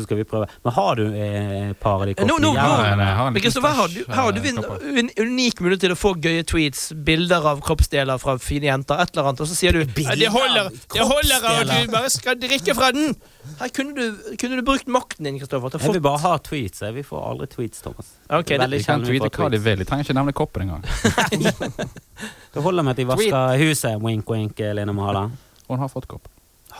Så 0.00 0.06
skal 0.08 0.18
vi 0.20 0.24
prøve. 0.28 0.48
Men 0.64 0.72
har 0.76 0.96
du 0.98 1.02
eh, 1.12 1.72
par 1.80 2.00
av 2.00 2.06
de 2.08 2.14
Nå- 2.24 2.38
No, 2.40 2.52
no, 2.56 3.30
no. 3.30 3.40
Kristoffer, 3.40 3.68
her 3.68 3.80
har 3.82 3.88
du, 3.92 3.98
her 4.08 4.22
har 4.22 4.32
du 4.32 4.40
eh, 4.40 4.48
en, 4.50 4.98
en 5.04 5.10
unik 5.28 5.60
mulighet 5.60 5.84
til 5.84 5.92
å 5.94 5.98
få 6.00 6.14
gøye 6.24 6.44
tweets, 6.48 6.86
bilder 7.06 7.44
av 7.52 7.60
kroppsdeler 7.66 8.18
fra 8.22 8.38
fine 8.40 8.70
jenter, 8.70 9.00
et 9.04 9.12
eller 9.14 9.28
annet, 9.30 9.42
og 9.44 9.50
så 9.50 9.58
sier 9.58 9.76
du 9.76 9.84
Bilder 9.84 10.16
«Ja, 10.16 10.18
det 10.24 10.32
holder, 10.34 10.70
det 10.96 11.06
holder 11.06 11.36
at 11.36 11.44
kroppsdeler». 11.44 11.84
du 11.86 11.94
bare 11.94 12.10
skal 12.16 12.40
drikke 12.40 12.74
fra 12.78 12.90
den! 12.96 13.14
Her 13.60 13.68
kunne 13.76 13.94
du, 13.96 14.18
kunne 14.40 14.56
du 14.60 14.62
brukt 14.66 14.86
makten 14.92 15.24
din, 15.28 15.38
Kristoffer. 15.40 15.76
Jeg 15.80 15.94
vil 15.96 16.02
bare 16.04 16.20
ha 16.24 16.34
tweets. 16.44 16.82
jeg. 16.84 16.94
Vi 16.94 17.02
får 17.08 17.22
aldri 17.30 17.46
tweets, 17.54 17.80
Thomas. 17.84 18.10
Okay, 18.28 18.58
Det 18.60 18.68
De 18.70 18.82
kan 18.84 19.04
tweete 19.04 19.30
hva 19.40 19.48
de 19.52 19.58
vil. 19.64 19.80
De 19.80 19.86
trenger 19.88 20.04
ikke 20.08 20.16
nevne 20.18 20.34
koppen 20.36 20.66
engang. 20.68 20.84
Det 22.54 22.62
holder 22.62 22.82
med 22.82 22.90
at 22.96 23.00
de 23.00 23.06
vasker 23.08 23.56
huset. 23.64 23.96
Wink, 24.02 24.28
wink, 24.30 24.58
Lene 24.58 24.92
Mala. 24.96 25.30
Hun 25.68 25.78
har 25.78 25.88
fått 25.88 26.06
kopp. 26.10 26.28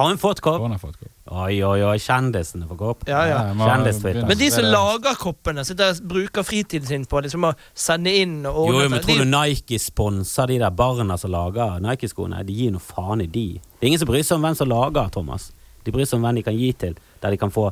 Har 0.00 0.08
hun 0.08 0.18
fått 0.20 0.40
kopp? 0.40 0.62
Hun 0.62 0.72
har 0.72 0.80
fått 0.80 0.96
kopp. 0.96 1.10
Oi, 1.30 1.58
oi, 1.60 1.82
oi. 1.84 1.96
Kjendisene 2.00 2.64
får 2.70 2.78
kopp. 2.80 3.02
ja, 3.10 3.20
ja. 3.28 3.40
Kjendis-Twitter. 3.52 4.24
Men 4.26 4.38
de 4.40 4.48
som 4.50 4.64
lager 4.64 5.18
koppene, 5.20 5.64
sitter 5.68 5.92
og 5.92 6.00
bruker 6.08 6.46
fritiden 6.48 6.88
sin 6.88 7.04
på 7.04 7.20
liksom 7.20 7.44
å 7.44 7.52
sende 7.76 8.14
inn 8.22 8.38
og 8.48 8.70
Jo, 8.70 8.78
ordne 8.80 8.94
men 8.94 9.04
tror 9.04 9.20
du 9.20 9.28
Nike 9.28 9.78
sponser 9.82 10.48
de 10.48 10.58
der 10.64 10.72
barna 10.72 11.18
som 11.20 11.34
lager 11.34 11.76
Nike-skoene? 11.84 12.40
De 12.48 12.56
gir 12.56 12.72
noe 12.72 12.80
faen 12.80 13.20
i 13.20 13.28
de. 13.28 13.46
Det 13.60 13.84
er 13.84 13.92
ingen 13.92 14.00
som 14.00 14.08
bryr 14.08 14.24
seg 14.24 14.40
om 14.40 14.48
hvem 14.48 14.56
som 14.56 14.72
lager, 14.72 15.12
Thomas. 15.12 15.50
De 15.84 15.92
bryr 15.92 16.08
seg 16.08 16.16
om 16.16 16.24
hvem 16.24 16.40
de 16.40 16.48
kan 16.48 16.56
gi 16.56 16.72
til, 16.86 16.96
der 17.20 17.36
de 17.36 17.40
kan 17.44 17.52
få 17.52 17.68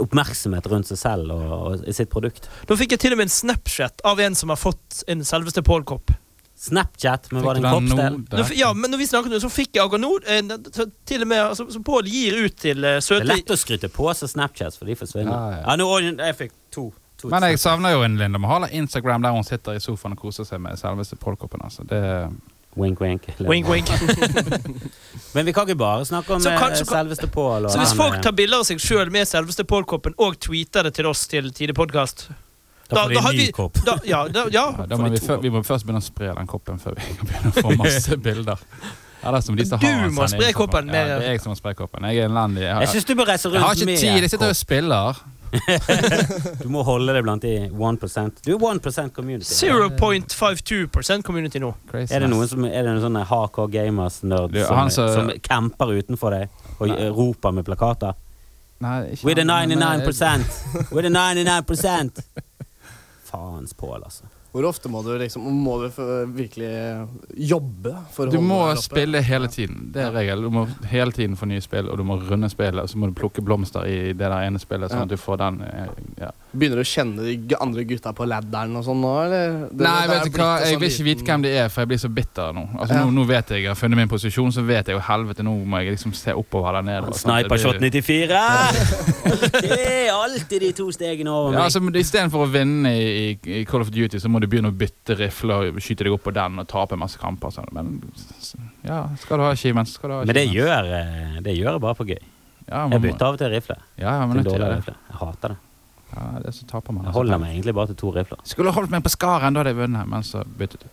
oppmerksomhet 0.00 0.66
rundt 0.72 0.88
seg 0.90 0.98
selv 1.00 1.32
og, 1.36 1.52
og 1.76 1.86
sitt 1.96 2.10
produkt. 2.12 2.48
Nå 2.68 2.76
fikk 2.80 2.96
jeg 2.96 3.04
til 3.04 3.14
og 3.16 3.20
med 3.20 3.28
en 3.28 3.36
Snapchat 3.36 4.02
av 4.04 4.20
en 4.20 4.34
som 4.36 4.52
har 4.52 4.60
fått 4.60 5.04
en 5.12 5.24
selveste 5.24 5.64
Pål-kopp. 5.64 6.12
Snapchat, 6.56 7.26
men 7.32 7.42
var 7.44 7.54
det 7.54 7.64
en 7.64 7.88
den 7.88 8.24
kroppsdel? 8.26 8.56
Ja, 8.56 8.70
men 8.72 8.90
når 8.90 8.98
vi 9.02 9.06
snakket 9.06 9.34
nå, 9.34 9.40
så 9.44 9.50
fikk 9.52 9.74
jeg 9.76 9.82
akkurat 9.84 10.00
nå 10.00 10.12
eh, 10.24 10.86
til 11.04 11.22
og 11.26 11.28
med 11.28 11.42
altså, 11.42 11.66
Så 11.70 11.82
Pål 11.84 12.08
gir 12.08 12.38
ut 12.46 12.56
til 12.56 12.80
eh, 12.84 12.96
Det 13.04 13.18
er 13.20 13.28
lett 13.28 13.52
å 13.52 13.58
skryte 13.60 13.90
på 13.92 14.08
seg 14.16 14.30
Snapchats, 14.32 14.78
for 14.80 14.88
de 14.88 14.96
forsvinner. 14.96 15.34
Ja, 15.36 15.58
Ja, 15.60 15.74
ja. 15.74 15.76
nå, 15.76 15.88
jeg 16.24 16.38
fikk 16.38 16.54
to. 16.72 16.86
to 17.20 17.28
Men 17.28 17.44
jeg 17.50 17.60
savner 17.60 17.92
jo 17.92 18.00
en 18.08 18.16
Linda 18.16 18.40
Mahala 18.40 18.70
Instagram 18.72 19.22
der 19.28 19.36
hun 19.36 19.44
sitter 19.44 19.76
i 19.76 19.84
sofaen 19.84 20.16
og 20.16 20.22
koser 20.24 20.48
seg 20.48 20.64
med 20.64 20.80
selveste 20.80 21.20
Pål-koppen. 21.20 21.60
Altså. 21.68 21.84
Det 21.84 22.00
Wink, 22.76 23.00
wink. 23.00 23.24
Wink, 23.40 23.68
wink. 23.72 23.88
Men 25.34 25.46
vi 25.46 25.52
kan 25.56 25.64
ikke 25.68 25.78
bare 25.80 26.04
snakke 26.04 26.34
om 26.34 26.40
kan- 26.42 26.52
eh, 26.52 26.58
kan- 26.60 26.76
selveste 26.84 27.26
Pål. 27.32 27.70
Så 27.72 27.78
hvis 27.80 27.94
folk 27.96 28.16
eh, 28.16 28.22
tar 28.22 28.32
bilder 28.36 28.58
av 28.60 28.64
seg 28.68 28.80
sjøl 28.80 29.10
med 29.12 29.28
selveste 29.28 29.64
Pål-koppen 29.64 30.16
og 30.18 30.36
tweeter 30.40 30.82
det 30.88 30.94
til 30.94 31.06
oss 31.08 31.26
til 31.26 31.52
Tide 31.52 31.72
Da 32.88 33.02
får 33.02 33.08
de 33.14 33.16
har 33.24 33.30
en 33.30 33.36
ny 33.36 33.46
vi- 33.46 33.52
kopp. 33.52 33.78
da, 33.84 33.96
ja, 34.04 34.20
da, 34.28 34.44
ja. 34.52 34.66
Ja, 34.78 34.86
da 34.86 34.96
må 34.96 35.08
vi, 35.10 35.18
før, 35.18 35.40
vi 35.42 35.50
må 35.50 35.62
først 35.66 35.86
begynne 35.86 36.02
å 36.02 36.06
spre 36.06 36.34
den 36.36 36.46
koppen 36.46 36.78
før 36.78 36.94
vi 36.94 37.02
kan 37.18 37.26
begynne 37.26 37.50
å 37.50 37.62
få 37.62 37.76
masse 37.80 38.16
bilder. 38.28 38.56
Du 39.26 39.26
har 39.26 40.10
må 40.14 40.26
spre 40.30 40.52
koppen 40.54 40.86
Ja, 40.86 40.92
det 40.92 41.24
er 41.26 41.32
jeg 41.32 41.40
som 41.42 41.50
må 41.50 41.56
spre 41.58 41.72
koppen. 41.74 42.04
Jeg 42.06 42.18
er 42.22 42.28
elendig. 42.28 42.62
Jeg 42.62 42.68
Jeg 42.68 42.88
har, 42.92 43.08
du 43.08 43.14
må 43.18 43.24
reise 43.26 43.48
jeg 43.50 43.60
har 43.60 43.68
rundt 43.68 43.80
ikke 43.80 43.86
med 43.90 43.98
tid. 43.98 44.20
Jeg 44.22 44.30
sitter 44.30 44.48
og 44.52 44.56
spiller. 44.56 45.24
Du 46.62 46.68
må 46.68 46.82
holde 46.86 47.14
deg 47.14 47.22
blant 47.24 47.42
de 47.42 47.52
1 47.70 48.40
Du 48.44 48.52
er 48.56 48.78
1 48.78 49.12
community. 49.14 49.68
0.52 49.68 51.22
community 51.22 51.58
nå. 51.62 51.72
Crazy. 51.90 52.14
Er 52.14 52.20
det 52.20 52.30
noen 52.30 52.48
som 52.50 52.64
Er 52.66 52.82
det 52.82 52.92
noen 52.92 53.02
sånne 53.06 53.24
hardcore 53.30 53.70
gamers-nerd 53.72 54.58
som, 54.66 54.90
så, 54.90 55.08
som- 55.14 55.30
camper 55.42 55.94
utenfor 55.98 56.30
deg 56.30 56.48
og 56.78 56.88
Nei. 56.88 57.08
roper 57.08 57.52
med 57.52 57.64
plakater? 57.64 58.14
Nei, 58.80 58.96
ikke 59.16 59.24
We're 59.24 59.34
the 59.34 59.46
99%! 59.48 60.90
We're 60.92 61.02
the 61.02 61.10
99 61.10 62.22
Faens 63.26 63.74
Pål, 63.76 64.02
altså. 64.06 64.28
Hvor 64.56 64.64
ofte 64.70 64.88
må 64.88 65.02
du 65.04 65.10
liksom 65.20 65.44
Må 65.52 65.74
du 65.82 65.90
virkelig 66.32 66.70
jobbe 67.50 67.92
for 68.14 68.24
å 68.24 68.32
Du 68.32 68.38
holde 68.38 68.48
må 68.48 68.60
deg 68.62 68.78
oppe? 68.78 68.84
spille 68.86 69.20
hele 69.26 69.48
tiden. 69.52 69.90
Det 69.92 70.00
er 70.06 70.14
regel. 70.14 70.46
Du 70.46 70.50
må 70.54 70.62
hele 70.88 71.12
tiden 71.12 71.36
få 71.36 71.48
nye 71.50 71.60
spill, 71.64 71.90
og 71.92 71.98
du 72.00 72.04
må 72.08 72.16
runde 72.22 72.48
spillet. 72.48 72.80
Og 72.80 72.88
så 72.88 72.96
må 73.02 73.10
du 73.10 73.16
plukke 73.18 73.44
blomster 73.44 73.84
i 73.84 73.98
det 74.14 74.22
der 74.24 74.38
ene 74.46 74.58
spillet, 74.62 74.90
sånn 74.94 75.04
at 75.04 75.12
du 75.12 75.18
får 75.20 75.42
den 75.42 75.60
eh, 75.66 75.90
ja. 76.22 76.30
Begynner 76.56 76.80
du 76.80 76.82
å 76.82 76.88
kjenne 76.88 77.26
de 77.48 77.56
andre 77.60 77.84
gutta 77.84 78.12
på 78.16 78.26
ladderen 78.26 78.76
og 78.76 78.84
sånn 78.86 79.00
nå, 79.04 79.10
eller? 79.26 79.68
Det- 79.70 79.84
Nei, 79.86 80.06
det 80.06 80.10
vet 80.16 80.24
du 80.32 80.38
hva? 80.40 80.48
Jeg 80.60 80.72
sånn 80.74 80.80
vil 80.80 80.90
ikke 80.90 81.04
vite 81.04 81.24
hvem 81.28 81.42
de 81.42 81.48
er, 81.56 81.68
for 81.68 81.80
jeg 81.82 81.88
blir 81.88 81.98
så 82.02 82.08
bitter 82.14 82.52
nå. 82.56 82.64
Altså, 82.80 82.94
Ja. 82.94 83.04
nå, 83.04 83.12
nå 83.14 83.26
vet 83.26 83.48
jeg 83.48 83.62
jeg 83.62 83.68
har 83.68 83.74
funnet 83.76 83.96
min 83.96 84.08
posisjon, 84.08 84.52
så 84.52 84.64
vet 84.64 84.86
jeg 84.88 84.96
jo 84.96 85.00
helvete, 85.00 85.44
nå 85.44 85.54
må 85.66 85.82
jeg 85.84 85.92
liksom 85.96 86.14
se 86.14 86.32
oppover 86.32 86.82
nede. 86.82 87.06
og 87.08 87.14
sånt. 87.14 87.46
Snipershot 87.46 87.80
94! 87.80 89.60
Det 89.60 90.06
er 90.08 90.10
alltid 90.14 90.60
de 90.60 90.72
to 90.72 90.86
stegene 90.94 91.28
over 91.32 91.50
meg. 91.52 91.58
Ja, 91.58 91.64
altså, 91.66 91.80
men 91.82 91.94
Istedenfor 92.00 92.46
å 92.46 92.50
vinne 92.50 92.92
i, 92.96 93.06
i, 93.32 93.60
i 93.60 93.64
Call 93.68 93.80
of 93.84 93.90
Duty, 93.90 94.18
så 94.22 94.28
må 94.32 94.40
du 94.40 94.46
begynne 94.46 94.70
å 94.72 94.76
bytte 94.76 95.16
rifler 95.18 95.70
og 95.72 95.80
skyte 95.82 96.04
deg 96.06 96.12
opp 96.16 96.24
på 96.28 96.34
den 96.36 96.58
og 96.62 96.68
tape 96.70 96.96
masse 96.98 97.18
kamper. 97.18 97.50
Sånn. 97.54 97.68
Men 97.72 98.00
ja, 98.86 99.02
skal 99.20 99.38
du 99.38 99.44
ha 99.44 99.50
achievements, 99.52 99.92
skal 99.98 100.10
du 100.10 100.14
ha 100.20 100.24
Men 100.24 100.34
det 100.34 100.46
gjør, 100.52 100.90
eh, 101.00 101.40
det 101.42 101.56
gjør 101.58 101.72
jeg 101.76 101.80
bare 101.80 101.94
for 101.98 102.04
gøy. 102.06 102.18
ja, 102.68 102.88
Jeg 102.88 103.02
bytter 103.02 103.26
av 103.26 103.34
og 103.34 103.38
til 103.38 103.50
rifle. 103.50 103.76
Ja, 103.98 104.10
ja, 104.20 104.32
Til 104.32 104.44
dårlig 104.50 104.70
rifle. 104.76 104.94
Jeg 105.10 105.18
hater 105.20 105.48
det. 105.54 105.56
Ja, 106.16 106.40
det 106.40 106.54
så 106.56 106.66
taper 106.68 106.94
man. 106.94 107.04
Jeg 107.04 107.12
altså. 107.12 107.18
holder 107.20 107.40
meg 107.42 107.54
egentlig 107.54 107.74
bare 107.76 107.92
til 107.92 107.98
to 108.00 108.12
rifler. 108.14 108.40
Skulle 108.48 108.72
holdt 108.72 108.92
meg 108.94 109.04
på 109.04 109.12
skaren, 109.12 109.52
da 109.52 109.60
hadde 109.62 109.74
jeg 109.74 109.80
vunnet, 109.82 110.08
men 110.08 110.24
så 110.24 110.42
byttet 110.58 110.86
du. 110.86 110.88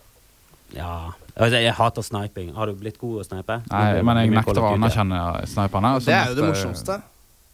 Ja. 0.74 1.14
Altså, 1.34 1.58
jeg 1.58 1.74
hater 1.74 2.04
sniping. 2.04 2.52
Har 2.54 2.68
du 2.70 2.76
blitt 2.78 3.00
god 3.00 3.22
å 3.22 3.26
snipe? 3.26 3.58
Nei, 3.70 3.88
men 4.04 4.20
jeg 4.20 4.34
nekter 4.34 4.60
å 4.60 4.74
anerkjenne 4.74 5.24
sniperne. 5.50 5.96
Det 6.04 6.14
er 6.14 6.30
jo 6.32 6.38
det 6.38 6.52
morsomste. 6.52 7.00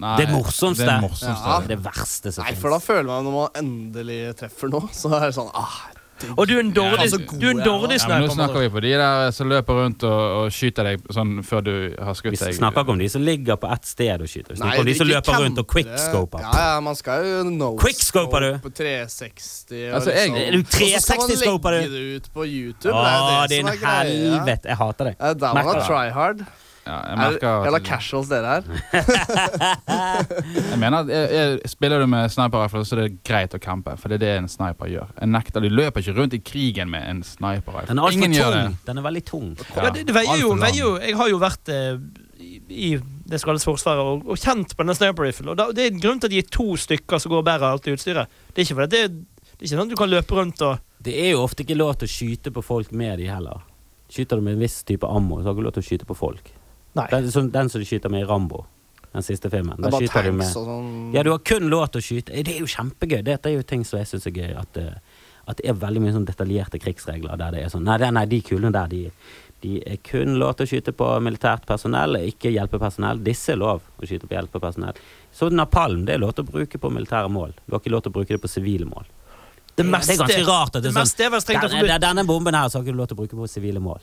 Nei, 0.00 0.16
Det 0.16 0.28
morsomste. 0.32 0.84
Det 0.88 0.98
morsomste. 1.04 1.48
Ja. 1.52 1.56
Det 1.68 1.78
verste 1.84 2.32
som 2.32 2.46
Nei, 2.46 2.54
for 2.56 2.72
da 2.72 2.80
føler 2.80 3.08
man 3.10 3.26
når 3.28 3.34
man 3.36 3.58
endelig 3.60 4.20
treffer 4.40 4.72
noe, 4.72 4.88
så 4.96 5.12
er 5.18 5.28
det 5.28 5.34
sånn 5.36 5.50
ah. 5.52 5.80
Og 6.36 6.46
du 6.48 6.52
er 6.56 6.60
en 6.60 6.72
dårlig, 6.72 7.06
Ja, 7.06 7.10
så 7.12 7.18
du 7.40 7.46
er 7.46 7.50
en 7.54 7.60
er, 7.60 7.64
dårlig 7.64 7.96
Ja, 8.00 8.08
men 8.08 8.24
nå 8.26 8.34
snakker 8.34 8.60
vi 8.60 8.68
på 8.74 8.80
de 8.84 8.90
der 9.00 9.30
som 9.36 9.48
løper 9.48 9.78
rundt 9.80 10.04
og, 10.04 10.20
og 10.44 10.50
skyter 10.52 10.84
deg 10.90 11.06
sånn 11.16 11.32
før 11.46 11.64
du 11.64 11.72
har 11.98 12.14
skutt 12.18 12.36
deg. 12.36 12.50
Vi 12.52 12.58
snakker 12.60 12.84
ikke 12.84 12.94
om 12.96 12.98
de 13.02 13.08
som 13.08 13.22
ligger 13.22 13.56
på 13.56 13.70
ett 13.72 13.84
sted 13.88 14.20
og 14.20 14.28
skyter. 14.28 14.54
Vi 14.54 14.60
Nei, 14.60 14.66
snakker 14.66 14.80
om 14.84 14.90
de 14.90 14.94
som 15.00 15.10
løper 15.10 15.40
rundt 15.44 15.58
og 15.64 15.66
quickscoper. 15.74 16.40
Ja, 16.44 16.52
ja, 16.74 16.80
man 16.80 16.96
skal 16.98 17.24
jo 17.26 17.42
no 17.50 17.70
Quickscoper 17.80 18.40
du? 18.46 18.50
På 18.68 18.72
360 18.74 19.88
og 19.90 19.94
Altså, 20.00 20.10
jeg- 20.10 20.30
liksom. 20.30 20.46
Er 20.46 20.50
du 20.52 20.58
Og 20.60 20.66
så 20.66 21.00
skal 21.00 21.60
man 21.60 21.72
legge 21.74 21.90
det 21.90 22.16
ut 22.16 22.32
på 22.34 22.46
YouTube. 22.46 22.94
Å, 22.94 23.04
det 23.04 23.34
er 23.34 23.46
det 23.48 23.60
som 23.60 23.68
er 23.68 23.76
greia. 23.76 24.04
helvete. 24.04 24.68
Jeg 24.68 24.76
hater 24.76 25.04
deg. 25.04 25.16
Ja, 25.20 25.34
Da 25.34 25.54
må 25.54 25.64
man 25.64 25.76
det. 25.76 25.86
try 25.86 26.08
hard. 26.10 26.46
Ja, 26.90 26.96
jeg, 27.06 27.14
Er 27.14 27.70
merker 27.70 27.84
casuals 27.86 28.30
dere 28.30 28.56
er. 28.58 28.62
jeg 29.70 30.78
mener 30.80 31.04
at 31.04 31.10
jeg, 31.12 31.28
jeg, 31.36 31.58
Spiller 31.70 32.02
du 32.02 32.06
med 32.10 32.30
sniperrifle, 32.32 32.82
så 32.88 32.96
er 32.96 33.02
det 33.04 33.20
greit 33.26 33.54
å 33.54 33.60
campe. 33.62 33.94
For 34.00 34.10
det 34.10 34.18
er 34.20 34.24
det 34.24 34.30
en 34.40 34.48
sniper 34.50 34.90
gjør. 34.90 35.12
En 35.22 35.30
nekter, 35.34 35.62
Du 35.62 35.70
løper 35.70 36.02
ikke 36.02 36.16
rundt 36.18 36.34
i 36.34 36.40
krigen 36.42 36.90
med 36.92 37.06
en 37.06 37.22
sniperrifle. 37.26 37.88
Den 37.92 38.00
er 38.02 38.08
altfor 38.08 38.18
Ingen 38.18 38.34
gjør 38.36 38.56
det. 38.56 38.64
tung. 38.66 38.76
Den 38.88 39.02
er 39.02 39.06
veldig 39.06 39.24
tung. 39.28 39.48
Ja, 39.76 39.88
det, 39.94 40.04
det 40.08 40.16
veier 40.16 40.42
jo, 40.42 40.50
veier 40.58 40.80
jo 40.80 40.90
Jeg 41.00 41.16
har 41.20 41.30
jo 41.30 41.40
vært 41.42 41.72
eh, 41.74 42.02
i, 42.70 42.90
det 43.30 43.40
som 43.40 43.50
kalles 43.52 43.66
Forsvaret 43.68 44.02
og, 44.02 44.26
og 44.32 44.40
kjent 44.40 44.74
på 44.74 44.82
denne 44.84 44.96
sniper 44.98 45.28
rifle. 45.28 45.50
Og 45.54 45.58
da, 45.60 45.68
det 45.76 45.86
er 45.86 45.94
en 45.94 46.02
grunn 46.02 46.20
til 46.22 46.30
at 46.30 46.34
de 46.34 46.42
er 46.42 46.50
to 46.50 46.68
stykker 46.80 47.22
som 47.22 47.32
går 47.34 47.42
og 47.44 47.48
bærer 47.50 47.68
alt 47.70 47.86
det 47.86 47.94
utstyret. 47.98 48.30
Det 48.50 48.62
er 48.64 48.68
ikke 48.68 48.78
fordi 48.82 48.96
det, 48.96 49.02
det 49.50 49.60
er 49.60 49.66
ikke 49.68 49.74
sånn 49.76 49.86
at 49.86 49.92
du 49.94 49.98
kan 50.00 50.10
løpe 50.10 50.38
rundt 50.38 50.64
og 50.66 50.86
Det 51.04 51.14
er 51.16 51.30
jo 51.34 51.44
ofte 51.46 51.64
ikke 51.64 51.78
lov 51.78 51.94
til 52.00 52.08
å 52.10 52.12
skyte 52.12 52.52
på 52.56 52.64
folk 52.64 52.90
med 52.96 53.20
de 53.22 53.28
heller. 53.30 53.62
Skyter 54.10 54.40
du 54.40 54.42
med 54.42 54.56
en 54.56 54.64
viss 54.64 54.80
type 54.88 55.06
ammo, 55.06 55.38
så 55.38 55.50
har 55.50 55.54
du 55.54 55.60
ikke 55.60 55.68
lov 55.68 55.76
til 55.76 55.84
å 55.84 55.86
skyte 55.86 56.08
på 56.08 56.16
folk. 56.18 56.48
Den, 56.94 57.32
som, 57.32 57.50
den 57.54 57.70
som 57.70 57.80
du 57.80 57.86
skyter 57.86 58.10
med 58.10 58.24
i 58.24 58.28
Rambo, 58.28 58.64
den 59.12 59.22
siste 59.22 59.50
filmen. 59.50 59.76
Det 59.78 59.90
Da 59.90 59.96
er 59.96 60.06
skyter 60.06 60.26
du 60.26 60.32
med 60.38 60.50
sånn. 60.50 61.10
Ja, 61.14 61.22
du 61.26 61.32
har 61.32 61.42
kun 61.46 61.68
lov 61.70 61.88
til 61.90 62.02
å 62.02 62.06
skyte. 62.06 62.34
Det 62.34 62.54
er 62.54 62.62
jo 62.62 62.70
kjempegøy. 62.70 63.22
Dette 63.26 63.50
er 63.50 63.58
jo 63.58 63.66
ting 63.66 63.84
som 63.86 63.98
jeg 64.00 64.10
syns 64.10 64.26
er 64.26 64.34
gøy. 64.34 64.56
At, 64.58 64.76
eh, 64.78 65.26
at 65.50 65.58
det 65.58 65.70
er 65.70 65.78
veldig 65.78 66.02
mye 66.04 66.14
sånn 66.14 66.26
detaljerte 66.28 66.78
krigsregler 66.82 67.38
der 67.38 67.54
det 67.54 67.64
er 67.64 67.72
sånn 67.72 67.86
Nei, 67.86 67.98
nei 67.98 68.26
de 68.30 68.38
kulene 68.46 68.70
der, 68.74 68.90
de, 68.92 69.10
de 69.64 69.80
er 69.82 69.98
kun 70.06 70.38
lov 70.38 70.54
til 70.58 70.66
å 70.66 70.70
skyte 70.70 70.94
på 70.96 71.08
militært 71.24 71.66
personell, 71.66 72.20
ikke 72.30 72.52
hjelpepersonell. 72.54 73.22
Disse 73.24 73.54
er 73.54 73.60
lov 73.62 73.82
å 73.98 74.06
skyte 74.06 74.30
på 74.30 74.36
hjelpepersonell. 74.38 75.00
Så 75.34 75.50
napalm 75.50 76.04
det 76.06 76.16
er 76.16 76.22
lov 76.22 76.36
til 76.36 76.46
å 76.46 76.52
bruke 76.52 76.78
på 76.78 76.92
militære 76.94 77.32
mål. 77.32 77.56
Du 77.66 77.74
har 77.74 77.82
ikke 77.82 77.94
lov 77.94 78.04
til 78.06 78.14
å 78.14 78.18
bruke 78.20 78.36
det 78.36 78.42
på 78.42 78.52
sivile 78.52 78.86
mål. 78.88 79.10
Det 79.74 79.86
det 79.86 80.14
er 80.14 80.18
ganske 80.20 80.46
rart 80.46 80.74
at 80.76 80.82
det 80.82 80.90
det 80.90 80.90
er 80.90 80.94
sånn 80.94 81.02
meste 81.02 81.24
er 81.94 82.02
denne 82.02 82.24
bomben 82.28 82.54
her 82.54 82.68
så 82.68 82.78
har 82.78 82.84
ikke 82.84 82.94
du 82.94 83.00
lov 83.00 83.10
til 83.10 83.16
å 83.16 83.20
bruke 83.22 83.38
på 83.38 83.48
sivile 83.48 83.80
mål. 83.80 84.02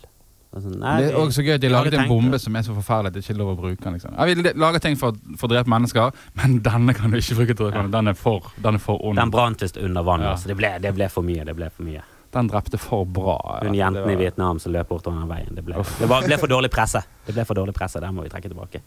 Nei, 0.58 1.02
Det 1.04 1.10
er 1.12 1.18
også 1.20 1.44
gøy 1.44 1.54
at 1.58 1.62
de 1.62 1.70
laget 1.70 1.94
en 1.94 2.08
bombe 2.10 2.32
det. 2.32 2.42
som 2.42 2.56
er 2.56 2.62
så 2.66 2.74
forferdelig 2.74 3.08
at 3.08 3.14
det 3.14 3.24
ikke 3.24 3.34
er 3.36 3.40
lov 3.42 3.50
å 3.52 3.58
bruke 3.60 3.84
den. 3.84 3.94
Liksom. 3.98 4.14
Ja, 4.18 4.26
vi 4.26 4.36
lager 4.58 4.80
ting 4.82 4.96
for, 4.98 5.14
for 5.38 5.48
å 5.48 5.52
drepe 5.54 5.70
mennesker, 5.70 6.12
men 6.40 6.60
denne 6.70 6.94
kan 6.98 7.12
du 7.12 7.18
ikke 7.20 7.36
bruke 7.42 7.56
til 7.58 7.68
å 7.68 7.72
drepe. 7.72 7.92
Den 7.94 8.08
er 8.08 8.14
for, 8.18 8.48
den 8.64 8.80
er 8.80 8.84
for 8.84 9.04
ond. 9.06 9.20
Den 9.20 9.34
brant 9.34 9.62
visst 9.62 9.78
under 9.78 10.04
vann. 10.08 10.22
Ja. 10.26 10.32
Altså. 10.34 10.48
Det, 10.48 10.58
ble, 10.58 10.72
det 10.82 10.94
ble 10.98 11.10
for 11.14 11.28
mye. 11.28 11.44
Det 11.46 11.56
ble 11.60 11.70
for 11.70 11.84
mye. 11.86 12.02
Den 12.34 12.50
drepte 12.52 12.78
for 12.82 13.06
bra. 13.06 13.38
Hun 13.64 13.74
jenten 13.78 14.04
var- 14.04 14.12
i 14.12 14.16
Vietnam 14.20 14.60
som 14.60 14.74
løp 14.74 14.90
bortover 14.90 15.20
den 15.22 15.30
veien. 15.30 15.54
Det 15.56 15.64
ble, 15.68 15.76
det 16.00 16.10
var, 16.12 16.26
ble 16.26 16.38
for 16.42 16.48
dårlig 16.52 16.72
presse. 16.74 17.04
Det 17.28 17.36
ble 17.38 17.46
for 17.48 17.56
dårlig 17.56 17.76
presse, 17.78 18.00
Der 18.04 18.12
må 18.12 18.24
vi 18.26 18.30
trekke 18.34 18.50
tilbake. 18.52 18.82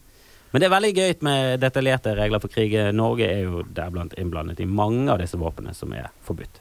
Men 0.52 0.60
det 0.60 0.66
er 0.66 0.74
veldig 0.74 0.90
gøy 0.96 1.12
med 1.22 1.60
detaljerte 1.62 2.16
regler 2.18 2.40
for 2.42 2.48
krig. 2.50 2.72
Norge 2.92 3.22
er 3.30 3.44
jo 3.46 3.62
deriblant 3.62 4.16
innblandet 4.18 4.60
i 4.60 4.66
mange 4.66 5.08
av 5.12 5.18
disse 5.22 5.38
våpnene 5.38 5.72
som 5.78 5.92
er 5.94 6.08
forbudt. 6.26 6.58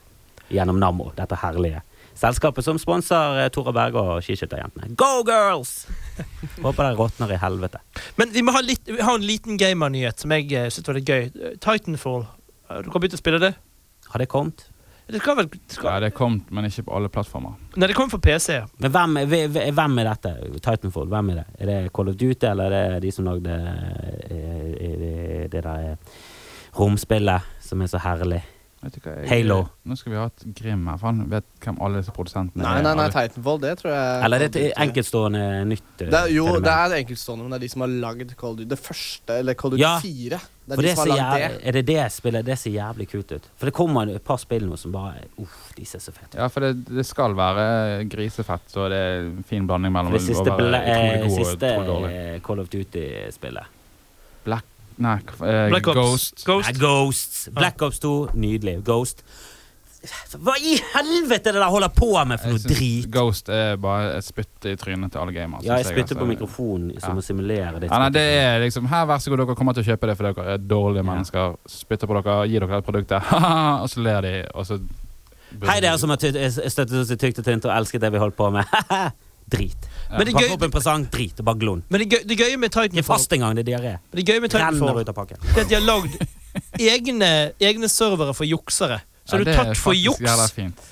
Gjennom 0.50 0.78
Nammo, 0.78 1.10
dette 1.16 1.36
herlige 1.42 1.82
selskapet 2.20 2.66
som 2.66 2.78
sponser 2.80 3.40
eh, 3.44 3.48
Tora 3.54 3.72
Berge 3.76 4.02
og 4.02 4.24
skiskytterjentene. 4.24 4.92
Go 5.00 5.22
girls! 5.26 5.86
Håper 6.64 6.82
dere 6.84 6.96
råtner 6.98 7.32
i 7.34 7.38
helvete. 7.40 7.80
Men 8.20 8.34
vi 8.34 8.44
må 8.44 8.54
ha, 8.56 8.62
litt, 8.64 8.84
vi 8.88 9.00
har 9.00 9.16
en 9.16 9.24
liten 9.26 9.60
gamernyhet 9.60 10.20
som 10.20 10.34
jeg 10.36 10.50
uh, 10.52 10.68
syns 10.72 10.90
var 10.90 10.98
litt 11.00 11.08
gøy. 11.08 11.30
Eh, 11.30 11.56
Titanfall. 11.62 12.26
Eh, 12.68 12.82
Du 12.84 12.90
kan 12.92 13.00
begynne 13.02 13.18
å 13.18 13.22
spille 13.22 13.40
det? 13.42 13.54
Har 14.10 14.22
det 14.22 14.28
kommet? 14.30 14.66
Det 15.10 15.18
skal 15.18 15.36
vel 15.40 15.48
det 15.50 15.58
Ja, 15.58 15.74
skal, 15.74 16.02
det 16.04 16.10
kom, 16.14 16.36
men 16.54 16.68
ikke 16.68 16.84
på 16.86 16.94
alle 16.94 17.08
plattformer. 17.10 17.56
Nei, 17.74 17.88
det 17.90 17.96
kommer 17.98 18.12
for 18.12 18.22
PC. 18.22 18.60
Men 18.78 18.92
hvem, 18.94 19.16
hvem 19.26 19.56
hvem 19.74 19.98
er 19.98 20.06
dette? 20.12 20.34
Titanfall, 20.62 21.08
hvem 21.10 21.32
er 21.32 21.40
det? 21.40 21.46
Er 21.58 21.70
det 21.70 21.78
Call 21.96 22.12
of 22.12 22.18
Duty, 22.20 22.46
eller 22.46 22.76
er 22.76 22.94
det 22.94 23.00
de 23.08 23.10
som 23.16 23.26
lagde 23.26 23.56
eh, 24.30 24.70
eh, 24.86 25.48
det 25.50 25.64
der 25.64 25.66
eh, 25.88 26.20
romspillet 26.78 27.48
som 27.66 27.82
er 27.82 27.90
så 27.90 27.98
herlig? 28.04 28.38
Vet 28.80 28.94
du 28.96 29.00
hva, 29.04 29.12
jeg, 29.20 29.28
Halo. 29.28 29.56
Nå 29.84 29.96
skal 30.00 30.12
vi 30.12 30.16
ha 30.16 30.22
et 30.30 30.44
Grim 30.56 30.86
her, 30.88 30.96
for 30.96 31.10
han 31.10 31.18
vet 31.28 31.44
hvem 31.60 31.80
alle 31.84 31.98
disse 32.00 32.14
produsentene 32.16 32.62
Nei, 32.64 32.78
er. 32.78 32.84
nei, 32.86 32.94
nei, 32.96 33.08
Titanfall, 33.12 33.58
det 33.60 33.72
tror 33.76 33.90
jeg 33.92 34.22
Eller 34.24 34.40
er 34.46 34.48
det 34.54 34.62
et 34.70 34.78
enkeltstående 34.86 35.42
nytt? 35.68 35.90
eh, 36.00 36.06
det 36.08 36.16
er, 36.22 36.30
Jo, 36.32 36.46
det 36.64 36.72
er 36.72 36.94
enkeltstående, 37.02 37.44
men 37.44 37.52
det 37.52 37.58
er 37.58 37.64
de 37.66 37.68
som 37.74 37.84
har 37.84 37.92
lagd 38.06 38.32
Call 38.40 38.54
of 38.54 38.56
Duty. 38.62 38.70
Det 38.72 38.78
første, 38.80 39.36
eller 39.42 39.58
Call 39.60 39.74
of 39.74 39.76
Duty 39.76 39.84
Ja, 39.84 39.92
4. 40.00 40.40
Det 40.40 40.72
er 40.72 40.80
For 40.80 40.80
de 40.80 40.88
det 40.88 40.94
som 40.96 41.10
har 41.10 41.20
lagd 41.20 41.36
det. 41.44 41.60
er 41.68 41.72
det 41.76 41.84
det 41.90 42.06
spillet? 42.16 42.46
Det 42.48 42.56
ser 42.62 42.70
jævlig 42.78 43.08
kult 43.12 43.32
ut. 43.36 43.50
For 43.60 43.66
det 43.68 43.74
kommer 43.76 44.14
et 44.14 44.24
par 44.24 44.40
spill 44.40 44.64
nå 44.70 44.78
som 44.80 44.92
bare 44.96 45.28
Uff, 45.44 45.60
de 45.76 45.84
ser 45.84 46.00
så 46.00 46.16
fete 46.16 46.32
ut. 46.32 46.40
Ja, 46.40 46.48
for 46.48 46.60
det, 46.64 46.72
det 46.88 47.04
skal 47.04 47.36
være 47.36 47.68
grisefett, 48.08 48.64
så 48.72 48.88
det 48.88 48.96
er 48.96 49.20
en 49.28 49.44
fin 49.44 49.68
blanding 49.68 49.92
mellom 49.92 50.16
Det 50.16 50.24
siste, 50.24 50.56
bla- 50.56 50.80
utrolig 50.80 51.20
eh, 51.20 51.36
siste 51.36 51.74
eh, 52.14 52.40
Call 52.48 52.64
of 52.64 52.72
Duty-spillet. 52.72 53.76
Black 54.48 54.64
Nei, 55.00 55.16
uh, 55.40 55.68
Black 55.72 55.86
Ops. 55.88 55.96
Ghost. 55.96 56.44
Ghost. 56.46 56.68
Nei, 56.68 56.80
Ghosts. 56.80 57.48
Black 57.56 57.82
Ops 57.86 58.02
2, 58.04 58.12
nydelig. 58.36 58.80
Ghost. 58.84 59.24
Hva 60.40 60.54
i 60.64 60.78
helvete 60.94 61.50
er 61.50 61.56
det 61.58 61.60
der 61.60 61.72
holder 61.72 61.90
på 61.92 62.06
med 62.24 62.40
for 62.40 62.54
noe 62.54 62.60
drit? 62.64 63.08
Ghost 63.12 63.50
er 63.52 63.74
bare 63.80 64.14
et 64.16 64.24
spytt 64.24 64.68
i 64.70 64.72
trynet 64.80 65.12
til 65.12 65.20
alle 65.20 65.34
gamere. 65.36 65.60
Ja, 65.66 65.76
jeg 65.76 65.90
spytter 65.90 66.14
altså. 66.16 66.20
på 66.22 66.28
mikrofonen 66.30 66.94
som 67.02 67.18
Ja. 67.18 67.20
å 67.20 67.24
simulere 67.24 67.80
ditt 67.82 67.90
Ja, 67.92 67.98
nei, 68.00 68.08
det 68.14 68.22
er 68.40 68.60
liksom 68.64 68.88
Her, 68.88 69.04
vær 69.10 69.20
så 69.20 69.28
god, 69.28 69.42
dere 69.42 69.56
kommer 69.58 69.76
til 69.76 69.84
å 69.84 69.88
kjøpe 69.90 70.08
det, 70.08 70.16
for 70.16 70.30
dere 70.30 70.54
er 70.54 70.58
dårlige 70.58 71.04
Ja. 71.04 71.08
mennesker. 71.10 71.56
Spytter 71.68 72.08
på 72.08 72.16
dere, 72.16 72.48
gir 72.48 72.60
dere 72.64 72.80
det 72.80 72.86
produktet, 72.88 73.32
og 73.84 73.88
så 73.92 74.00
ler 74.00 74.20
de, 74.22 74.34
og 74.54 74.64
så 74.66 74.80
Hei, 75.66 75.80
dere 75.80 75.98
som 75.98 76.08
har 76.14 76.16
støttet 76.16 76.94
oss 76.94 77.10
i 77.10 77.16
tykt 77.16 77.42
og 77.42 77.44
tynt 77.44 77.64
og 77.66 77.72
elsket 77.76 78.00
det 78.00 78.12
vi 78.14 78.18
holdt 78.22 78.36
på 78.38 78.48
med. 78.54 78.64
Drit. 79.50 79.88
Men 80.10 80.26
det 80.26 80.34
gøy, 80.34 80.48
opp 80.54 80.62
en 80.66 80.70
presang, 80.74 81.04
drit 81.10 81.38
og 81.38 81.44
bare 81.46 81.58
glon. 81.58 81.82
men 81.88 82.00
det, 82.02 82.08
gøy, 82.10 82.24
det 82.26 82.38
gøye 82.38 82.56
med 82.58 82.70
Ikke 82.70 82.88
Titanfall 82.90 83.16
fast 83.16 83.32
engang, 83.32 83.54
det 83.56 83.68
er 83.68 83.70
diaré. 83.70 83.92
Det 84.14 84.26
gøye 84.26 84.40
med 84.40 84.54
Renner 84.54 84.72
Titanfall 84.72 85.00
ut 85.00 85.08
av 85.08 85.14
pakken. 85.14 85.38
det 85.42 85.56
er 85.56 85.60
at 85.62 85.68
de 85.68 85.74
har 85.74 85.86
lagd 85.86 86.16
egne, 86.78 87.30
egne 87.60 87.88
servere 87.88 88.34
for 88.34 88.44
juksere. 88.48 89.00
Så 89.28 89.36
Ja, 89.36 89.40
er 89.40 89.44
du 89.44 89.50
er 89.50 89.58
tatt 89.64 89.76
for 89.78 89.94
juks. 89.94 90.20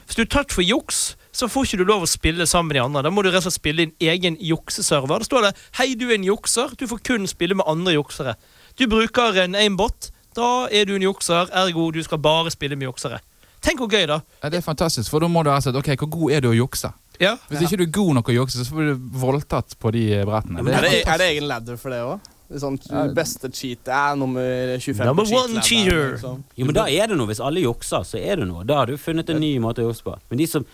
Hvis 0.07 0.15
du 0.17 0.23
er 0.23 0.31
tatt 0.31 0.53
for 0.55 0.63
juks, 0.63 1.17
så 1.33 1.49
får 1.51 1.65
ikke 1.67 1.79
du 1.79 1.85
lov 1.89 2.03
å 2.03 2.11
spille 2.11 2.47
sammen 2.47 2.69
med 2.69 2.77
de 2.79 2.85
andre. 2.85 3.03
Da 3.03 3.11
må 3.11 3.23
du 3.23 3.31
rett 3.31 3.41
og 3.41 3.49
slett 3.49 3.59
spille 3.59 3.87
din 3.87 3.93
egen 4.01 4.37
jukseserver. 4.37 5.19
Da 5.19 5.25
står 5.27 5.43
det 5.49 5.57
'Hei, 5.79 5.95
du 5.95 6.09
er 6.11 6.15
en 6.15 6.25
jukser'. 6.25 6.77
Du 6.77 6.87
får 6.87 7.03
kun 7.03 7.27
spille 7.27 7.55
med 7.55 7.65
andre 7.67 7.95
juksere. 7.95 8.35
Du 8.79 8.87
bruker 8.87 9.35
en 9.43 9.55
aimbot. 9.55 10.11
Da 10.37 10.69
er 10.71 10.85
du 10.85 10.95
en 10.95 11.03
jukser, 11.03 11.49
ergo 11.53 11.91
du 11.91 12.03
skal 12.03 12.19
bare 12.19 12.51
spille 12.51 12.77
med 12.77 12.87
juksere. 12.87 13.19
Tenk 13.61 13.79
hvor 13.81 13.89
gøy, 13.91 14.07
da. 14.07 14.21
Ja, 14.43 14.49
det 14.49 14.59
er 14.59 14.63
fantastisk, 14.63 15.11
for 15.11 15.19
da 15.19 15.27
må 15.27 15.43
du 15.43 15.51
ha 15.51 15.59
sett 15.61 15.75
ok, 15.75 15.97
hvor 15.97 16.11
god 16.11 16.33
er 16.33 16.41
du 16.41 16.51
å 16.51 16.55
jukse. 16.55 16.93
Ja. 17.19 17.37
Hvis 17.51 17.65
ikke 17.67 17.79
du 17.81 17.85
er 17.89 17.93
god 17.99 18.15
nok 18.21 18.29
å 18.31 18.35
jukse, 18.37 18.65
så 18.65 18.75
blir 18.77 18.93
du 18.95 19.07
voldtatt 19.19 19.75
på 19.83 19.91
de 19.95 20.03
eh, 20.21 20.27
brettene. 20.29 20.63
Er 20.71 20.85
det, 20.87 20.93
er 21.05 21.19
det 21.23 21.31
egen 21.35 21.49
ladder 21.51 21.79
for 21.81 21.91
det 21.95 22.03
òg? 22.07 22.35
Sånn, 22.49 22.79
beste 23.13 23.51
cheat 23.53 23.91
er 23.93 24.15
nummer 24.17 24.71
25 24.81 25.05
Number 25.05 25.27
one 25.37 25.61
cheater. 25.61 26.15
liksom. 26.15 26.39
Jo, 26.57 26.65
men 26.65 26.77
da 26.79 26.87
er 26.89 27.11
det 27.11 27.19
noe. 27.19 27.29
Hvis 27.29 27.43
alle 27.45 27.61
jukser, 27.61 28.07
så 28.09 28.17
er 28.17 28.41
det 28.41 28.47
noe. 28.49 28.63
Da 28.65 28.79
har 28.81 28.89
du 28.89 28.97
funnet 28.97 29.29
en 29.35 29.43
ny 29.43 29.51
måte 29.61 29.83
å 29.85 29.91
jukse 29.91 30.07
på. 30.07 30.15
Men 30.31 30.41
de 30.41 30.47
som 30.49 30.65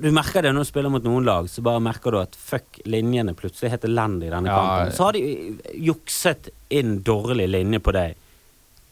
Du 0.00 0.06
merker 0.16 0.40
det 0.40 0.54
når 0.56 0.64
du 0.64 0.68
spiller 0.70 0.88
mot 0.88 1.04
noen 1.04 1.26
lag, 1.28 1.44
så 1.52 1.60
bare 1.60 1.82
merker 1.84 2.14
du 2.14 2.16
at 2.22 2.32
fuck, 2.40 2.78
linjene 2.88 3.34
plutselig 3.36 3.68
heter 3.74 3.90
land 3.92 4.22
i 4.24 4.30
denne 4.32 4.48
Ja, 4.48 4.54
kampen. 4.56 4.94
Så 4.96 5.04
har 5.04 5.12
de 5.12 5.20
eh, 5.28 5.74
jukset 5.90 6.48
inn 6.72 7.02
dårlig 7.04 7.50
linje 7.52 7.82
på 7.84 7.92
deg. 7.92 8.14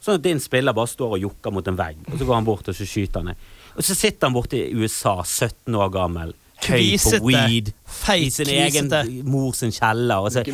Sånn 0.04 0.18
at 0.18 0.26
din 0.26 0.42
spiller 0.44 0.76
bare 0.76 0.90
står 0.92 1.14
og 1.16 1.22
jukker 1.24 1.54
mot 1.56 1.64
en 1.72 1.78
vegg, 1.80 1.96
og 2.10 2.18
så 2.20 2.26
går 2.28 2.34
han 2.36 2.44
bort 2.44 2.68
og 2.68 2.76
så 2.76 2.84
skyter 2.84 3.22
han 3.22 3.32
deg. 3.32 3.48
Og 3.72 3.86
så 3.88 3.96
sitter 3.96 4.28
han 4.28 4.36
borte 4.36 4.60
i 4.60 4.74
USA, 4.76 5.14
17 5.24 5.72
år 5.80 5.88
gammel, 5.96 6.34
høy 6.68 6.96
på 6.96 7.12
Kvisete. 7.12 7.20
weed, 7.26 7.72
i 8.18 8.28
sin 8.32 8.50
egen 8.52 8.90
mor 9.28 9.52
sin 9.56 9.72
kjeller. 9.74 10.24
Og 10.24 10.32
så 10.32 10.44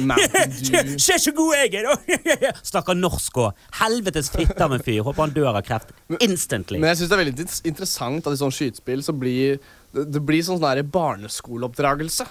Se 0.98 1.18
så 1.22 1.34
god 1.40 1.54
jeg 1.60 1.84
er! 1.84 2.52
Snakker 2.72 2.98
norsk 2.98 3.40
og 3.44 3.68
helvetes 3.80 4.30
fitte 4.34 4.58
av 4.64 4.74
en 4.76 4.84
fyr. 4.84 5.02
Håper 5.06 5.26
han 5.26 5.36
dør 5.36 5.52
av 5.54 5.62
kreft 5.66 5.94
instantly. 6.20 6.80
Men 6.80 6.92
jeg 6.92 7.02
synes 7.02 7.12
det 7.12 7.18
er 7.18 7.24
veldig 7.24 7.48
interessant 7.72 8.28
at 8.28 8.36
i 8.36 8.42
sånn 8.42 8.54
skytespill 8.54 9.04
så 9.06 9.14
blir 9.16 9.58
det, 9.94 10.08
det 10.12 10.22
blir 10.24 10.44
sånn 10.44 10.60
barneskoleoppdragelse. 10.92 12.26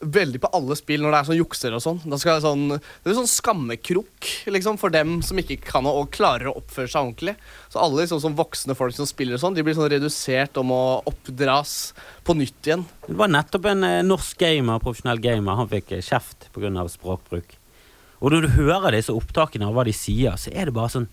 Veldig 0.00 0.38
på 0.40 0.48
alle 0.56 0.76
spill 0.78 1.02
når 1.04 1.12
det 1.12 1.18
er 1.18 1.26
sånn 1.28 1.38
jukser 1.38 1.74
og 1.76 1.82
sånn. 1.84 1.98
Det, 2.08 2.18
sånn, 2.24 2.62
det 2.72 3.10
er 3.10 3.16
sånn 3.18 3.28
skammekrok 3.28 4.28
liksom, 4.48 4.78
for 4.80 4.94
dem 4.94 5.18
som 5.26 5.40
ikke 5.42 5.58
kan 5.60 5.88
og 5.90 6.08
klarer 6.14 6.48
å 6.48 6.54
oppføre 6.62 6.88
seg 6.88 7.02
ordentlig. 7.02 7.34
Så 7.68 7.82
alle 7.84 8.06
liksom, 8.06 8.22
sånn 8.24 8.38
voksne 8.38 8.76
folk 8.78 8.96
som 8.96 9.08
spiller 9.08 9.36
og 9.36 9.44
sånn, 9.44 9.58
de 9.58 9.64
blir 9.66 9.76
sånn 9.76 9.90
redusert 9.92 10.56
om 10.60 10.72
å 10.72 10.82
oppdras 11.10 11.92
på 12.24 12.36
nytt 12.38 12.70
igjen. 12.70 12.86
Det 13.04 13.18
var 13.20 13.32
nettopp 13.32 13.68
en 13.74 13.88
eh, 13.90 14.00
norsk 14.06 14.40
gamer, 14.40 14.80
profesjonell 14.80 15.20
gamer. 15.20 15.60
Han 15.60 15.72
fikk 15.72 15.92
eh, 15.98 16.04
kjeft 16.06 16.48
pga. 16.56 16.88
språkbruk. 16.88 17.56
Og 18.20 18.32
når 18.32 18.46
du 18.46 18.52
hører 18.56 18.96
disse 18.96 19.12
opptakene 19.12 19.68
og 19.68 19.76
hva 19.76 19.84
de 19.88 19.96
sier, 19.96 20.36
så 20.40 20.52
er 20.52 20.68
det 20.68 20.76
bare 20.76 20.92
sånn 20.96 21.08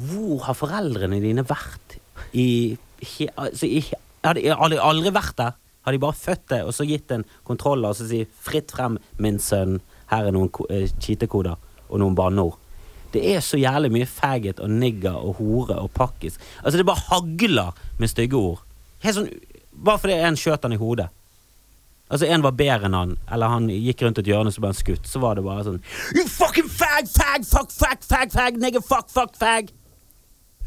Hvor 0.00 0.46
har 0.46 0.56
foreldrene 0.56 1.20
dine 1.20 1.44
vært 1.44 1.98
i, 2.32 2.76
he, 3.00 3.28
altså, 3.36 3.68
i 3.68 3.84
Har 4.24 4.36
de 4.36 4.48
har 4.52 4.72
de 4.72 4.80
aldri 4.80 5.12
vært 5.12 5.36
der? 5.40 5.59
Har 5.84 5.92
de 5.92 6.02
bare 6.02 6.16
født 6.16 6.48
det 6.52 6.62
og 6.66 6.74
så 6.76 6.84
gitt 6.88 7.12
en 7.14 7.24
kontroller 7.46 7.92
og 7.92 7.96
så 7.96 8.08
sier 8.08 8.26
'fritt 8.26 8.72
frem, 8.72 8.98
min 9.18 9.38
sønn', 9.38 9.80
her 10.10 10.26
er 10.26 10.32
noen 10.32 10.50
eh, 10.70 10.88
cheatekoder 11.00 11.56
og 11.88 11.98
noen 11.98 12.14
banneord? 12.14 12.58
Det 13.12 13.22
er 13.34 13.40
så 13.40 13.58
jævlig 13.58 13.90
mye 13.92 14.06
faggot 14.06 14.60
og 14.60 14.70
nigger 14.70 15.16
og 15.16 15.40
hore 15.40 15.78
og 15.82 15.90
pakkis. 15.90 16.38
Altså 16.62 16.78
Det 16.78 16.86
bare 16.86 17.06
hagler 17.08 17.72
med 17.98 18.08
stygge 18.08 18.36
ord. 18.36 18.60
Helt 19.02 19.14
sånn, 19.16 19.32
Bare 19.80 19.98
fordi 19.98 20.12
en 20.12 20.36
skjøt 20.36 20.62
han 20.62 20.72
i 20.72 20.76
hodet. 20.76 21.08
Altså 22.10 22.26
En 22.26 22.42
var 22.42 22.52
bedre 22.58 22.86
enn 22.88 22.94
han, 22.94 23.18
eller 23.32 23.48
han 23.48 23.68
gikk 23.70 24.02
rundt 24.02 24.18
et 24.18 24.26
hjørne 24.26 24.50
så 24.52 24.60
ble 24.60 24.72
han 24.72 24.78
skutt. 24.78 25.06
Så 25.06 25.22
var 25.22 25.38
det 25.38 25.44
bare 25.46 25.64
sånn 25.64 25.80
You 26.14 26.26
fucking 26.28 26.68
fag, 26.68 27.08
fag, 27.08 27.46
fuck, 27.46 27.70
fag, 27.70 28.02
fag, 28.04 28.32
fag, 28.34 28.58
nigger, 28.58 28.82
fuck, 28.82 29.08
fuck, 29.08 29.36
fag. 29.38 29.70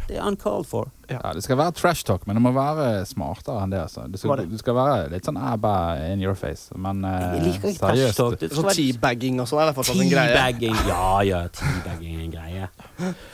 Det 0.08 0.18
er 0.18 0.26
uncalled 0.28 0.68
for. 0.68 0.90
Ja, 1.10 1.34
Det 1.36 1.44
skal 1.44 1.58
være 1.60 1.72
trash 1.76 2.06
talk, 2.08 2.28
men 2.28 2.38
det 2.38 2.42
må 2.46 2.52
være 2.56 3.06
smartere 3.06 3.64
enn 3.64 3.72
det. 3.74 3.80
altså. 3.82 4.06
Det 4.08 4.20
skal, 4.22 4.38
det? 4.40 4.46
det 4.52 4.60
skal 4.62 4.76
være 4.78 5.10
litt 5.12 5.26
sånn 5.28 5.38
abba 5.38 5.74
in 6.14 6.22
your 6.24 6.36
face, 6.40 6.72
men 6.76 7.04
uh, 7.04 7.10
Jeg 7.36 7.44
liker 7.48 7.70
ikke 7.74 7.82
trash 7.82 8.00
seriøst. 8.00 8.18
talk. 8.22 8.38
Det 8.40 8.52
Sånn 8.54 8.70
teabagging 8.78 9.42
og 9.44 9.50
sånn 9.50 9.64
er 9.64 9.72
det 9.72 9.76
fortsatt 9.80 10.00
en 10.00 10.12
greie. 10.14 10.32
Teabagging. 10.34 10.78
Ja, 10.88 11.10
ja, 11.28 11.42
teabagging 11.60 12.16
er 12.16 12.24
en 12.28 12.34
greie. 12.38 12.70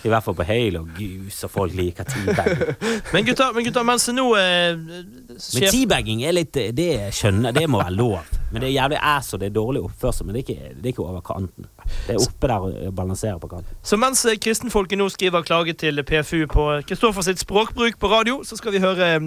I 0.03 0.09
hvert 0.13 0.25
fall 0.25 0.37
på 0.39 0.47
Halo. 0.49 0.83
Gus, 0.97 1.43
og 1.45 1.53
folk 1.53 1.77
liker 1.77 2.09
teabagging. 2.09 2.75
Men 3.13 3.25
gutter, 3.27 3.53
men 3.53 3.65
gutter 3.65 3.85
mens 3.85 4.07
nå 4.13 4.25
eh, 4.37 4.75
Men 4.77 5.69
teabagging 5.73 6.21
er 6.25 6.33
litt 6.35 6.57
Det 6.75 6.89
skjønner 7.15 7.53
Det 7.55 7.65
må 7.69 7.79
være 7.81 7.93
lov. 7.95 8.29
Men 8.51 8.63
det 8.63 8.69
er 8.71 8.75
jævlig 8.79 8.99
ass 9.05 9.33
og 9.35 9.41
det 9.41 9.49
er 9.51 9.55
dårlig 9.55 9.81
oppførsel. 9.85 10.25
Men 10.25 10.35
det 10.35 10.41
er 10.41 10.45
ikke, 10.47 10.71
det 10.75 10.87
er 10.89 10.93
ikke 10.95 11.05
over 11.05 11.21
kanten. 11.25 11.67
Det 12.07 12.15
er 12.15 12.21
oppe 12.21 12.49
der 12.49 12.65
og 12.89 12.93
balanserer 12.97 13.37
på 13.41 13.49
kanten. 13.51 13.77
Så 13.85 13.97
mens 14.01 14.23
eh, 14.25 14.37
kristenfolket 14.41 14.97
nå 14.99 15.09
skriver 15.13 15.45
klage 15.45 15.73
til 15.77 16.01
PFU 16.05 16.43
på 16.49 16.65
Kristoffer 16.89 17.25
sitt 17.25 17.41
språkbruk 17.59 17.99
på 17.99 18.07
radio, 18.07 18.43
så 18.43 18.55
skal 18.55 18.71
vi 18.71 18.79
høre 18.79 19.07
eh, 19.15 19.25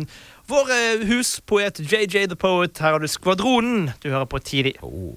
vår 0.49 0.71
eh, 0.73 1.03
huspoet 1.11 1.81
JJ 1.81 2.31
The 2.31 2.37
Poet. 2.37 2.79
Her 2.81 2.95
har 2.95 2.99
du 3.03 3.09
Skvadronen. 3.09 3.91
Du 4.03 4.09
hører 4.09 4.25
på 4.25 4.39
Tidlig. 4.39 4.73
Oh. 4.81 5.13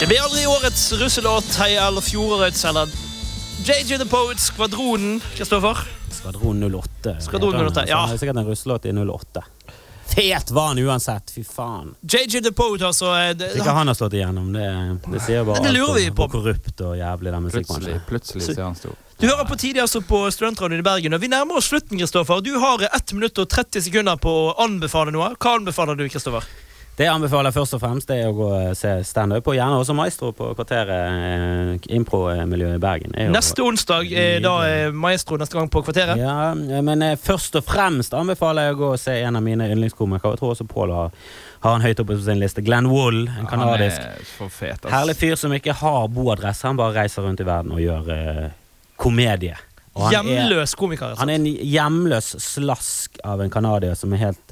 Det 0.00 0.08
blir 0.08 0.22
aldri 0.24 0.46
årets 0.48 0.86
russelåt, 0.96 1.50
hei, 1.60 1.74
eller 1.76 2.00
fjorårets, 2.00 2.64
eller 2.64 2.88
JJ 3.66 3.98
The 4.00 4.08
Poet, 4.08 4.40
Skvadronen. 4.40 5.20
Kristoffer? 5.36 5.84
Skvadron 6.10 6.64
08. 6.64 7.18
Skvadron 7.20 7.60
08, 7.68 7.84
ja. 7.88 8.06
Det 8.08 8.16
er 8.16 8.22
sikkert 8.24 8.40
en 8.40 8.48
russelåt 8.48 8.88
i 8.88 8.96
08. 8.96 9.44
Fet 10.10 10.50
var 10.50 10.66
han 10.72 10.78
uansett, 10.82 11.30
fy 11.30 11.44
faen. 11.46 11.92
JJ 12.02 12.40
The 12.42 12.52
Poet, 12.52 12.82
altså. 12.82 13.12
eh, 13.14 13.34
Det, 13.38 13.52
Ikke 13.60 13.74
han 13.76 13.86
har 13.86 13.94
slått 13.94 14.16
igjennom, 14.18 14.48
det, 14.52 14.64
det 15.12 15.20
sier 15.22 15.44
bare 15.46 15.62
det 15.62 15.70
lurer 15.76 15.86
alt 15.86 15.90
om 15.90 16.00
vi 16.00 16.10
på. 16.10 16.24
hvor 16.26 16.32
korrupt 16.34 16.80
og 16.86 16.96
jævlig 16.98 17.32
den 17.32 17.46
Plutselig, 17.46 17.66
musikkbransjen 17.66 17.94
er. 17.94 18.02
plutselig 18.08 18.46
ser 18.48 18.62
han 18.64 18.74
stor. 18.80 18.96
Du 19.20 19.26
hører 19.28 19.44
på 19.44 19.56
Tidlig 19.60 19.82
altså 19.84 20.00
på 20.00 20.22
Studentradioen 20.32 20.80
i 20.80 20.86
Bergen, 20.86 21.14
og 21.14 21.20
vi 21.20 21.28
nærmer 21.28 21.60
oss 21.60 21.68
slutten, 21.68 21.98
Kristoffer. 22.00 22.40
Du 22.40 22.54
har 22.58 22.82
1 22.88 23.12
minutt 23.18 23.38
og 23.38 23.48
30 23.52 23.82
sekunder 23.86 24.16
på 24.16 24.32
å 24.48 24.54
anbefale 24.64 25.12
noe. 25.12 25.34
Hva 25.36 25.58
anbefaler 25.58 25.94
du, 26.00 26.06
Kristoffer? 26.08 26.46
Det 26.98 27.06
jeg 27.06 27.14
anbefaler 27.16 27.54
først 27.54 27.74
og 27.76 27.80
fremst 27.80 28.10
det 28.10 28.16
er 28.20 28.26
å 28.28 28.34
gå 28.36 28.46
og 28.52 28.74
se 28.76 28.90
standup, 29.08 29.46
og 29.48 29.54
gjerne 29.56 29.78
også 29.80 29.94
Maestro 29.96 30.32
på 30.36 30.50
kvarteret 30.58 30.90
eh, 30.92 31.86
impromiljøet 31.96 32.76
i 32.76 32.82
Bergen. 32.82 33.14
Er 33.16 33.30
Neste 33.32 33.64
onsdag 33.64 34.10
er 34.12 34.42
da 34.44 34.52
eh, 34.68 34.90
Maestro 34.92 35.38
neste 35.40 35.56
gang 35.56 35.70
på 35.72 35.80
Kvarteret. 35.86 36.20
Ja, 36.20 36.50
men 36.84 37.00
eh, 37.06 37.14
først 37.16 37.56
og 37.56 37.64
fremst 37.64 38.12
anbefaler 38.18 38.68
jeg 38.68 38.76
å 38.76 38.80
gå 38.82 38.90
og 38.98 39.00
se 39.00 39.14
en 39.22 39.38
av 39.40 39.46
mine 39.46 39.70
yndlingskomikere. 39.72 40.34
Jeg 40.36 40.42
tror 40.42 40.52
også 40.52 40.68
Pål 40.68 40.92
har, 40.98 41.16
har 41.64 41.78
han 41.78 41.86
høyt 41.86 42.04
oppe 42.04 42.18
på 42.18 42.26
sin 42.26 42.42
liste. 42.42 42.66
Glenn 42.66 42.90
Wool, 42.92 43.22
en 43.32 43.48
kanadisk 43.48 44.04
er 44.04 44.52
fet, 44.52 44.84
herlig 44.92 45.16
fyr 45.22 45.40
som 45.40 45.56
ikke 45.56 45.78
har 45.80 46.04
boadresse. 46.12 46.68
Han 46.68 46.76
bare 46.82 46.98
reiser 47.00 47.24
rundt 47.24 47.40
i 47.40 47.48
verden 47.48 47.72
og 47.78 47.80
gjør 47.80 48.12
eh, 48.18 48.44
komedie. 49.00 49.56
Og 49.96 50.04
han 50.10 50.28
Hjemløs 50.28 50.76
komiker. 50.78 51.16
Han 51.16 51.32
Altså. 51.32 51.32
er 51.32 51.40
en 51.40 51.66
hjemløs 51.72 52.34
slask 52.44 53.16
av 53.26 53.40
en 53.42 53.50
canadier 53.50 53.96
som 53.98 54.12
er 54.12 54.26
helt 54.28 54.49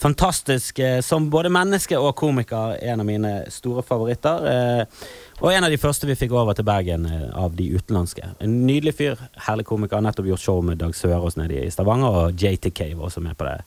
fantastisk 0.00 0.78
eh, 0.78 1.00
som 1.00 1.28
både 1.30 1.52
menneske 1.52 1.98
og 1.98 2.14
komiker. 2.16 2.76
En 2.82 3.02
av 3.02 3.06
mine 3.06 3.32
store 3.52 3.84
favoritter. 3.86 4.46
Eh, 4.50 5.08
og 5.40 5.52
en 5.52 5.66
av 5.66 5.72
de 5.72 5.80
første 5.80 6.08
vi 6.08 6.16
fikk 6.18 6.32
over 6.36 6.56
til 6.56 6.66
Bergen 6.68 7.06
eh, 7.08 7.26
av 7.36 7.56
de 7.58 7.68
utenlandske. 7.76 8.32
En 8.40 8.60
nydelig 8.66 8.96
fyr. 9.00 9.20
Herlig 9.46 9.66
komiker. 9.68 10.00
Nettopp 10.04 10.30
gjort 10.30 10.44
show 10.44 10.62
med 10.64 10.80
Dag 10.80 10.96
Sørås 10.96 11.36
nede 11.40 11.60
i 11.60 11.72
Stavanger, 11.72 12.16
og 12.24 12.40
JTK 12.40 12.86
var 12.94 13.10
også 13.10 13.24
med 13.24 13.36
på 13.36 13.48
det. 13.48 13.58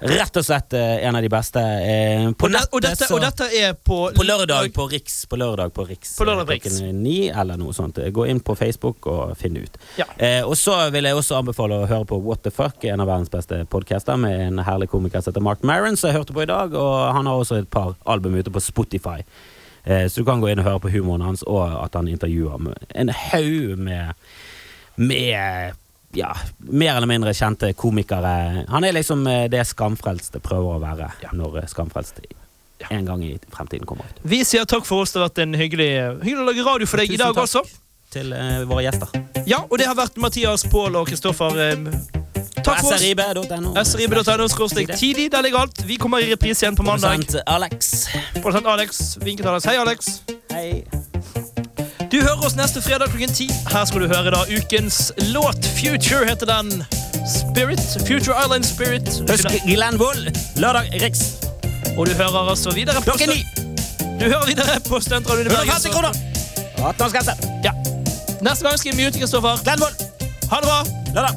Rett 0.00 0.36
og 0.40 0.44
slett 0.46 0.72
eh, 0.72 1.02
en 1.06 1.16
av 1.18 1.22
de 1.22 1.28
beste. 1.28 1.60
Eh, 1.60 2.30
på 2.32 2.46
Og, 2.48 2.52
det, 2.54 2.60
og, 2.72 2.80
dette, 2.80 3.04
så- 3.04 3.14
og 3.14 3.20
dette 3.20 3.48
er 3.56 3.74
på 3.74 3.98
på 4.16 4.24
lørdag 4.24 4.70
på 4.72 4.86
Riks. 4.90 5.26
På 5.28 5.36
lørdag 5.36 5.72
på 5.76 5.84
Riks. 5.88 6.14
På 6.16 6.24
lørdag 6.24 6.48
eh, 6.48 6.54
Riks. 6.56 6.78
Ni 6.96 7.28
eller 7.28 7.56
noe 7.60 7.72
sånt. 7.76 8.00
Gå 8.12 8.24
inn 8.32 8.40
på 8.40 8.56
Facebook 8.56 9.06
og 9.12 9.36
finn 9.36 9.54
det 9.58 9.66
ut. 9.68 9.76
Ja. 10.00 10.06
Eh, 10.16 10.40
og 10.46 10.56
så 10.56 10.78
vil 10.90 11.04
jeg 11.04 11.14
også 11.20 11.36
anbefale 11.42 11.82
å 11.82 11.86
høre 11.90 12.06
på 12.08 12.16
What 12.24 12.42
the 12.46 12.50
Fuck, 12.50 12.84
en 12.88 13.00
av 13.04 13.06
verdens 13.12 13.30
beste 13.30 13.60
podcaster, 13.68 14.16
med 14.16 14.40
en 14.48 14.58
herlig 14.64 14.88
komiker 14.88 15.20
som 15.20 15.32
heter 15.34 15.44
Mark 15.44 15.62
Maron, 15.62 15.96
som 16.00 16.08
jeg 16.10 16.16
hørte 16.22 16.32
på 16.36 16.42
i 16.42 16.50
dag. 16.50 16.72
Og 16.74 17.12
han 17.18 17.26
har 17.28 17.34
også 17.44 17.60
et 17.60 17.70
par 17.70 17.92
album 18.06 18.34
ute 18.40 18.50
på 18.50 18.60
Spotify. 18.64 19.20
Eh, 19.84 20.06
så 20.08 20.20
du 20.20 20.24
kan 20.24 20.40
gå 20.40 20.48
inn 20.52 20.58
og 20.60 20.64
høre 20.70 20.80
på 20.80 20.90
humoren 20.96 21.22
hans, 21.28 21.42
og 21.44 21.60
at 21.84 21.94
han 21.96 22.08
intervjuer 22.08 22.58
med 22.60 22.88
en 22.94 23.08
haug 23.12 23.76
med 23.78 24.14
med 24.96 25.72
ja, 26.12 26.36
mer 26.58 26.96
eller 26.96 27.06
mindre 27.06 27.34
kjente 27.34 27.72
komikere. 27.78 28.64
Han 28.68 28.84
er 28.84 28.96
liksom 28.96 29.26
eh, 29.30 29.46
det 29.50 29.64
Skamfrelste 29.68 30.40
prøver 30.42 30.76
å 30.76 30.82
være 30.82 31.10
når 31.36 31.62
eh, 31.62 31.68
Skamfrelst 31.70 32.22
en 32.88 33.04
gang 33.06 33.22
i 33.24 33.34
fremtiden 33.52 33.86
kommer 33.86 34.08
ut. 34.08 34.22
Vi 34.22 34.40
sier 34.44 34.64
takk 34.64 34.86
for 34.88 35.04
oss. 35.04 35.12
Det 35.12 35.20
har 35.20 35.28
vært 35.28 35.42
en 35.44 35.54
hyggelig, 35.58 35.90
hyggelig 36.24 36.40
å 36.42 36.48
lage 36.48 36.64
radio 36.66 36.88
for 36.88 37.02
deg 37.02 37.12
i 37.12 37.18
Tusen 37.18 37.26
dag 37.26 37.36
takk. 37.36 37.44
også. 37.44 37.80
Til 38.10 38.32
uh, 38.34 38.62
våre 38.66 38.86
gjester. 38.88 39.12
Ja, 39.46 39.60
og 39.68 39.76
det 39.78 39.86
har 39.86 39.94
vært 39.94 40.16
Mathias, 40.18 40.64
Pål 40.72 40.96
og 40.98 41.10
Kristoffer. 41.12 41.60
eh, 41.68 41.84
Takk 42.60 42.80
for 42.82 42.94
oss. 42.96 43.00
srib.no. 43.00 43.74
tidlig. 44.96 45.28
Der 45.32 45.46
ligger 45.46 45.62
alt. 45.66 45.84
Vi 45.86 46.00
kommer 46.00 46.24
i 46.24 46.32
reprise 46.32 46.66
igjen 46.66 46.76
på 46.76 46.86
mandag. 46.88 47.20
Produsent 47.20 47.46
Alex. 47.46 48.08
Produsent 48.40 48.66
Alex. 48.66 49.04
Vinket 49.22 49.46
Alex. 49.46 49.70
Hei, 49.70 49.78
Alex. 49.84 50.12
Hei. 50.50 51.09
Du 52.10 52.16
hører 52.18 52.42
oss 52.42 52.56
neste 52.58 52.80
fredag 52.82 53.12
klokken 53.12 53.30
ti. 53.30 53.44
Her 53.70 53.84
skal 53.86 54.02
du 54.02 54.08
høre 54.10 54.32
da 54.34 54.40
ukens 54.50 55.12
låt. 55.30 55.66
Future 55.78 56.26
heter 56.26 56.48
den. 56.48 56.84
Spirit. 57.22 57.82
Future 58.02 58.34
Island 58.34 58.64
Spirit. 58.66 59.06
Husk 59.30 59.46
Glenn 59.62 59.94
Wool. 60.00 60.24
Lørdag 60.58 60.90
Riks. 61.02 61.20
Og 61.94 62.06
du 62.08 62.12
hører 62.18 62.48
altså 62.50 62.72
videre 62.74 62.98
på 62.98 63.12
Klokken 63.12 63.30
ni. 63.30 63.44
Du 64.18 64.24
hører 64.26 64.46
videre 64.48 64.80
på 64.88 64.98
Studentradioen 65.00 65.46
i 65.46 65.50
Bergen. 65.54 65.70
150 65.70 65.90
kroner. 65.94 66.12
18-årsgrense. 66.80 67.34
Ja. 67.62 67.72
Neste 68.42 68.66
gang 68.66 68.78
skal 68.80 68.96
vi 68.96 69.04
mute 69.04 69.18
Kristoffer. 69.22 69.62
Glenn 69.62 69.78
Wool. 69.84 69.94
Ha 70.50 70.56
det 70.58 70.66
bra. 70.66 70.80
Lørdag. 71.14 71.34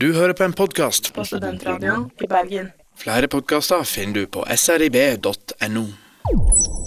Du 0.00 0.12
hører 0.12 0.32
på 0.36 0.44
en 0.44 0.52
podkast. 0.52 1.14
På 1.16 1.24
Studentradioen 1.24 2.10
i 2.20 2.28
Bergen. 2.28 2.68
Flere 3.00 3.32
podkaster 3.32 3.82
finner 3.88 4.20
du 4.20 4.26
på 4.36 4.44
srib.no. 4.56 5.86
you. 6.30 6.77